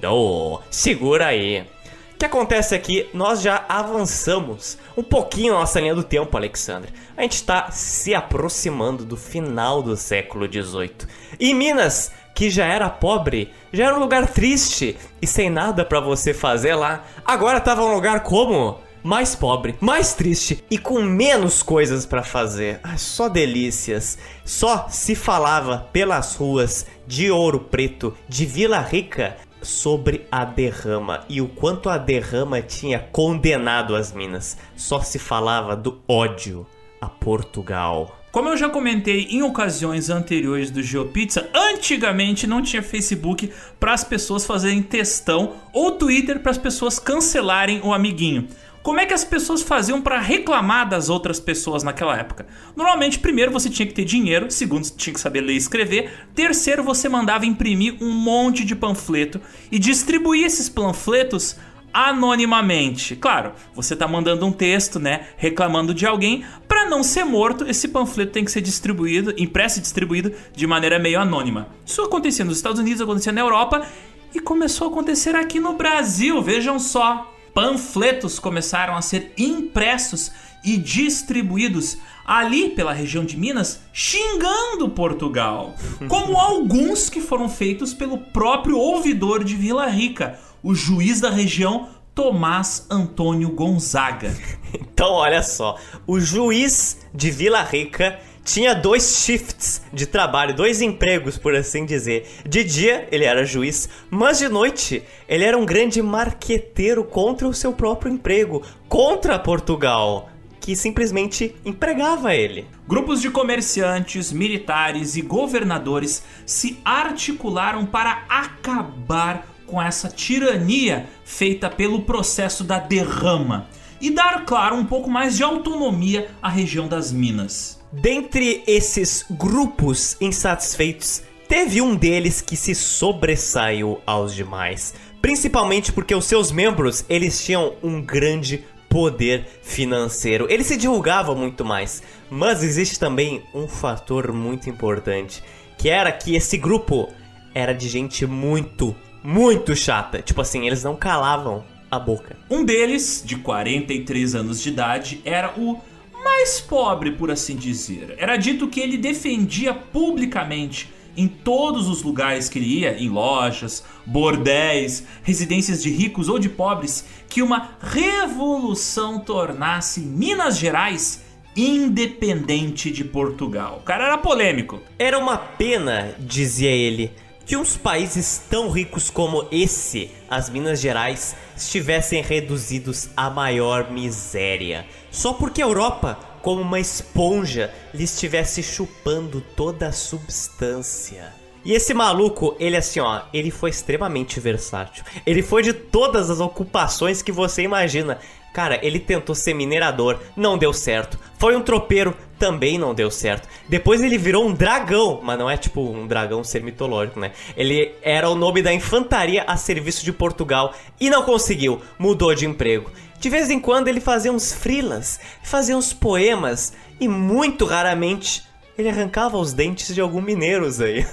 [0.00, 1.66] Não, segura aí.
[2.14, 6.92] O que acontece aqui, nós já avançamos um pouquinho na nossa linha do tempo, Alexandre.
[7.16, 11.08] A gente está se aproximando do final do século XVIII.
[11.40, 15.98] E Minas, que já era pobre, já era um lugar triste e sem nada para
[15.98, 18.85] você fazer lá, agora estava um lugar como?
[19.06, 22.80] Mais pobre, mais triste e com menos coisas para fazer.
[22.82, 24.18] Ah, só delícias.
[24.44, 31.40] Só se falava pelas ruas de Ouro Preto, de Vila Rica, sobre a derrama e
[31.40, 34.58] o quanto a derrama tinha condenado as minas.
[34.74, 36.66] Só se falava do ódio
[37.00, 38.18] a Portugal.
[38.32, 43.50] Como eu já comentei em ocasiões anteriores do GeoPizza, antigamente não tinha Facebook
[43.80, 48.46] para as pessoas fazerem textão ou Twitter para as pessoas cancelarem o amiguinho.
[48.86, 52.46] Como é que as pessoas faziam para reclamar das outras pessoas naquela época?
[52.76, 56.84] Normalmente, primeiro você tinha que ter dinheiro, segundo tinha que saber ler e escrever, terceiro
[56.84, 59.40] você mandava imprimir um monte de panfleto
[59.72, 61.56] e distribuir esses panfletos
[61.92, 63.16] anonimamente.
[63.16, 67.88] Claro, você tá mandando um texto, né, reclamando de alguém, para não ser morto, esse
[67.88, 71.66] panfleto tem que ser distribuído, impresso e distribuído de maneira meio anônima.
[71.84, 73.84] Isso acontecia nos Estados Unidos, acontecia na Europa
[74.32, 80.30] e começou a acontecer aqui no Brasil, vejam só panfletos começaram a ser impressos
[80.62, 85.74] e distribuídos ali pela região de Minas, xingando Portugal,
[86.06, 91.88] como alguns que foram feitos pelo próprio ouvidor de Vila Rica, o juiz da região
[92.14, 94.36] Tomás Antônio Gonzaga.
[94.78, 101.36] Então, olha só, o juiz de Vila Rica tinha dois shifts de trabalho, dois empregos,
[101.36, 102.26] por assim dizer.
[102.48, 107.52] De dia, ele era juiz, mas de noite, ele era um grande marqueteiro contra o
[107.52, 112.68] seu próprio emprego, contra Portugal, que simplesmente empregava ele.
[112.86, 122.02] Grupos de comerciantes, militares e governadores se articularam para acabar com essa tirania feita pelo
[122.02, 123.68] processo da derrama
[124.00, 127.75] e dar, claro, um pouco mais de autonomia à região das Minas.
[127.92, 136.24] Dentre esses grupos insatisfeitos, teve um deles que se sobressaiu aos demais, principalmente porque os
[136.24, 140.46] seus membros, eles tinham um grande poder financeiro.
[140.50, 145.42] Eles se divulgavam muito mais, mas existe também um fator muito importante,
[145.78, 147.08] que era que esse grupo
[147.54, 150.20] era de gente muito, muito chata.
[150.20, 152.36] Tipo assim, eles não calavam a boca.
[152.50, 155.80] Um deles, de 43 anos de idade, era o
[156.26, 158.16] mais pobre, por assim dizer.
[158.18, 163.84] Era dito que ele defendia publicamente em todos os lugares que ele ia, em lojas,
[164.04, 171.24] bordéis, residências de ricos ou de pobres, que uma revolução tornasse Minas Gerais
[171.56, 173.78] independente de Portugal.
[173.80, 174.82] O cara era polêmico.
[174.98, 177.12] Era uma pena, dizia ele,
[177.46, 184.84] que uns países tão ricos como esse, as Minas Gerais, estivessem reduzidos à maior miséria.
[185.12, 191.32] Só porque a Europa, como uma esponja, lhe estivesse chupando toda a substância.
[191.64, 195.04] E esse maluco, ele assim, ó, ele foi extremamente versátil.
[195.24, 198.18] Ele foi de todas as ocupações que você imagina.
[198.56, 201.18] Cara, ele tentou ser minerador, não deu certo.
[201.38, 203.46] Foi um tropeiro, também não deu certo.
[203.68, 207.32] Depois ele virou um dragão, mas não é tipo um dragão ser mitológico, né?
[207.54, 212.46] Ele era o nome da infantaria a serviço de Portugal e não conseguiu, mudou de
[212.46, 212.90] emprego.
[213.20, 218.42] De vez em quando ele fazia uns frilas, fazia uns poemas e muito raramente
[218.78, 221.06] ele arrancava os dentes de algum mineiros aí.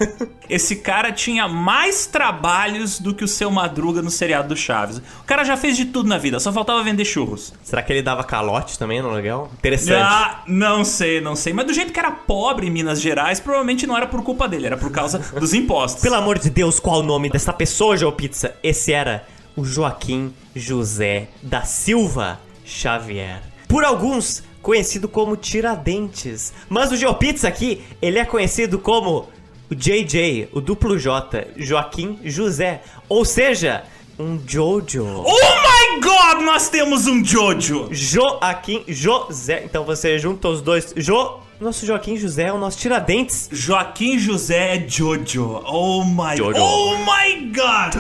[0.49, 4.97] Esse cara tinha mais trabalhos do que o seu Madruga no seriado do Chaves.
[4.97, 7.53] O cara já fez de tudo na vida, só faltava vender churros.
[7.63, 9.49] Será que ele dava calote também no legal?
[9.57, 10.03] Interessante.
[10.03, 11.53] Ah, não sei, não sei.
[11.53, 14.67] Mas do jeito que era pobre em Minas Gerais, provavelmente não era por culpa dele,
[14.67, 16.01] era por causa dos impostos.
[16.01, 18.55] Pelo amor de Deus, qual o nome dessa pessoa, Joe Pizza?
[18.61, 19.25] Esse era
[19.55, 23.41] o Joaquim José da Silva Xavier.
[23.67, 26.53] Por alguns, conhecido como Tiradentes.
[26.67, 29.27] Mas o GeoPizza aqui, ele é conhecido como
[29.69, 32.81] o JJ, o duplo J, Joaquim José.
[33.07, 33.83] Ou seja,
[34.17, 35.05] um Jojo.
[35.05, 37.89] Oh my god, nós temos um Jojo!
[37.91, 39.63] Joaquim José.
[39.65, 40.93] Então você junta os dois.
[40.95, 41.43] Jo.
[41.59, 43.47] Nosso Joaquim José é o nosso Tiradentes.
[43.51, 45.61] Joaquim José é Jojo.
[45.65, 46.59] Oh my Jojo.
[46.59, 47.95] Oh my god!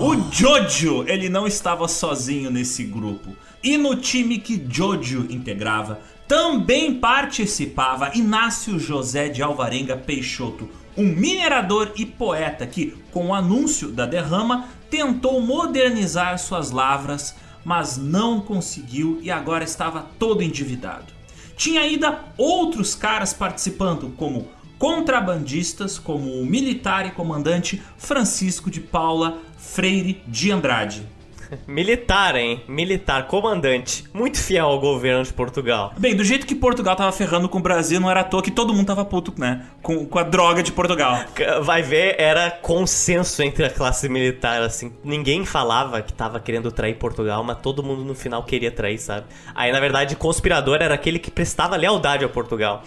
[0.00, 3.34] O Jojo, ele não estava sozinho nesse grupo.
[3.62, 11.92] E no time que Jojo integrava, também participava Inácio José de Alvarenga Peixoto, um minerador
[11.96, 19.18] e poeta que, com o anúncio da derrama, tentou modernizar suas lavras, mas não conseguiu
[19.22, 21.12] e agora estava todo endividado.
[21.56, 24.48] Tinha ainda outros caras participando, como
[24.78, 31.17] contrabandistas, como o militar e comandante Francisco de Paula Freire de Andrade.
[31.66, 32.62] Militar, hein?
[32.68, 34.04] Militar, comandante.
[34.12, 35.92] Muito fiel ao governo de Portugal.
[35.96, 38.50] Bem, do jeito que Portugal tava ferrando com o Brasil, não era à toa que
[38.50, 39.66] todo mundo tava puto, né?
[39.82, 41.24] Com, com a droga de Portugal.
[41.62, 44.92] Vai ver, era consenso entre a classe militar, assim.
[45.02, 49.26] Ninguém falava que tava querendo trair Portugal, mas todo mundo no final queria trair, sabe?
[49.54, 52.82] Aí, na verdade, conspirador era aquele que prestava lealdade a Portugal.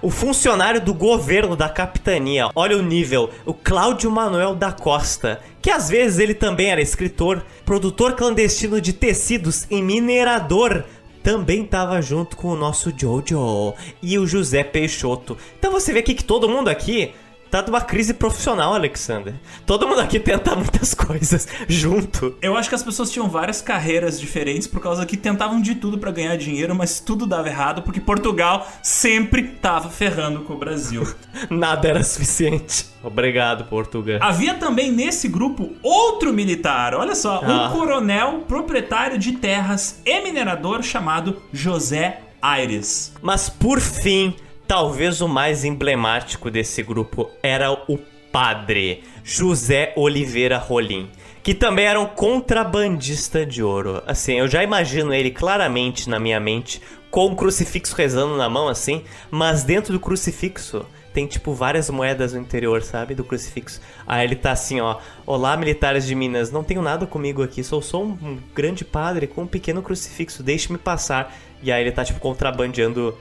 [0.00, 5.70] O funcionário do governo da capitania, olha o nível, o Cláudio Manuel da Costa, que
[5.70, 10.84] às vezes ele também era escritor, produtor clandestino de tecidos e minerador.
[11.22, 15.36] Também tava junto com o nosso Jojo e o José Peixoto.
[15.58, 17.12] Então você vê aqui que todo mundo aqui
[17.50, 19.34] tá numa crise profissional, Alexander.
[19.66, 22.36] Todo mundo aqui tenta muitas coisas junto.
[22.40, 25.98] Eu acho que as pessoas tinham várias carreiras diferentes por causa que tentavam de tudo
[25.98, 31.06] pra ganhar dinheiro, mas tudo dava errado porque Portugal sempre tava ferrando com o Brasil.
[31.50, 32.86] Nada era suficiente.
[33.02, 34.18] Obrigado, Portugal.
[34.20, 37.70] Havia também nesse grupo outro militar, olha só, um Ah.
[37.72, 43.12] coronel proprietário de terras e minerador chamado José Aires.
[43.22, 44.34] Mas por fim,
[44.70, 47.98] talvez o mais emblemático desse grupo era o
[48.30, 51.10] padre José Oliveira Rolim,
[51.42, 54.00] que também era um contrabandista de ouro.
[54.06, 56.80] Assim, eu já imagino ele claramente na minha mente
[57.10, 62.32] com um crucifixo rezando na mão assim, mas dentro do crucifixo tem tipo várias moedas
[62.32, 63.80] no interior, sabe, do crucifixo.
[64.06, 67.82] Aí ele tá assim, ó: "Olá, militares de Minas, não tenho nada comigo aqui, sou
[67.82, 71.36] só um, um grande padre com um pequeno crucifixo, deixe-me passar".
[71.60, 73.18] E aí ele tá tipo contrabandeando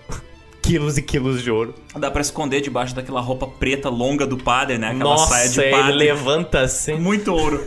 [0.62, 1.74] quilos e quilos de ouro.
[1.98, 4.88] Dá pra esconder debaixo daquela roupa preta longa do padre, né?
[4.90, 5.94] Aquela Nossa, saia de ele padre.
[5.94, 6.96] levanta assim.
[6.96, 7.64] Muito ouro.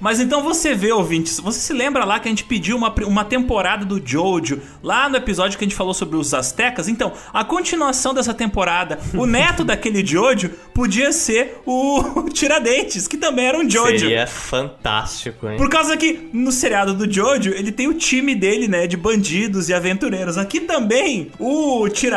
[0.00, 3.24] Mas então você vê, ouvintes, você se lembra lá que a gente pediu uma, uma
[3.24, 6.88] temporada do Jojo, lá no episódio que a gente falou sobre os Aztecas?
[6.88, 13.46] Então, a continuação dessa temporada, o neto daquele Jojo podia ser o Tiradentes, que também
[13.46, 14.00] era um Jojo.
[14.00, 15.56] Seria fantástico, hein?
[15.56, 19.68] Por causa que no seriado do Jojo, ele tem o time dele, né, de bandidos
[19.68, 20.36] e aventureiros.
[20.36, 22.13] Aqui também, o Tiradentes,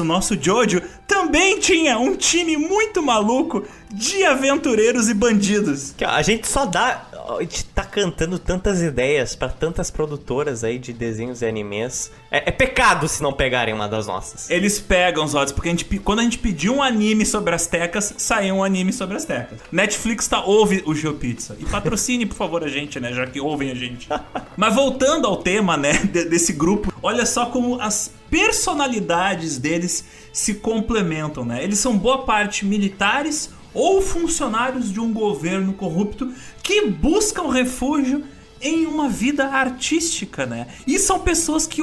[0.00, 5.94] o nosso Jojo, também tinha um time muito maluco de aventureiros e bandidos.
[6.04, 7.05] A gente só dá.
[7.28, 12.10] A gente tá cantando tantas ideias pra tantas produtoras aí de desenhos e animes.
[12.30, 14.48] É, é pecado se não pegarem uma das nossas.
[14.48, 17.66] Eles pegam os olhos, porque a gente, quando a gente pediu um anime sobre as
[17.66, 19.58] tecas, saiu um anime sobre as tecas.
[19.72, 21.56] Netflix tá, ouve o GeoPizza.
[21.58, 23.12] E patrocine, por favor, a gente, né?
[23.12, 24.08] Já que ouvem a gente.
[24.56, 30.54] Mas voltando ao tema, né, de- desse grupo, olha só como as personalidades deles se
[30.54, 31.62] complementam, né?
[31.62, 36.32] Eles são boa parte militares ou funcionários de um governo corrupto
[36.62, 38.24] que buscam refúgio
[38.58, 40.66] em uma vida artística, né?
[40.86, 41.82] E são pessoas que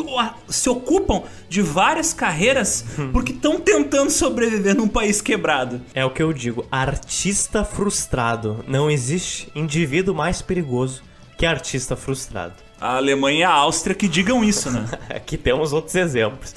[0.49, 2.83] se ocupam de várias carreiras
[3.13, 5.79] porque estão tentando sobreviver num país quebrado.
[5.93, 8.65] É o que eu digo, artista frustrado.
[8.67, 11.03] Não existe indivíduo mais perigoso
[11.37, 12.55] que artista frustrado.
[12.81, 14.85] A Alemanha e a Áustria que digam isso, né?
[15.09, 16.55] Aqui temos outros exemplos.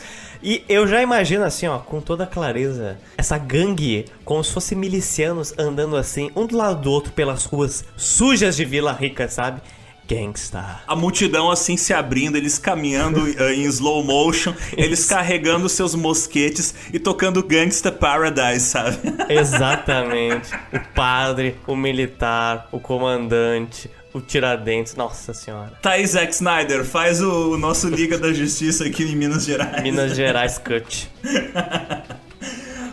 [0.49, 5.53] E eu já imagino assim, ó, com toda clareza, essa gangue, como se fossem milicianos
[5.59, 9.61] andando assim, um do lado do outro pelas ruas sujas de Vila Rica, sabe?
[10.09, 10.83] Gangsta.
[10.87, 16.73] A multidão assim se abrindo, eles caminhando uh, em slow motion, eles carregando seus mosquetes
[16.93, 18.99] e tocando Gangsta Paradise, sabe?
[19.29, 20.55] Exatamente.
[20.73, 25.73] o padre, o militar, o comandante, o Tiradentes, nossa senhora.
[25.83, 29.83] Tá aí, Zack Snyder, faz o, o nosso Liga da Justiça aqui em Minas Gerais.
[29.83, 31.11] Minas Gerais Cut.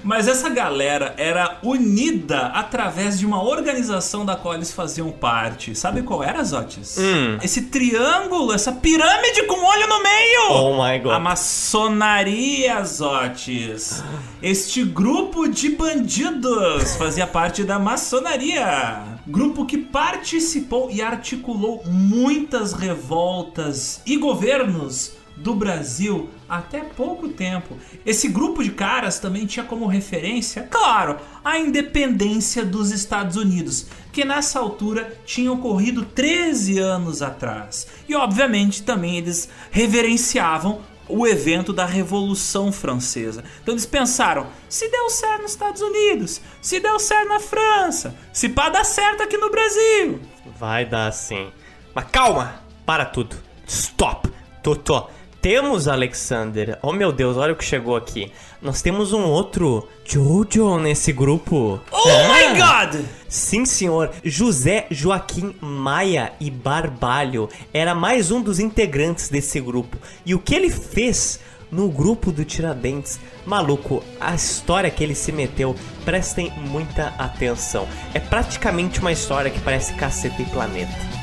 [0.04, 5.74] Mas essa galera era unida através de uma organização da qual eles faziam parte.
[5.74, 6.98] Sabe qual era, Zotis?
[6.98, 7.38] Hum.
[7.42, 10.52] Esse triângulo, essa pirâmide com olho no meio!
[10.52, 11.14] Oh my god.
[11.14, 14.04] A maçonaria, Zotis.
[14.42, 19.13] Este grupo de bandidos fazia parte da maçonaria.
[19.26, 27.78] Grupo que participou e articulou muitas revoltas e governos do Brasil até pouco tempo.
[28.06, 34.26] Esse grupo de caras também tinha como referência, claro, a independência dos Estados Unidos, que
[34.26, 37.88] nessa altura tinha ocorrido 13 anos atrás.
[38.08, 40.82] E obviamente também eles reverenciavam
[41.14, 43.44] o evento da Revolução Francesa.
[43.62, 48.50] Então eles pensaram: se deu certo nos Estados Unidos, se deu certo na França, se
[48.50, 50.20] pá dar certo aqui no Brasil.
[50.58, 51.52] Vai dar sim.
[51.94, 52.62] Mas calma!
[52.86, 53.36] Para tudo.
[53.68, 54.30] Stop!
[54.62, 55.10] Totó.
[55.44, 56.80] Temos, Alexander.
[56.82, 58.32] Oh meu Deus, olha o que chegou aqui.
[58.62, 61.82] Nós temos um outro Jojo nesse grupo.
[61.92, 63.04] Oh my god!
[63.28, 64.10] Sim, senhor.
[64.24, 69.98] José Joaquim Maia e Barbalho era mais um dos integrantes desse grupo.
[70.26, 73.20] E o que ele fez no grupo do Tiradentes?
[73.46, 75.76] Maluco, a história que ele se meteu,
[76.06, 77.86] prestem muita atenção.
[78.14, 81.23] É praticamente uma história que parece caceta e planeta.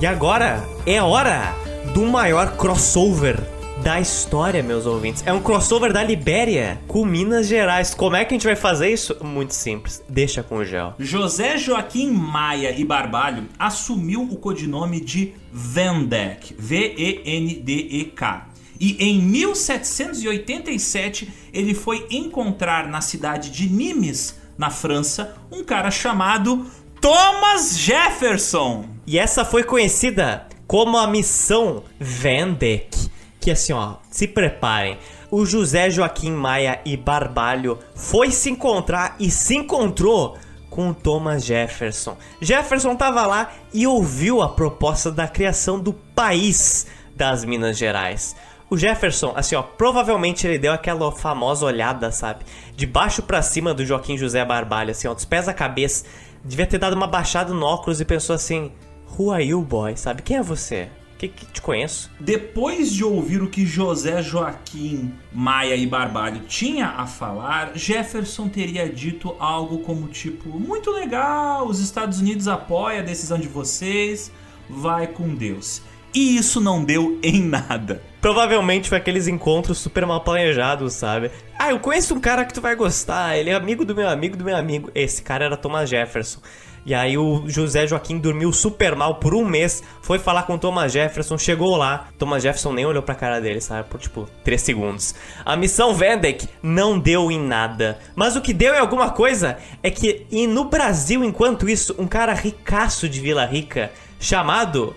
[0.00, 1.52] E agora é hora
[1.92, 3.36] do maior crossover
[3.82, 5.24] da história, meus ouvintes.
[5.26, 7.94] É um crossover da Libéria com Minas Gerais.
[7.94, 9.16] Como é que a gente vai fazer isso?
[9.24, 10.00] Muito simples.
[10.08, 10.94] Deixa com o gel.
[11.00, 18.46] José Joaquim Maia e Barbalho assumiu o codinome de Vendek, V-E-N-D-E-K.
[18.78, 26.64] E em 1787 ele foi encontrar na cidade de Nimes, na França, um cara chamado
[27.00, 28.84] Thomas Jefferson.
[29.06, 33.08] E essa foi conhecida como a missão Vendek.
[33.40, 34.98] Que assim, ó, se preparem.
[35.30, 40.36] O José Joaquim Maia e Barbalho foi se encontrar e se encontrou
[40.70, 42.16] com Thomas Jefferson.
[42.40, 48.34] Jefferson tava lá e ouviu a proposta da criação do país das Minas Gerais.
[48.70, 52.44] O Jefferson, assim, ó, provavelmente ele deu aquela famosa olhada, sabe?
[52.76, 56.04] De baixo para cima do Joaquim José Barbalho, assim, ó, dos pés à cabeça
[56.48, 58.72] devia ter dado uma baixada no óculos e pensou assim:
[59.16, 59.96] Who are you, boy?
[59.96, 60.88] Sabe quem é você?
[61.18, 62.10] Que, que te conheço?
[62.20, 68.88] Depois de ouvir o que José Joaquim Maia e Barbalho tinha a falar, Jefferson teria
[68.88, 74.32] dito algo como tipo: muito legal, os Estados Unidos apoiam a decisão de vocês,
[74.70, 75.82] vai com Deus.
[76.14, 78.02] E isso não deu em nada.
[78.20, 81.30] Provavelmente foi aqueles encontros super mal planejados, sabe?
[81.58, 84.36] Ah, eu conheço um cara que tu vai gostar, ele é amigo do meu amigo
[84.36, 84.90] do meu amigo.
[84.94, 86.40] Esse cara era Thomas Jefferson.
[86.88, 90.58] E aí o José Joaquim dormiu super mal por um mês, foi falar com o
[90.58, 93.88] Thomas Jefferson, chegou lá, Thomas Jefferson nem olhou pra cara dele, sabe?
[93.88, 95.14] Por tipo, 3 segundos.
[95.44, 97.98] A missão Vendek não deu em nada.
[98.16, 102.06] Mas o que deu em alguma coisa é que e no Brasil, enquanto isso, um
[102.06, 104.96] cara ricaço de Vila Rica, chamado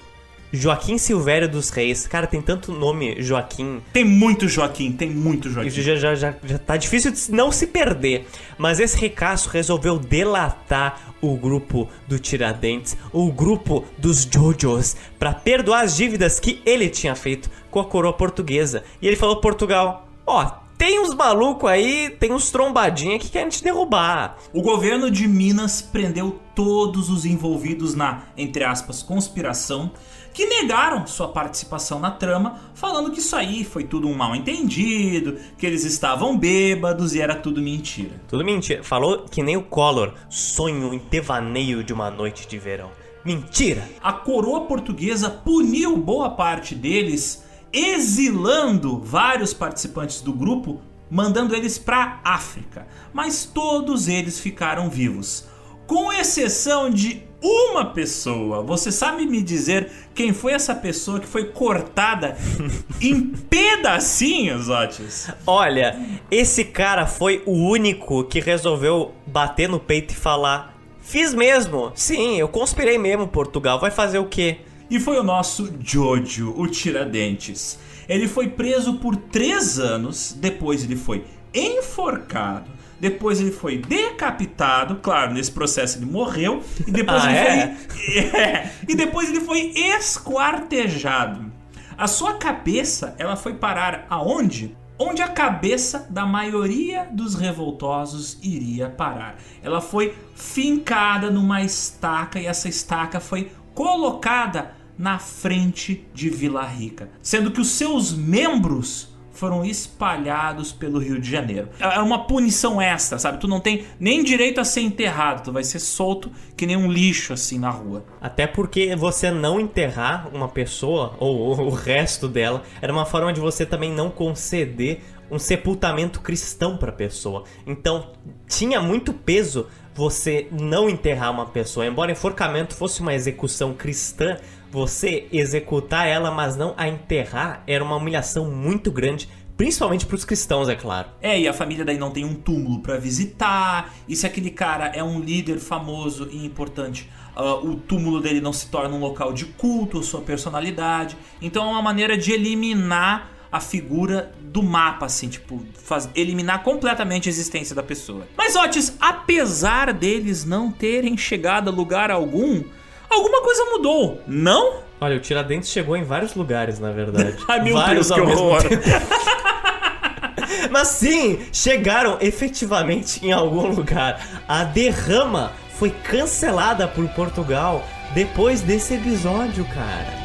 [0.54, 2.06] Joaquim Silvério dos Reis.
[2.08, 3.82] Cara, tem tanto nome Joaquim.
[3.94, 5.70] Tem muito Joaquim, tem muito Joaquim.
[5.70, 8.28] Já, já, já, já tá difícil de não se perder.
[8.58, 15.82] Mas esse ricaço resolveu delatar o grupo do Tiradentes, o grupo dos Jojos, para perdoar
[15.82, 18.84] as dívidas que ele tinha feito com a coroa portuguesa.
[19.02, 23.64] E ele falou: Portugal, ó, tem uns malucos aí, tem uns trombadinha que querem te
[23.64, 24.38] derrubar.
[24.52, 29.92] O governo de Minas prendeu todos os envolvidos na, entre aspas, conspiração
[30.34, 35.38] que negaram sua participação na trama, falando que isso aí foi tudo um mal entendido,
[35.58, 38.22] que eles estavam bêbados e era tudo mentira.
[38.28, 38.84] Tudo mentira.
[38.84, 42.90] Falou que nem o Collor, sonho em devaneio de uma noite de verão.
[43.24, 43.88] Mentira!
[44.02, 52.20] A coroa portuguesa puniu boa parte deles, exilando vários participantes do grupo, mandando eles para
[52.24, 52.88] África.
[53.14, 55.46] Mas todos eles ficaram vivos,
[55.86, 58.62] com exceção de uma pessoa.
[58.62, 62.38] Você sabe me dizer quem foi essa pessoa que foi cortada
[63.02, 65.30] em pedacinhos, Otis?
[65.48, 66.00] Olha,
[66.30, 72.38] esse cara foi o único que resolveu bater no peito e falar: Fiz mesmo, sim,
[72.38, 74.60] eu conspirei mesmo, Portugal, vai fazer o quê?
[74.90, 77.80] E foi o nosso Jojo, o Tiradentes.
[78.08, 81.24] Ele foi preso por três anos, depois ele foi
[81.54, 82.70] enforcado.
[83.02, 87.76] Depois ele foi decapitado, claro, nesse processo ele morreu e depois Ah, ele é?
[87.76, 91.52] foi é, e depois ele foi esquartejado.
[91.98, 94.78] A sua cabeça, ela foi parar aonde?
[95.00, 99.36] Onde a cabeça da maioria dos revoltosos iria parar.
[99.64, 107.10] Ela foi fincada numa estaca e essa estaca foi colocada na frente de Vila Rica,
[107.20, 109.11] sendo que os seus membros
[109.42, 111.70] foram espalhados pelo Rio de Janeiro.
[111.80, 113.40] É uma punição extra, sabe?
[113.40, 116.92] Tu não tem nem direito a ser enterrado, tu vai ser solto que nem um
[116.92, 118.06] lixo assim na rua.
[118.22, 123.40] Até porque você não enterrar uma pessoa, ou o resto dela, era uma forma de
[123.40, 125.02] você também não conceder
[125.32, 127.46] um sepultamento cristão pra pessoa.
[127.66, 128.12] Então,
[128.48, 129.66] tinha muito peso
[129.96, 131.88] você não enterrar uma pessoa.
[131.88, 134.38] Embora enforcamento fosse uma execução cristã,
[134.72, 139.28] você executar ela, mas não a enterrar, era uma humilhação muito grande,
[139.58, 141.10] principalmente pros cristãos, é claro.
[141.22, 143.94] É, e a família daí não tem um túmulo pra visitar.
[144.08, 148.54] E se aquele cara é um líder famoso e importante, ah, o túmulo dele não
[148.54, 151.18] se torna um local de culto, sua personalidade.
[151.42, 157.28] Então é uma maneira de eliminar a figura do mapa, assim, tipo, faz, eliminar completamente
[157.28, 158.26] a existência da pessoa.
[158.38, 162.64] Mas, Otis, apesar deles não terem chegado a lugar algum,
[163.12, 164.82] alguma coisa mudou, não?
[165.00, 167.38] Olha, o Tiradentes chegou em vários lugares, na verdade.
[167.48, 168.62] Ai, meu vários Deus, que horror.
[168.62, 168.84] tempo.
[170.70, 174.44] Mas sim, chegaram efetivamente em algum lugar.
[174.48, 177.84] A derrama foi cancelada por Portugal
[178.14, 180.21] depois desse episódio, cara.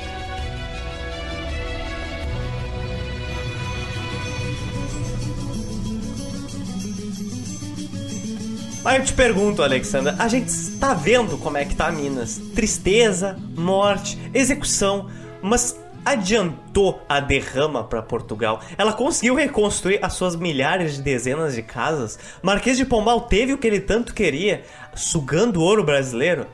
[8.86, 12.40] Mas eu te pergunto, Alexandra, a gente está vendo como é que tá Minas?
[12.54, 15.10] Tristeza, morte, execução,
[15.42, 18.60] mas adiantou a derrama para Portugal.
[18.78, 22.16] Ela conseguiu reconstruir as suas milhares de dezenas de casas.
[22.40, 24.62] Marquês de Pombal teve o que ele tanto queria,
[24.94, 26.46] sugando ouro brasileiro.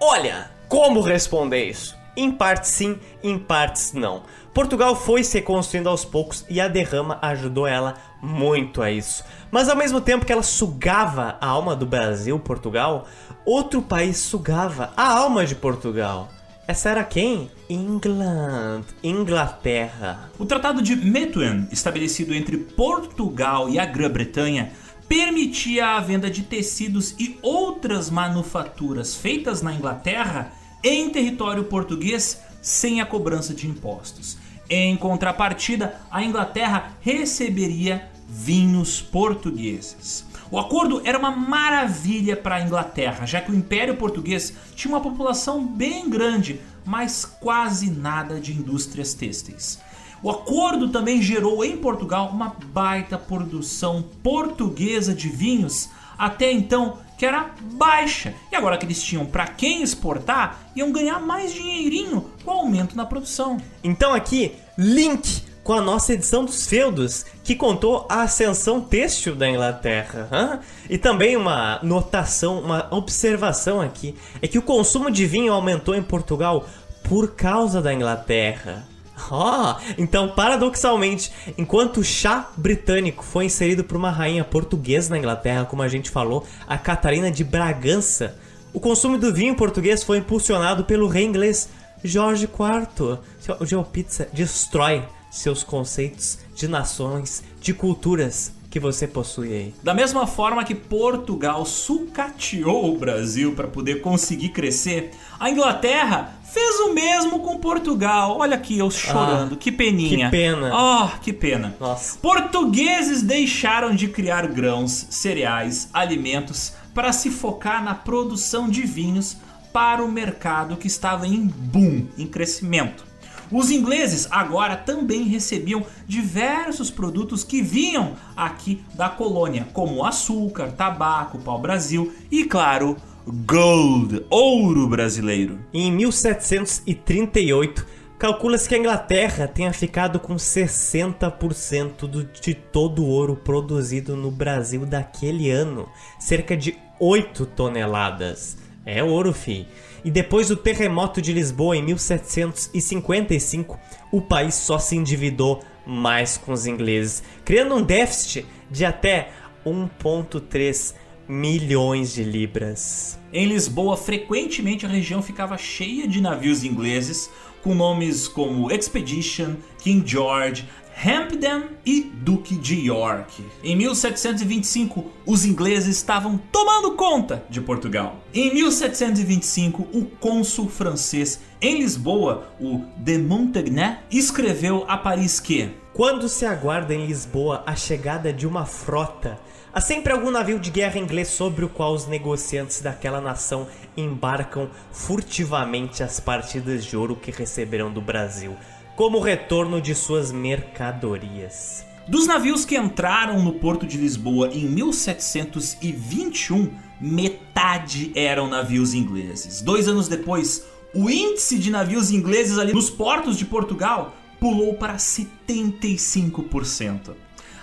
[0.00, 1.96] Olha, como responder isso?
[2.16, 4.22] Em partes sim, em partes não.
[4.54, 9.24] Portugal foi se reconstruindo aos poucos e a derrama ajudou ela muito a isso.
[9.50, 13.08] Mas ao mesmo tempo que ela sugava a alma do Brasil, Portugal,
[13.44, 16.30] outro país sugava a alma de Portugal.
[16.68, 17.50] Essa era quem?
[17.68, 20.30] England, Inglaterra.
[20.38, 24.72] O Tratado de Methuen, estabelecido entre Portugal e a Grã-Bretanha,
[25.08, 30.52] permitia a venda de tecidos e outras manufaturas feitas na Inglaterra
[30.84, 34.38] em território português sem a cobrança de impostos.
[34.70, 40.24] Em contrapartida, a Inglaterra receberia vinhos portugueses.
[40.50, 45.00] O acordo era uma maravilha para a Inglaterra, já que o Império Português tinha uma
[45.00, 49.78] população bem grande, mas quase nada de indústrias têxteis.
[50.22, 55.88] O acordo também gerou em Portugal uma baita produção portuguesa de vinhos,
[56.18, 58.34] até então que era baixa.
[58.50, 62.96] E agora que eles tinham para quem exportar, iam ganhar mais dinheirinho com o aumento
[62.96, 63.58] na produção.
[63.82, 69.48] Então aqui, link com a nossa edição dos feudos, que contou a ascensão têxtil da
[69.48, 70.28] Inglaterra.
[70.32, 70.60] hã?
[70.90, 76.02] E também uma notação, uma observação aqui, é que o consumo de vinho aumentou em
[76.02, 76.66] Portugal
[77.04, 78.86] por causa da Inglaterra.
[79.30, 85.64] Ó, então paradoxalmente, enquanto o chá britânico foi inserido por uma rainha portuguesa na Inglaterra,
[85.64, 88.36] como a gente falou, a Catarina de Bragança,
[88.72, 91.68] o consumo do vinho português foi impulsionado pelo rei inglês
[92.02, 93.18] Jorge IV.
[93.60, 99.74] O GeoPizza destrói seus conceitos de nações, de culturas que você possui aí.
[99.82, 105.10] Da mesma forma que Portugal sucateou o Brasil para poder conseguir crescer,
[105.40, 108.38] a Inglaterra fez o mesmo com Portugal.
[108.38, 110.26] Olha aqui eu chorando, Ah, que peninha.
[110.26, 110.70] que pena.
[110.74, 111.74] Oh, que pena.
[111.80, 112.18] Nossa.
[112.18, 119.36] Portugueses deixaram de criar grãos, cereais, alimentos para se focar na produção de vinhos
[119.72, 123.11] para o mercado que estava em boom, em crescimento.
[123.52, 131.38] Os ingleses agora também recebiam diversos produtos que vinham aqui da colônia, como açúcar, tabaco,
[131.38, 132.96] pau-brasil e, claro,
[133.26, 135.58] gold, ouro brasileiro.
[135.72, 137.86] Em 1738,
[138.18, 144.30] calcula-se que a Inglaterra tenha ficado com 60% do- de todo o ouro produzido no
[144.30, 145.88] Brasil daquele ano,
[146.18, 148.56] cerca de 8 toneladas.
[148.84, 149.66] É ouro, fi.
[150.04, 153.78] E depois do terremoto de Lisboa em 1755,
[154.10, 159.30] o país só se endividou mais com os ingleses, criando um déficit de até
[159.64, 160.94] 1,3
[161.28, 163.18] milhões de libras.
[163.32, 167.30] Em Lisboa, frequentemente a região ficava cheia de navios ingleses
[167.62, 170.68] com nomes como Expedition, King George,
[171.04, 173.44] Hampden e Duque de York.
[173.62, 178.16] Em 1725, os ingleses estavam tomando conta de Portugal.
[178.32, 186.26] Em 1725, o cônsul francês em Lisboa, o de Montaigne, escreveu a Paris que quando
[186.26, 189.38] se aguarda em Lisboa a chegada de uma frota,
[189.74, 194.70] há sempre algum navio de guerra inglês sobre o qual os negociantes daquela nação embarcam
[194.90, 198.56] furtivamente as partidas de ouro que receberão do Brasil,
[198.96, 201.86] como retorno de suas mercadorias.
[202.06, 206.70] Dos navios que entraram no porto de Lisboa em 1721,
[207.00, 209.62] metade eram navios ingleses.
[209.62, 214.96] Dois anos depois, o índice de navios ingleses ali nos portos de Portugal pulou para
[214.96, 217.14] 75%.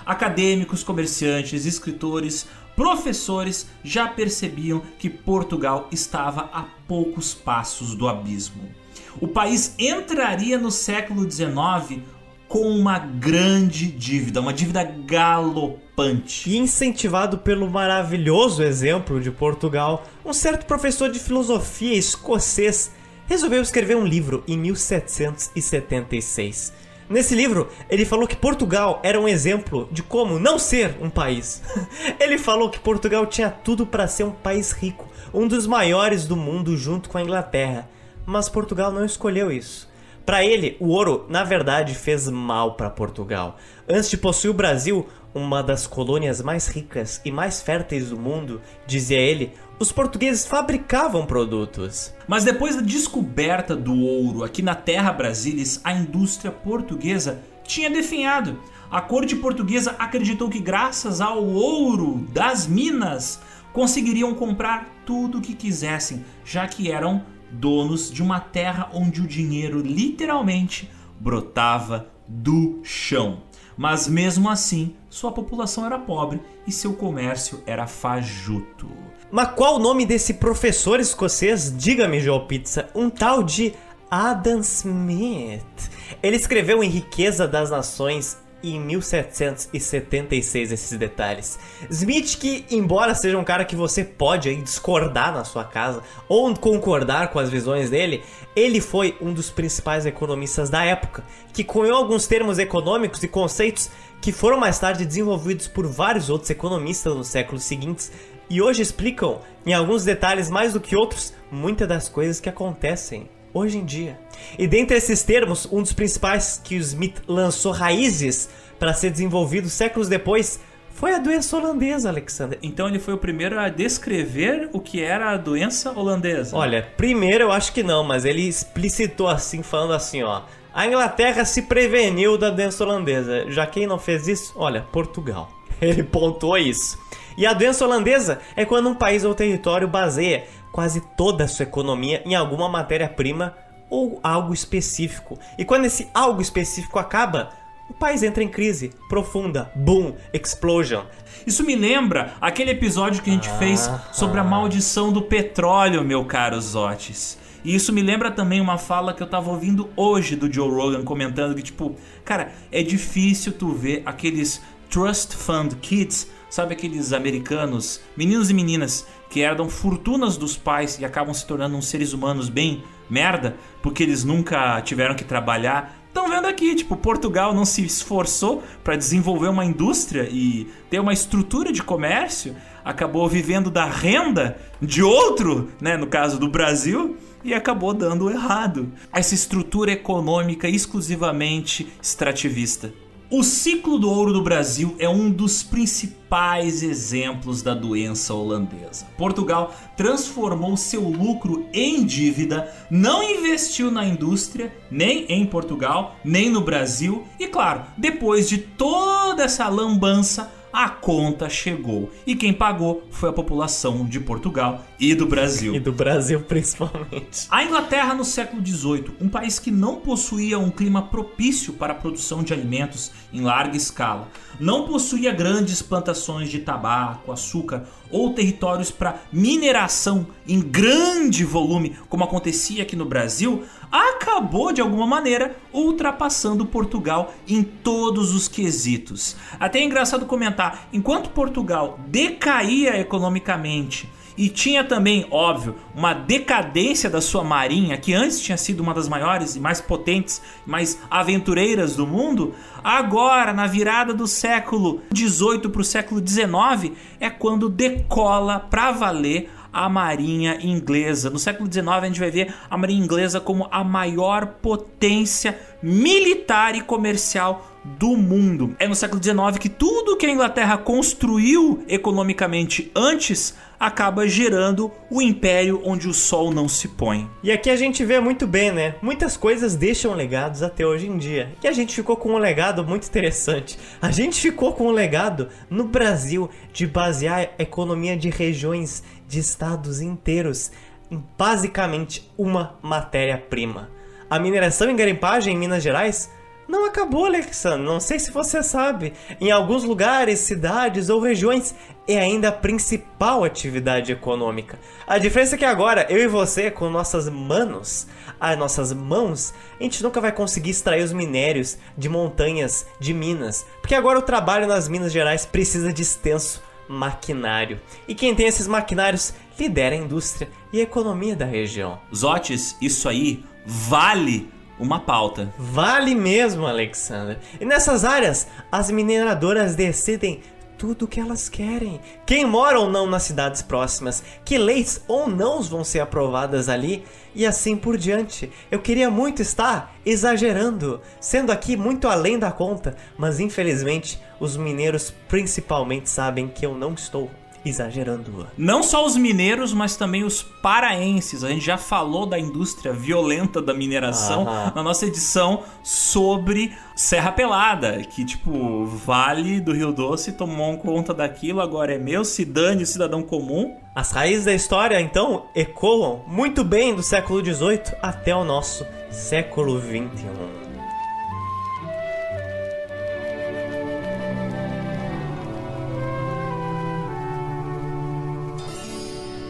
[0.05, 8.78] Acadêmicos, comerciantes, escritores, professores já percebiam que Portugal estava a poucos passos do abismo.
[9.19, 11.99] O país entraria no século XIX
[12.47, 16.49] com uma grande dívida, uma dívida galopante.
[16.49, 22.91] E incentivado pelo maravilhoso exemplo de Portugal, um certo professor de filosofia escocês
[23.27, 26.73] resolveu escrever um livro em 1776.
[27.07, 31.61] Nesse livro, ele falou que Portugal era um exemplo de como não ser um país.
[32.19, 36.35] ele falou que Portugal tinha tudo para ser um país rico, um dos maiores do
[36.35, 37.87] mundo junto com a Inglaterra.
[38.29, 39.89] Mas Portugal não escolheu isso.
[40.23, 43.57] Para ele, o ouro, na verdade, fez mal para Portugal.
[43.89, 48.61] Antes de possuir o Brasil, uma das colônias mais ricas e mais férteis do mundo,
[48.85, 52.13] dizia ele, os portugueses fabricavam produtos.
[52.27, 58.59] Mas depois da descoberta do ouro aqui na terra brasilis, a indústria portuguesa tinha definhado.
[58.91, 63.41] A corte portuguesa acreditou que graças ao ouro das minas
[63.73, 69.27] conseguiriam comprar tudo o que quisessem, já que eram donos de uma terra onde o
[69.27, 70.89] dinheiro literalmente
[71.19, 73.41] brotava do chão.
[73.77, 78.89] Mas mesmo assim, sua população era pobre e seu comércio era fajuto.
[79.31, 81.73] Mas qual o nome desse professor escocês?
[81.75, 82.89] Diga-me, João Pizza.
[82.93, 83.73] Um tal de
[84.09, 85.91] Adam Smith.
[86.21, 91.59] Ele escreveu em Riqueza das Nações em 1776 esses detalhes.
[91.89, 96.53] Smith que, embora seja um cara que você pode aí, discordar na sua casa ou
[96.55, 98.23] concordar com as visões dele,
[98.55, 101.23] ele foi um dos principais economistas da época,
[101.53, 103.89] que cunhou alguns termos econômicos e conceitos
[104.21, 108.11] que foram mais tarde desenvolvidos por vários outros economistas nos séculos seguintes
[108.49, 113.29] e hoje explicam, em alguns detalhes mais do que outros, muitas das coisas que acontecem
[113.53, 114.19] hoje em dia.
[114.57, 118.49] E dentre esses termos, um dos principais que o Smith lançou raízes
[118.79, 120.59] para ser desenvolvido séculos depois
[120.99, 122.59] foi a doença holandesa, Alexander.
[122.61, 126.55] Então ele foi o primeiro a descrever o que era a doença holandesa?
[126.55, 130.41] Olha, primeiro eu acho que não, mas ele explicitou assim, falando assim, ó.
[130.73, 133.49] A Inglaterra se preveniu da doença holandesa.
[133.49, 134.53] Já quem não fez isso?
[134.55, 135.49] Olha, Portugal.
[135.81, 136.99] Ele pontuou isso.
[137.37, 141.63] E a doença holandesa é quando um país ou território baseia quase toda a sua
[141.63, 143.55] economia em alguma matéria-prima
[143.89, 145.37] ou algo específico.
[145.57, 147.49] E quando esse algo específico acaba,
[147.89, 149.71] o país entra em crise profunda.
[149.75, 151.05] Boom, explosion.
[151.45, 156.03] Isso me lembra aquele episódio que a gente ah, fez sobre a maldição do petróleo,
[156.03, 157.37] meu caro Zotes.
[157.63, 161.03] E isso me lembra também uma fala que eu tava ouvindo hoje do Joe Rogan
[161.03, 168.01] comentando que tipo, cara, é difícil tu ver aqueles trust fund kids Sabe aqueles americanos,
[168.17, 172.49] meninos e meninas, que herdam fortunas dos pais e acabam se tornando uns seres humanos
[172.49, 175.97] bem merda, porque eles nunca tiveram que trabalhar?
[176.07, 181.13] Estão vendo aqui, tipo, Portugal não se esforçou para desenvolver uma indústria e ter uma
[181.13, 187.53] estrutura de comércio, acabou vivendo da renda de outro, né, no caso do Brasil, e
[187.53, 188.91] acabou dando errado.
[189.13, 192.91] Essa estrutura econômica exclusivamente extrativista.
[193.31, 199.05] O ciclo do ouro do Brasil é um dos principais exemplos da doença holandesa.
[199.15, 206.61] Portugal transformou seu lucro em dívida, não investiu na indústria, nem em Portugal, nem no
[206.61, 212.09] Brasil, e claro, depois de toda essa lambança, a conta chegou.
[212.25, 215.75] E quem pagou foi a população de Portugal e do Brasil.
[215.79, 217.47] E do Brasil principalmente.
[217.49, 221.95] A Inglaterra no século XVIII, um país que não possuía um clima propício para a
[221.95, 228.89] produção de alimentos em larga escala, não possuía grandes plantações de tabaco, açúcar ou territórios
[228.89, 236.65] para mineração em grande volume, como acontecia aqui no Brasil, acabou de alguma maneira ultrapassando
[236.65, 239.35] Portugal em todos os quesitos.
[239.59, 244.09] Até é engraçado comentar, enquanto Portugal decaía economicamente
[244.39, 249.09] e tinha também, óbvio, uma decadência da sua marinha, que antes tinha sido uma das
[249.09, 255.81] maiores e mais potentes, mais aventureiras do mundo, agora, na virada do século XVIII para
[255.81, 261.29] o século XIX, é quando decola para valer a marinha inglesa.
[261.29, 266.75] No século XIX a gente vai ver a marinha inglesa como a maior potência militar
[266.75, 268.75] e comercial do mundo.
[268.79, 275.21] É no século XIX que tudo que a Inglaterra construiu economicamente antes acaba gerando o
[275.21, 277.29] império onde o sol não se põe.
[277.41, 278.95] E aqui a gente vê muito bem, né?
[279.01, 281.53] Muitas coisas deixam legados até hoje em dia.
[281.63, 283.79] E a gente ficou com um legado muito interessante.
[284.01, 289.39] A gente ficou com um legado no Brasil de basear a economia de regiões, de
[289.39, 290.71] estados inteiros
[291.09, 293.89] em basicamente uma matéria-prima.
[294.29, 296.29] A mineração e garimpagem em Minas Gerais
[296.69, 297.83] não acabou, Alexandre.
[297.83, 299.13] Não sei se você sabe.
[299.41, 301.73] Em alguns lugares, cidades ou regiões,
[302.07, 304.77] é ainda a principal atividade econômica.
[305.07, 308.05] A diferença é que agora, eu e você, com nossas manos,
[308.39, 313.65] as nossas mãos, a gente nunca vai conseguir extrair os minérios de montanhas, de minas.
[313.81, 317.81] Porque agora o trabalho nas Minas Gerais precisa de extenso maquinário.
[318.07, 321.99] E quem tem esses maquinários lidera a indústria e a economia da região.
[322.13, 325.53] Zotes, isso aí vale uma pauta.
[325.57, 327.37] Vale mesmo, Alexander.
[327.59, 330.41] E nessas áreas, as mineradoras decidem
[330.79, 331.99] tudo o que elas querem.
[332.25, 337.03] Quem mora ou não nas cidades próximas, que leis ou não vão ser aprovadas ali
[337.35, 338.49] e assim por diante.
[338.71, 345.13] Eu queria muito estar exagerando, sendo aqui muito além da conta, mas infelizmente os mineiros
[345.27, 347.29] principalmente sabem que eu não estou
[347.65, 348.47] exagerando.
[348.57, 351.43] Não só os mineiros, mas também os paraenses.
[351.43, 354.73] A gente já falou da indústria violenta da mineração Aham.
[354.75, 361.61] na nossa edição sobre Serra Pelada, que tipo, Vale do Rio Doce tomou conta daquilo,
[361.61, 363.75] agora é meu, se dane cidadão comum.
[363.95, 369.79] As raízes da história, então, ecoam muito bem do século XVIII até o nosso século.
[369.79, 370.68] XXI.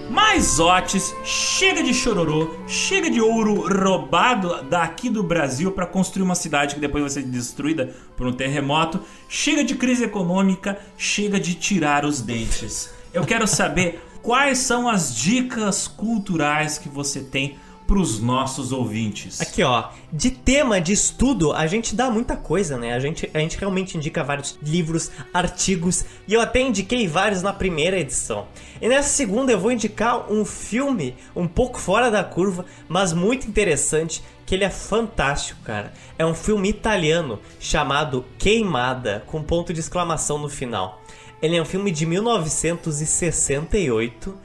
[0.10, 6.34] Mas Otis, chega de chororô, chega de ouro roubado daqui do Brasil para construir uma
[6.34, 8.99] cidade que depois vai ser destruída por um terremoto.
[9.27, 12.90] Chega de crise econômica, chega de tirar os dentes.
[13.14, 17.57] Eu quero saber quais são as dicas culturais que você tem
[17.90, 19.41] para os nossos ouvintes.
[19.41, 22.94] Aqui, ó, de tema de estudo, a gente dá muita coisa, né?
[22.94, 27.52] A gente, a gente realmente indica vários livros, artigos, e eu até indiquei vários na
[27.52, 28.45] primeira edição.
[28.80, 33.48] E nessa segunda eu vou indicar um filme um pouco fora da curva, mas muito
[33.48, 35.91] interessante, que ele é fantástico, cara.
[36.16, 41.02] É um filme italiano chamado Queimada, com ponto de exclamação no final.
[41.41, 44.38] Ele é um filme de 1968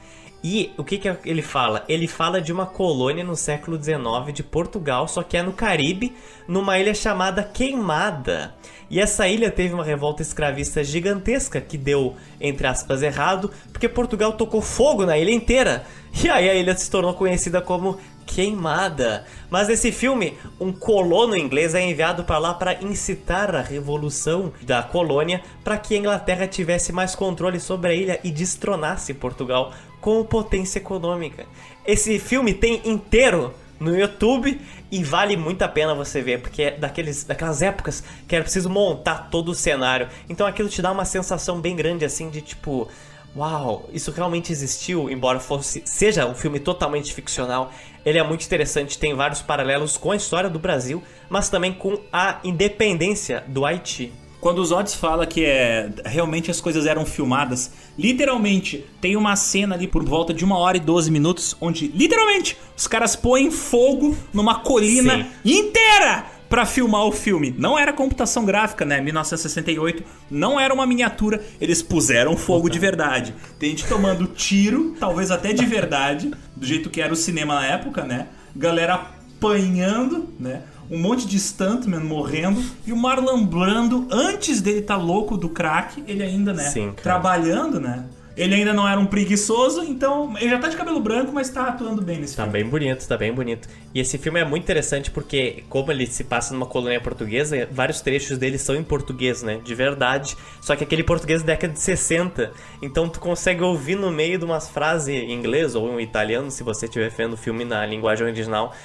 [0.43, 1.83] e o que, que ele fala?
[1.87, 6.15] Ele fala de uma colônia no século XIX de Portugal, só que é no Caribe,
[6.47, 8.53] numa ilha chamada Queimada.
[8.89, 14.33] E essa ilha teve uma revolta escravista gigantesca que deu, entre aspas, errado, porque Portugal
[14.33, 15.85] tocou fogo na ilha inteira.
[16.23, 19.25] E aí a ilha se tornou conhecida como Queimada.
[19.49, 24.81] Mas nesse filme, um colono inglês é enviado para lá para incitar a revolução da
[24.81, 29.73] colônia para que a Inglaterra tivesse mais controle sobre a ilha e destronasse Portugal
[30.05, 31.47] como potência econômica.
[31.83, 34.61] Esse filme tem inteiro no YouTube
[34.91, 38.69] e vale muito a pena você ver, porque é daqueles, daquelas épocas que era preciso
[38.69, 40.07] montar todo o cenário.
[40.29, 42.87] Então aquilo te dá uma sensação bem grande assim de tipo,
[43.35, 47.71] uau, isso realmente existiu, embora fosse seja um filme totalmente ficcional.
[48.05, 51.99] Ele é muito interessante, tem vários paralelos com a história do Brasil, mas também com
[52.13, 54.13] a independência do Haiti.
[54.45, 59.73] Quando os Otis fala que é realmente as coisas eram filmadas, literalmente tem uma cena
[59.73, 64.15] ali por volta de uma hora e 12 minutos, onde literalmente os caras põem fogo
[64.31, 65.27] numa colina Sim.
[65.43, 67.55] inteira pra filmar o filme.
[67.57, 69.01] Não era computação gráfica, né?
[69.01, 73.33] 1968, não era uma miniatura, eles puseram fogo de verdade.
[73.57, 77.65] Tem gente tomando tiro, talvez até de verdade, do jeito que era o cinema na
[77.65, 78.27] época, né?
[78.55, 78.93] Galera
[79.37, 80.61] apanhando, né?
[80.89, 86.03] Um monte de stuntman morrendo e o Marlon Brando, antes dele tá louco do crack,
[86.07, 86.63] ele ainda, né?
[86.65, 88.05] Sim, trabalhando, né?
[88.37, 91.67] Ele ainda não era um preguiçoso, então ele já tá de cabelo branco, mas tá
[91.69, 92.59] atuando bem nesse Tá filme.
[92.59, 93.65] bem bonito, tá bem bonito.
[93.93, 98.01] E esse filme é muito interessante porque, como ele se passa numa colônia portuguesa, vários
[98.01, 99.61] trechos dele são em português, né?
[99.63, 100.35] De verdade.
[100.59, 102.51] Só que aquele português da década de 60.
[102.81, 106.61] Então tu consegue ouvir no meio de umas frases em inglês ou em italiano, se
[106.61, 108.75] você estiver vendo o filme na linguagem original,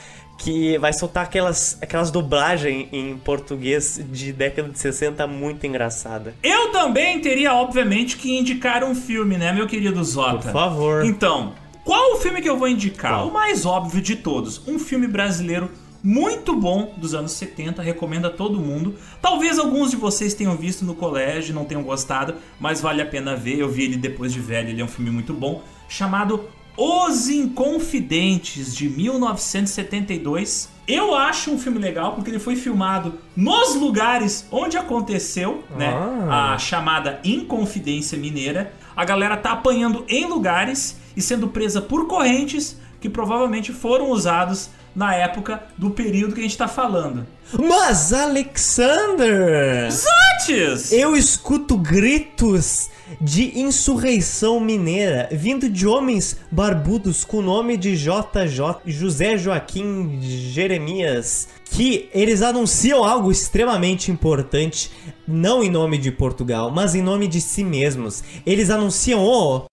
[0.41, 6.35] que vai soltar aquelas, aquelas dublagens em português de década de 60 muito engraçada.
[6.43, 10.45] Eu também teria, obviamente, que indicar um filme, né, meu querido Zota?
[10.45, 11.05] Por favor.
[11.05, 11.53] Então,
[11.85, 13.19] qual o filme que eu vou indicar?
[13.19, 13.29] Qual?
[13.29, 14.67] O mais óbvio de todos.
[14.67, 15.71] Um filme brasileiro
[16.03, 18.95] muito bom dos anos 70, recomendo a todo mundo.
[19.21, 23.37] Talvez alguns de vocês tenham visto no colégio, não tenham gostado, mas vale a pena
[23.37, 23.59] ver.
[23.59, 28.75] Eu vi ele depois de velho, ele é um filme muito bom, chamado Os Inconfidentes
[28.75, 30.69] de 1972.
[30.87, 35.93] Eu acho um filme legal porque ele foi filmado nos lugares onde aconteceu, né?
[36.29, 36.55] Ah.
[36.55, 38.73] A chamada Inconfidência Mineira.
[38.97, 44.71] A galera tá apanhando em lugares e sendo presa por correntes que provavelmente foram usados
[44.95, 47.27] na época do período que a gente tá falando.
[47.59, 49.89] Mas, Alexander!
[50.35, 50.93] Antes!
[50.93, 52.89] Eu escuto gritos
[53.21, 61.49] de insurreição mineira vindo de homens barbudos com o nome de JJ José Joaquim Jeremias
[61.71, 64.91] que eles anunciam algo extremamente importante
[65.27, 68.25] não em nome de Portugal, mas em nome de si mesmos.
[68.45, 69.65] Eles anunciam o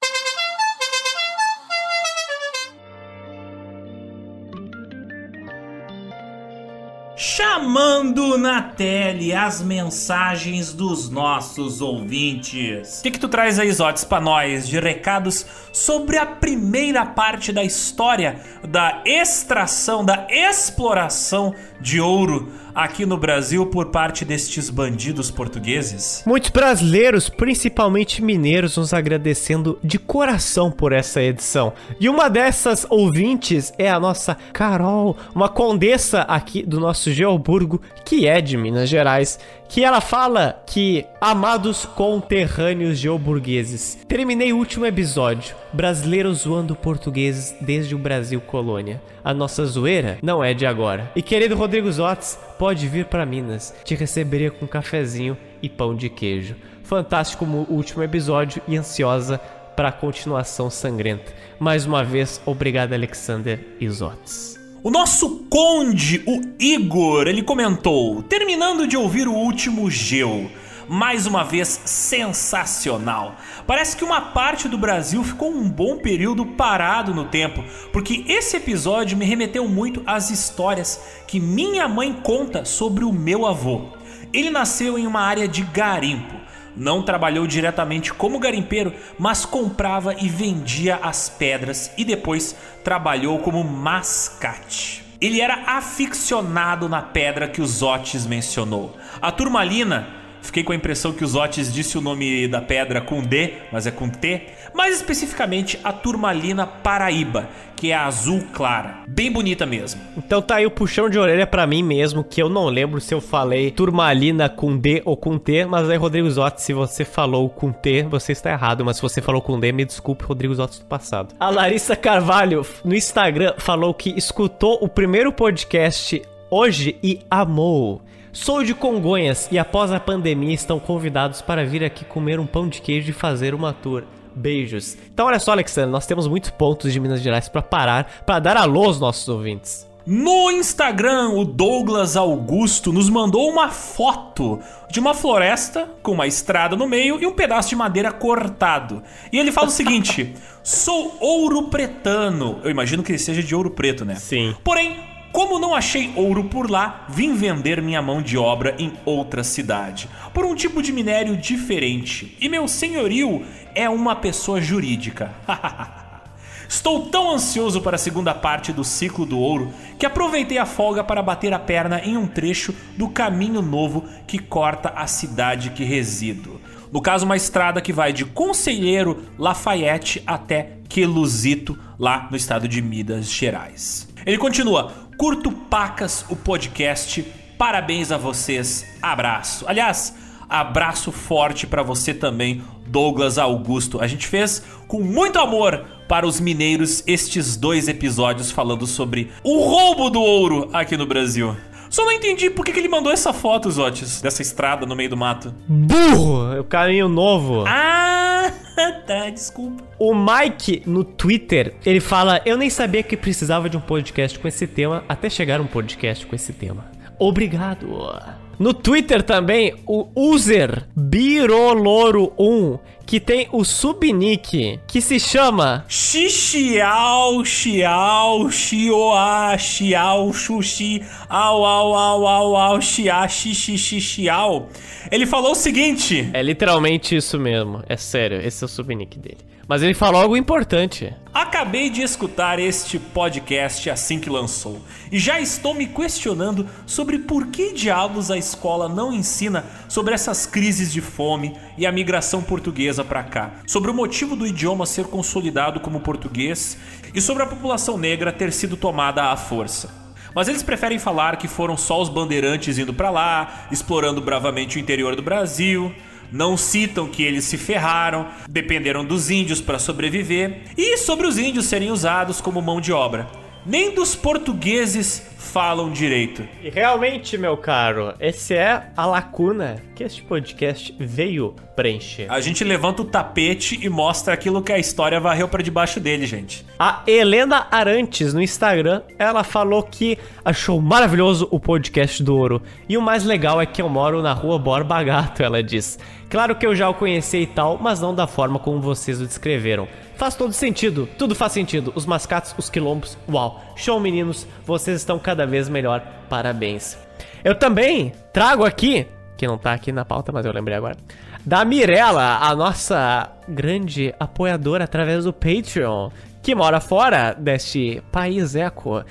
[8.07, 12.99] Chamando na tele as mensagens dos nossos ouvintes.
[12.99, 17.51] O que, que tu traz aí, Zotes, pra nós de recados sobre a primeira parte
[17.51, 25.31] da história da extração, da exploração de ouro aqui no Brasil por parte destes bandidos
[25.31, 26.21] portugueses?
[26.27, 31.73] Muitos brasileiros, principalmente mineiros, nos agradecendo de coração por essa edição.
[31.99, 38.27] E uma dessas ouvintes é a nossa Carol, uma condessa aqui do nosso Geoburgo, que
[38.27, 39.39] é de Minas Gerais,
[39.69, 47.93] que ela fala que, amados conterrâneos geoburgueses, terminei o último episódio, brasileiros zoando portugueses desde
[47.93, 49.01] o Brasil colônia.
[49.23, 51.11] A nossa zoeira não é de agora.
[51.15, 55.95] E querido Rodrigo Zotes, pode vir para Minas, te receberia com um cafezinho e pão
[55.95, 56.55] de queijo.
[56.83, 59.37] Fantástico o último episódio e ansiosa
[59.75, 61.31] para a continuação sangrenta.
[61.59, 64.56] Mais uma vez, obrigado Alexander Zotes.
[64.87, 70.49] O nosso conde, o Igor, ele comentou: terminando de ouvir o último Geo.
[70.87, 73.35] Mais uma vez sensacional.
[73.67, 78.55] Parece que uma parte do Brasil ficou um bom período parado no tempo, porque esse
[78.55, 83.89] episódio me remeteu muito às histórias que minha mãe conta sobre o meu avô.
[84.31, 86.46] Ele nasceu em uma área de garimpo.
[86.77, 93.63] Não trabalhou diretamente como garimpeiro, mas comprava e vendia as pedras e depois trabalhou como
[93.63, 95.03] mascate.
[95.19, 98.95] Ele era aficionado na pedra que os Otis mencionou.
[99.19, 100.07] A turmalina,
[100.41, 103.87] fiquei com a impressão que os Otis disse o nome da pedra com D, mas
[103.87, 104.47] é com T.
[104.73, 108.99] Mais especificamente a turmalina paraíba, que é azul clara.
[109.07, 110.01] Bem bonita mesmo.
[110.17, 113.13] Então tá aí o puxão de orelha pra mim mesmo, que eu não lembro se
[113.13, 117.49] eu falei turmalina com D ou com T, mas aí, Rodrigo Zotti, se você falou
[117.49, 120.79] com T, você está errado, mas se você falou com D, me desculpe, Rodrigo Zotti
[120.79, 121.33] do passado.
[121.39, 128.01] A Larissa Carvalho, no Instagram, falou que escutou o primeiro podcast hoje e amou.
[128.31, 132.67] Sou de Congonhas e após a pandemia estão convidados para vir aqui comer um pão
[132.67, 134.03] de queijo e fazer uma tour.
[134.35, 134.95] Beijos.
[135.11, 138.55] Então olha só, Alexandre, nós temos muitos pontos de Minas Gerais para parar, para dar
[138.55, 139.87] alô aos nossos ouvintes.
[140.05, 144.57] No Instagram, o Douglas Augusto nos mandou uma foto
[144.89, 149.03] de uma floresta com uma estrada no meio e um pedaço de madeira cortado.
[149.33, 150.33] E ele fala o seguinte:
[150.63, 152.59] Sou ouro pretano.
[152.63, 154.15] Eu imagino que ele seja de ouro preto, né?
[154.15, 154.55] Sim.
[154.63, 154.97] Porém,
[155.37, 160.09] como não achei ouro por lá, vim vender minha mão de obra em outra cidade,
[160.33, 162.35] por um tipo de minério diferente.
[162.41, 163.45] E meu senhorio
[163.75, 165.31] é uma pessoa jurídica.
[166.67, 171.03] Estou tão ansioso para a segunda parte do ciclo do ouro que aproveitei a folga
[171.03, 175.83] para bater a perna em um trecho do caminho novo que corta a cidade que
[175.83, 176.59] resido.
[176.91, 182.81] No caso, uma estrada que vai de Conselheiro Lafayette até Queluzito, lá no estado de
[182.81, 184.07] Minas Gerais.
[184.25, 187.23] Ele continua: Curto pacas o podcast.
[187.57, 188.85] Parabéns a vocês.
[189.01, 189.65] Abraço.
[189.67, 190.15] Aliás,
[190.47, 193.99] abraço forte para você também, Douglas Augusto.
[193.99, 199.63] A gente fez com muito amor para os mineiros estes dois episódios falando sobre o
[199.63, 201.57] roubo do ouro aqui no Brasil.
[201.89, 205.09] Só não entendi por que, que ele mandou essa foto, Zotes, dessa estrada no meio
[205.09, 205.53] do mato.
[205.67, 206.53] Burro!
[206.53, 207.63] É o caminho novo.
[207.67, 208.51] Ah,
[209.05, 209.83] tá, desculpa.
[209.99, 214.47] O Mike no Twitter, ele fala: Eu nem sabia que precisava de um podcast com
[214.47, 216.85] esse tema, até chegar um podcast com esse tema.
[217.19, 218.46] Obrigado.
[218.59, 228.49] No Twitter também, o user Biroloro1, que tem o subnick que se chama Xixiao, xiao,
[228.49, 234.67] xioa, xiao, xuxi, au, au, au, au, au, xia, xixi, xixiao.
[235.11, 239.46] Ele falou o seguinte: É literalmente isso mesmo, é sério, esse é o subnick dele.
[239.67, 241.13] Mas ele falou algo importante.
[241.33, 244.81] Acabei de escutar este podcast assim que lançou
[245.11, 250.45] e já estou me questionando sobre por que diabos a escola não ensina sobre essas
[250.45, 255.05] crises de fome e a migração portuguesa para cá, sobre o motivo do idioma ser
[255.05, 256.77] consolidado como português
[257.13, 260.07] e sobre a população negra ter sido tomada à força.
[260.33, 264.79] Mas eles preferem falar que foram só os bandeirantes indo para lá, explorando bravamente o
[264.79, 265.93] interior do Brasil.
[266.31, 271.65] Não citam que eles se ferraram, dependeram dos índios para sobreviver e sobre os índios
[271.65, 273.27] serem usados como mão de obra.
[273.65, 276.47] Nem dos portugueses falam direito.
[276.61, 282.27] E realmente, meu caro, essa é a lacuna que este podcast veio preencher.
[282.29, 286.25] A gente levanta o tapete e mostra aquilo que a história varreu para debaixo dele,
[286.25, 286.65] gente.
[286.77, 292.61] A Helena Arantes no Instagram, ela falou que achou maravilhoso o podcast do Ouro.
[292.87, 295.97] E o mais legal é que eu moro na rua Borba Gato, ela diz.
[296.29, 299.25] Claro que eu já o conheci e tal, mas não da forma como vocês o
[299.25, 299.87] descreveram.
[300.17, 301.93] Faz todo sentido, tudo faz sentido.
[301.95, 303.61] Os mascates, os quilombos, uau.
[303.77, 306.01] Show, meninos, vocês estão cada vez melhor.
[306.27, 306.97] Parabéns.
[307.43, 309.05] Eu também trago aqui,
[309.37, 310.97] que não tá aqui na pauta, mas eu lembrei agora,
[311.45, 316.09] da Mirella, a nossa grande apoiadora através do Patreon,
[316.41, 319.05] que mora fora deste país eco.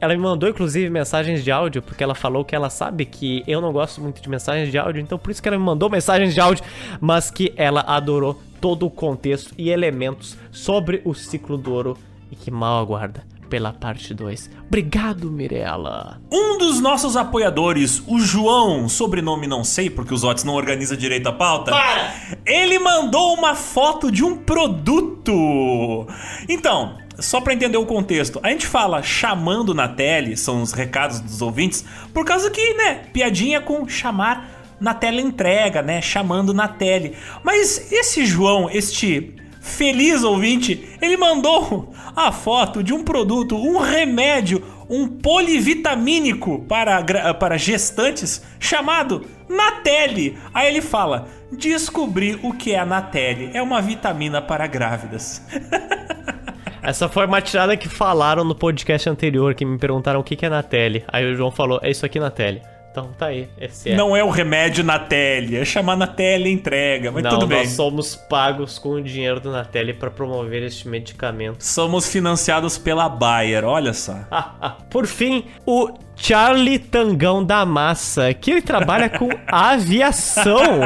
[0.00, 3.60] Ela me mandou inclusive mensagens de áudio, porque ela falou que ela sabe que eu
[3.60, 6.32] não gosto muito de mensagens de áudio, então por isso que ela me mandou mensagens
[6.32, 6.64] de áudio,
[7.00, 11.98] mas que ela adorou todo o contexto e elementos sobre o ciclo do ouro
[12.30, 14.48] e que mal aguarda pela parte 2.
[14.66, 16.18] Obrigado, Mirella.
[16.32, 21.28] Um dos nossos apoiadores, o João, sobrenome não sei porque os Otis não organiza direito
[21.28, 21.70] a pauta.
[21.70, 22.14] Para!
[22.46, 26.06] Ele mandou uma foto de um produto.
[26.48, 31.20] Então, só para entender o contexto, a gente fala chamando na tele, são os recados
[31.20, 31.84] dos ouvintes,
[32.14, 37.14] por causa que, né, piadinha com chamar na tela entrega, né, chamando na tele.
[37.44, 44.62] Mas esse João, este feliz ouvinte, ele mandou a foto de um produto, um remédio,
[44.90, 50.36] um polivitamínico para, para gestantes chamado Natelle.
[50.52, 53.50] Aí ele fala: descobri o que é a Natelle.
[53.54, 55.40] É uma vitamina para grávidas.
[56.82, 60.48] Essa foi uma tirada que falaram no podcast anterior, que me perguntaram o que é
[60.48, 61.04] na tele.
[61.06, 62.60] Aí o João falou, é isso aqui na tele.
[62.92, 63.96] Então tá aí, esse é.
[63.96, 67.60] Não é o remédio Natelle, é chamar Natelle e entrega, mas Não, tudo bem.
[67.60, 71.62] nós somos pagos com o dinheiro do Natelle para promover este medicamento.
[71.64, 74.14] Somos financiados pela Bayer, olha só.
[74.90, 80.82] Por fim, o Charlie Tangão da Massa, que ele trabalha com aviação.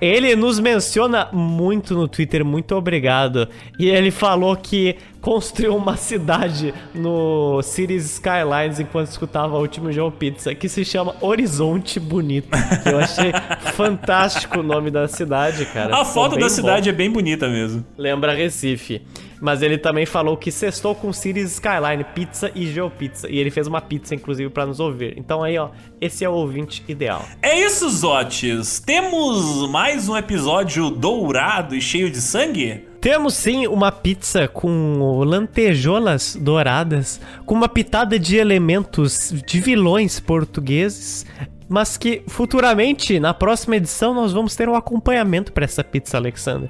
[0.00, 3.48] Ele nos menciona muito no Twitter, muito obrigado.
[3.78, 10.10] E ele falou que construiu uma cidade no Cities Skylines enquanto escutava o último João
[10.10, 12.48] Pizza, que se chama Horizonte Bonito.
[12.86, 13.32] Eu achei
[13.74, 15.94] fantástico o nome da cidade, cara.
[15.96, 16.48] A foto da bom.
[16.48, 17.84] cidade é bem bonita mesmo.
[17.98, 19.02] Lembra Recife.
[19.40, 23.28] Mas ele também falou que cestou com Cities Skyline, pizza e GeoPizza.
[23.28, 25.14] E ele fez uma pizza, inclusive, pra nos ouvir.
[25.16, 27.24] Então aí, ó, esse é o ouvinte ideal.
[27.40, 28.80] É isso, Zotes.
[28.80, 32.90] Temos mais um episódio dourado e cheio de sangue?
[33.00, 41.24] Temos sim uma pizza com lantejoulas douradas, com uma pitada de elementos de vilões portugueses,
[41.66, 46.68] mas que futuramente, na próxima edição, nós vamos ter um acompanhamento para essa pizza, Alexander.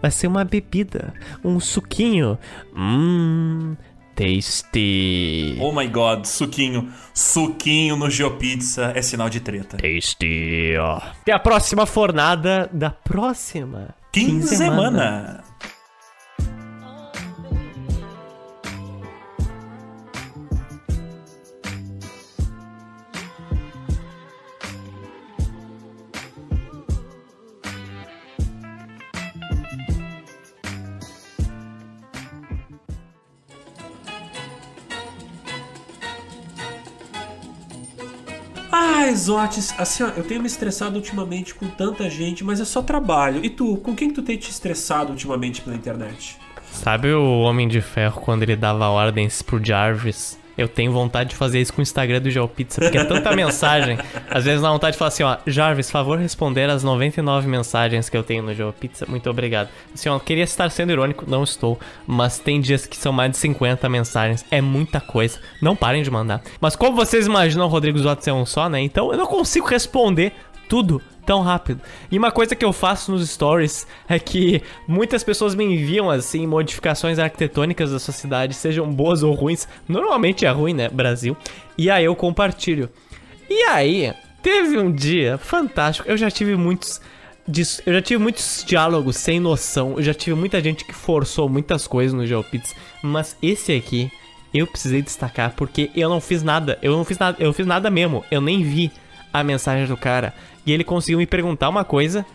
[0.00, 1.12] Vai ser uma bebida,
[1.44, 2.38] um suquinho.
[2.76, 3.76] Hum,
[4.14, 5.56] tasty.
[5.60, 6.92] Oh my god, suquinho.
[7.14, 9.76] Suquinho no Geopizza é sinal de treta.
[9.76, 10.76] Tasty.
[10.78, 10.96] ó.
[10.98, 15.44] Até a próxima fornada da próxima Quinzemana.
[39.00, 42.82] Ai, Zotes, assim, ó, eu tenho me estressado ultimamente com tanta gente, mas é só
[42.82, 43.44] trabalho.
[43.44, 46.36] E tu, com quem que tu tem te estressado ultimamente pela internet?
[46.72, 51.36] Sabe o Homem de Ferro quando ele dava ordens pro Jarvis Eu tenho vontade de
[51.36, 53.96] fazer isso com o Instagram do GeoPizza, porque é tanta mensagem.
[54.28, 58.16] Às vezes dá vontade de falar assim, ó, Jarvis, favor responder as 99 mensagens que
[58.16, 59.06] eu tenho no GeoPizza.
[59.06, 59.68] Muito obrigado.
[59.94, 63.36] Assim, ó, queria estar sendo irônico, não estou, mas tem dias que são mais de
[63.38, 64.44] 50 mensagens.
[64.50, 65.38] É muita coisa.
[65.62, 66.42] Não parem de mandar.
[66.60, 68.80] Mas como vocês imaginam, o Rodrigo Zotti é um só, né?
[68.80, 70.32] Então eu não consigo responder
[70.68, 71.82] tudo tão rápido.
[72.10, 76.46] E uma coisa que eu faço nos stories é que muitas pessoas me enviam assim
[76.46, 79.68] modificações arquitetônicas da sua cidade, sejam boas ou ruins.
[79.86, 81.36] Normalmente é ruim, né, Brasil?
[81.76, 82.88] E aí eu compartilho.
[83.50, 86.08] E aí, teve um dia fantástico.
[86.08, 86.98] Eu já tive muitos
[87.86, 89.96] eu já tive muitos diálogos sem noção.
[89.98, 94.10] Eu já tive muita gente que forçou muitas coisas no GeoPits, mas esse aqui
[94.52, 96.78] eu precisei destacar porque eu não fiz nada.
[96.80, 98.24] Eu não fiz nada, eu fiz nada mesmo.
[98.30, 98.90] Eu nem vi
[99.32, 100.32] a mensagem do cara.
[100.68, 102.26] E ele conseguiu me perguntar uma coisa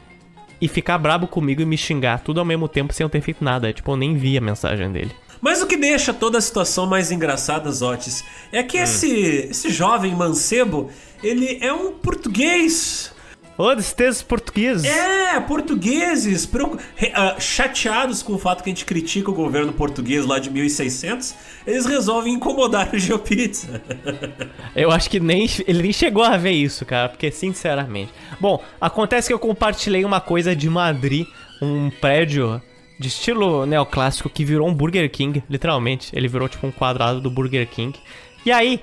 [0.60, 3.44] e ficar brabo comigo e me xingar tudo ao mesmo tempo sem eu ter feito
[3.44, 3.72] nada.
[3.72, 5.12] Tipo, eu nem vi a mensagem dele.
[5.40, 8.82] Mas o que deixa toda a situação mais engraçada, Zotes, é que hum.
[8.82, 9.08] esse,
[9.52, 10.90] esse jovem mancebo,
[11.22, 13.14] ele é um português
[13.58, 14.86] Oh, desses portugueses.
[14.86, 20.40] É, portugueses uh, chateados com o fato que a gente critica o governo português lá
[20.40, 21.36] de 1600,
[21.68, 23.82] eles resolvem incomodar o GeoPizza.
[24.76, 28.12] eu acho que nem ele nem chegou a ver isso, cara, porque sinceramente.
[28.40, 31.28] Bom, acontece que eu compartilhei uma coisa de Madrid,
[31.62, 32.62] um prédio
[33.00, 36.10] de estilo neoclássico que virou um Burger King, literalmente.
[36.14, 37.98] Ele virou tipo um quadrado do Burger King.
[38.46, 38.82] E aí,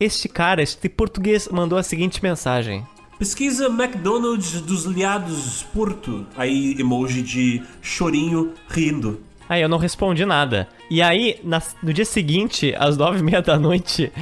[0.00, 2.86] este cara, este português, mandou a seguinte mensagem.
[3.18, 6.26] Pesquisa McDonald's dos Liados Porto.
[6.36, 9.18] Aí, emoji de chorinho rindo.
[9.48, 10.68] Aí eu não respondi nada.
[10.90, 14.12] E aí, na, no dia seguinte, às nove e meia da noite,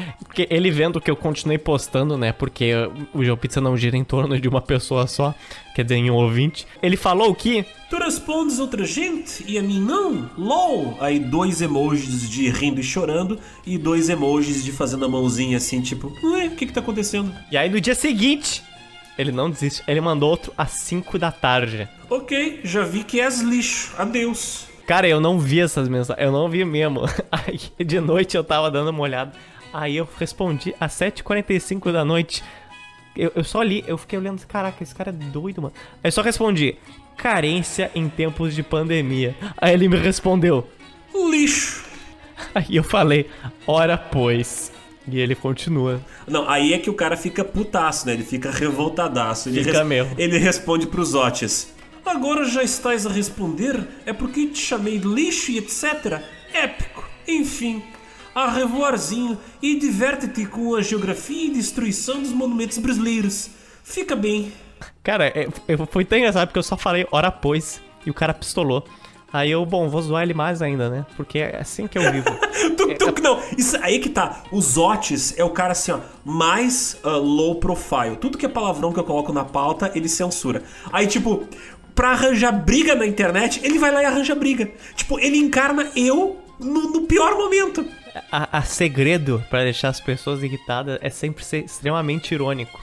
[0.48, 2.32] ele vendo que eu continuei postando, né?
[2.32, 2.72] Porque
[3.12, 5.34] o João Pizza não gira em torno de uma pessoa só,
[5.74, 6.66] quer dizer, em um ouvinte.
[6.80, 7.64] Ele falou que.
[7.90, 10.30] Tu respondes outra gente e a mim não?
[10.38, 10.96] LOL!
[11.00, 15.80] Aí dois emojis de rindo e chorando e dois emojis de fazendo a mãozinha assim,
[15.80, 17.32] tipo, ué, o que que tá acontecendo?
[17.50, 18.62] E aí no dia seguinte,
[19.18, 19.82] ele não desiste.
[19.86, 21.88] Ele mandou outro às 5 da tarde.
[22.10, 23.94] Ok, já vi que és lixo.
[23.98, 24.66] Adeus.
[24.86, 26.24] Cara, eu não vi essas mensagens.
[26.24, 27.02] Eu não vi mesmo.
[27.30, 29.32] Aí, de noite eu tava dando uma olhada.
[29.72, 32.44] Aí eu respondi às 7h45 da noite.
[33.16, 35.74] Eu, eu só li, eu fiquei olhando, caraca, esse cara é doido, mano.
[36.02, 36.76] Aí eu só respondi,
[37.16, 39.36] carência em tempos de pandemia.
[39.56, 40.68] Aí ele me respondeu,
[41.30, 41.84] lixo.
[42.54, 43.28] Aí eu falei,
[43.66, 44.73] ora pois.
[45.06, 46.00] E ele continua.
[46.26, 48.14] Não, aí é que o cara fica putaço, né?
[48.14, 49.48] Ele fica revoltadaço.
[49.48, 49.86] Ele fica res...
[49.86, 50.14] mesmo.
[50.16, 51.72] Ele responde pros Otis.
[52.04, 53.86] Agora já estás a responder?
[54.04, 56.22] É porque te chamei de lixo e etc.
[56.52, 57.04] Épico.
[57.26, 57.82] Enfim.
[58.34, 63.50] A revoarzinho e diverte-te com a geografia e destruição dos monumentos brasileiros.
[63.82, 64.52] Fica bem.
[65.02, 65.46] Cara, é,
[65.90, 68.84] foi tão engraçado porque eu só falei hora pois e o cara pistolou.
[69.34, 71.04] Aí eu, bom, vou zoar ele mais ainda, né?
[71.16, 72.30] Porque é assim que eu vivo.
[72.78, 74.44] tu, tu, não, isso aí que tá.
[74.52, 78.14] Os Otis é o cara assim, ó, mais uh, low profile.
[78.20, 80.62] Tudo que é palavrão que eu coloco na pauta, ele censura.
[80.92, 81.48] Aí, tipo,
[81.96, 84.70] pra arranjar briga na internet, ele vai lá e arranja briga.
[84.94, 87.84] Tipo, ele encarna eu no, no pior momento.
[88.30, 92.80] A, a segredo para deixar as pessoas irritadas é sempre ser extremamente irônico.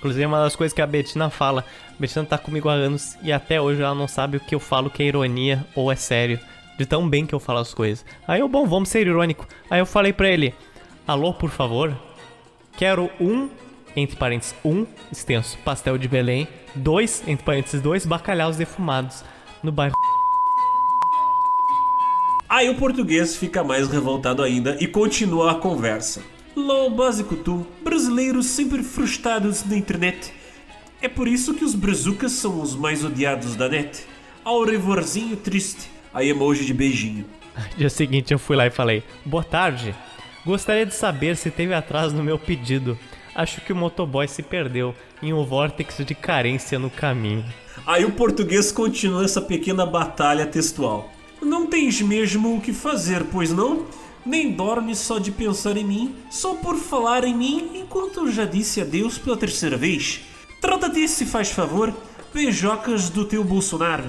[0.00, 1.62] Inclusive, é uma das coisas que a Betina fala.
[1.90, 4.58] A Betina tá comigo há anos e até hoje ela não sabe o que eu
[4.58, 6.40] falo que é ironia ou é sério.
[6.78, 8.02] De tão bem que eu falo as coisas.
[8.26, 9.46] Aí eu, bom, vamos ser irônico.
[9.68, 10.54] Aí eu falei pra ele:
[11.06, 11.94] Alô, por favor?
[12.78, 13.50] Quero um,
[13.94, 16.48] entre parênteses, um extenso pastel de Belém.
[16.74, 19.22] Dois, entre parênteses, dois bacalhaus defumados
[19.62, 19.94] no bairro.
[22.48, 26.22] Aí o português fica mais revoltado ainda e continua a conversa.
[26.56, 30.32] LOL básico tu, brasileiros sempre frustrados na internet.
[31.00, 34.04] É por isso que os brazucas são os mais odiados da net.
[34.44, 37.24] Ao revorzinho triste, aí emoji de beijinho.
[37.76, 39.94] Dia seguinte eu fui lá e falei: Boa tarde.
[40.44, 42.98] Gostaria de saber se teve atraso no meu pedido.
[43.34, 47.44] Acho que o motoboy se perdeu em um vórtice de carência no caminho.
[47.86, 51.12] Aí o português continua essa pequena batalha textual.
[51.40, 53.86] Não tens mesmo o que fazer, pois não?
[54.30, 58.44] Nem dorme só de pensar em mim, só por falar em mim, enquanto eu já
[58.44, 60.20] disse adeus pela terceira vez.
[60.60, 61.92] Trata-te, se faz favor,
[62.32, 64.04] beijocas do teu Bolsonaro.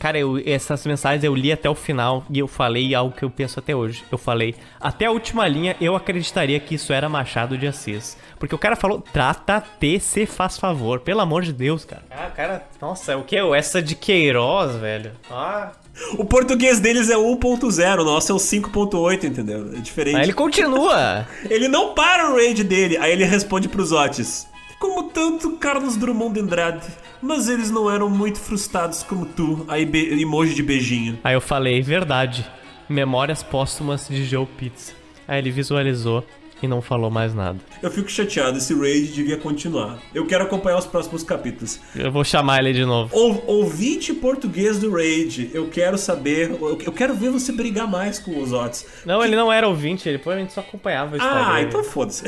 [0.00, 3.30] Cara, eu, essas mensagens eu li até o final e eu falei algo que eu
[3.30, 4.04] penso até hoje.
[4.10, 8.18] Eu falei, até a última linha eu acreditaria que isso era Machado de Assis.
[8.40, 11.00] Porque o cara falou, trata-te, se faz favor.
[11.00, 12.02] Pelo amor de Deus, cara.
[12.10, 13.36] Ah, cara, nossa, o que?
[13.36, 15.12] Essa de Queiroz, velho.
[15.30, 15.70] Ah,
[16.16, 19.70] o português deles é 1.0, o nosso é o 5.8, entendeu?
[19.74, 20.16] É diferente.
[20.16, 21.26] Aí ele continua.
[21.48, 24.46] ele não para o raid dele, aí ele responde pros Otis.
[24.78, 26.88] Como tanto Carlos Drummond de Andrade,
[27.20, 29.82] mas eles não eram muito frustrados como tu, aí
[30.18, 31.18] emoji de beijinho.
[31.22, 32.46] Aí eu falei, verdade.
[32.88, 34.94] Memórias póstumas de Joe Pizza.
[35.28, 36.24] Aí ele visualizou
[36.62, 37.58] e não falou mais nada.
[37.82, 39.98] Eu fico chateado, esse raid devia continuar.
[40.14, 41.80] Eu quero acompanhar os próximos capítulos.
[41.94, 43.10] Eu vou chamar ele de novo.
[43.14, 48.18] Ou, ouvinte português do raid, eu quero saber, eu, eu quero ver você brigar mais
[48.18, 48.86] com os Otis.
[49.04, 51.44] Não, ele não era ouvinte, ele provavelmente só acompanhava o Instagram.
[51.46, 52.24] Ah, então foda-se.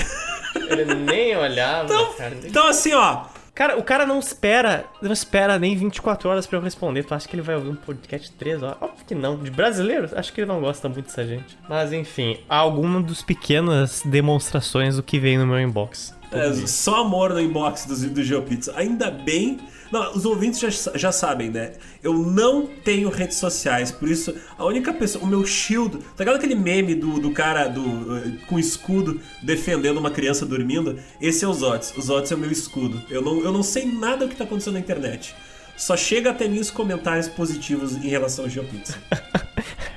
[0.69, 2.37] Ele nem olhava, Então, cara.
[2.45, 6.63] então assim, ó, Cara, o cara não espera, não espera nem 24 horas pra eu
[6.63, 7.05] responder.
[7.05, 8.79] Tu acha que ele vai ouvir um podcast de 3 horas?
[8.81, 9.37] Óbvio que não.
[9.37, 11.59] De brasileiro, acho que ele não gosta muito dessa gente.
[11.69, 16.17] Mas enfim, alguma dos pequenas demonstrações do que vem no meu inbox.
[16.33, 18.73] É, só amor no inbox do, do GeoPizza.
[18.75, 19.61] Ainda bem.
[19.93, 21.73] Não, os ouvintes já, já sabem, né?
[22.03, 25.23] Eu não tenho redes sociais, por isso a única pessoa.
[25.23, 25.99] O meu shield.
[26.17, 30.99] Tá ligado aquele meme do, do cara do, eh, com escudo defendendo uma criança dormindo?
[31.21, 31.95] Esse é o Zotes.
[31.95, 33.03] O Zotes é o meu escudo.
[33.11, 35.35] Eu não, eu não sei nada do que tá acontecendo na internet.
[35.77, 38.97] Só chega até mim os comentários positivos em relação ao GeoPizza.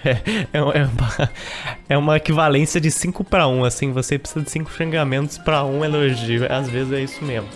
[0.08, 1.32] É, é, uma,
[1.90, 5.84] é uma equivalência de 5 para 1, assim, você precisa de 5 xingamentos para um
[5.84, 6.46] elogio.
[6.48, 7.50] Às vezes é isso mesmo.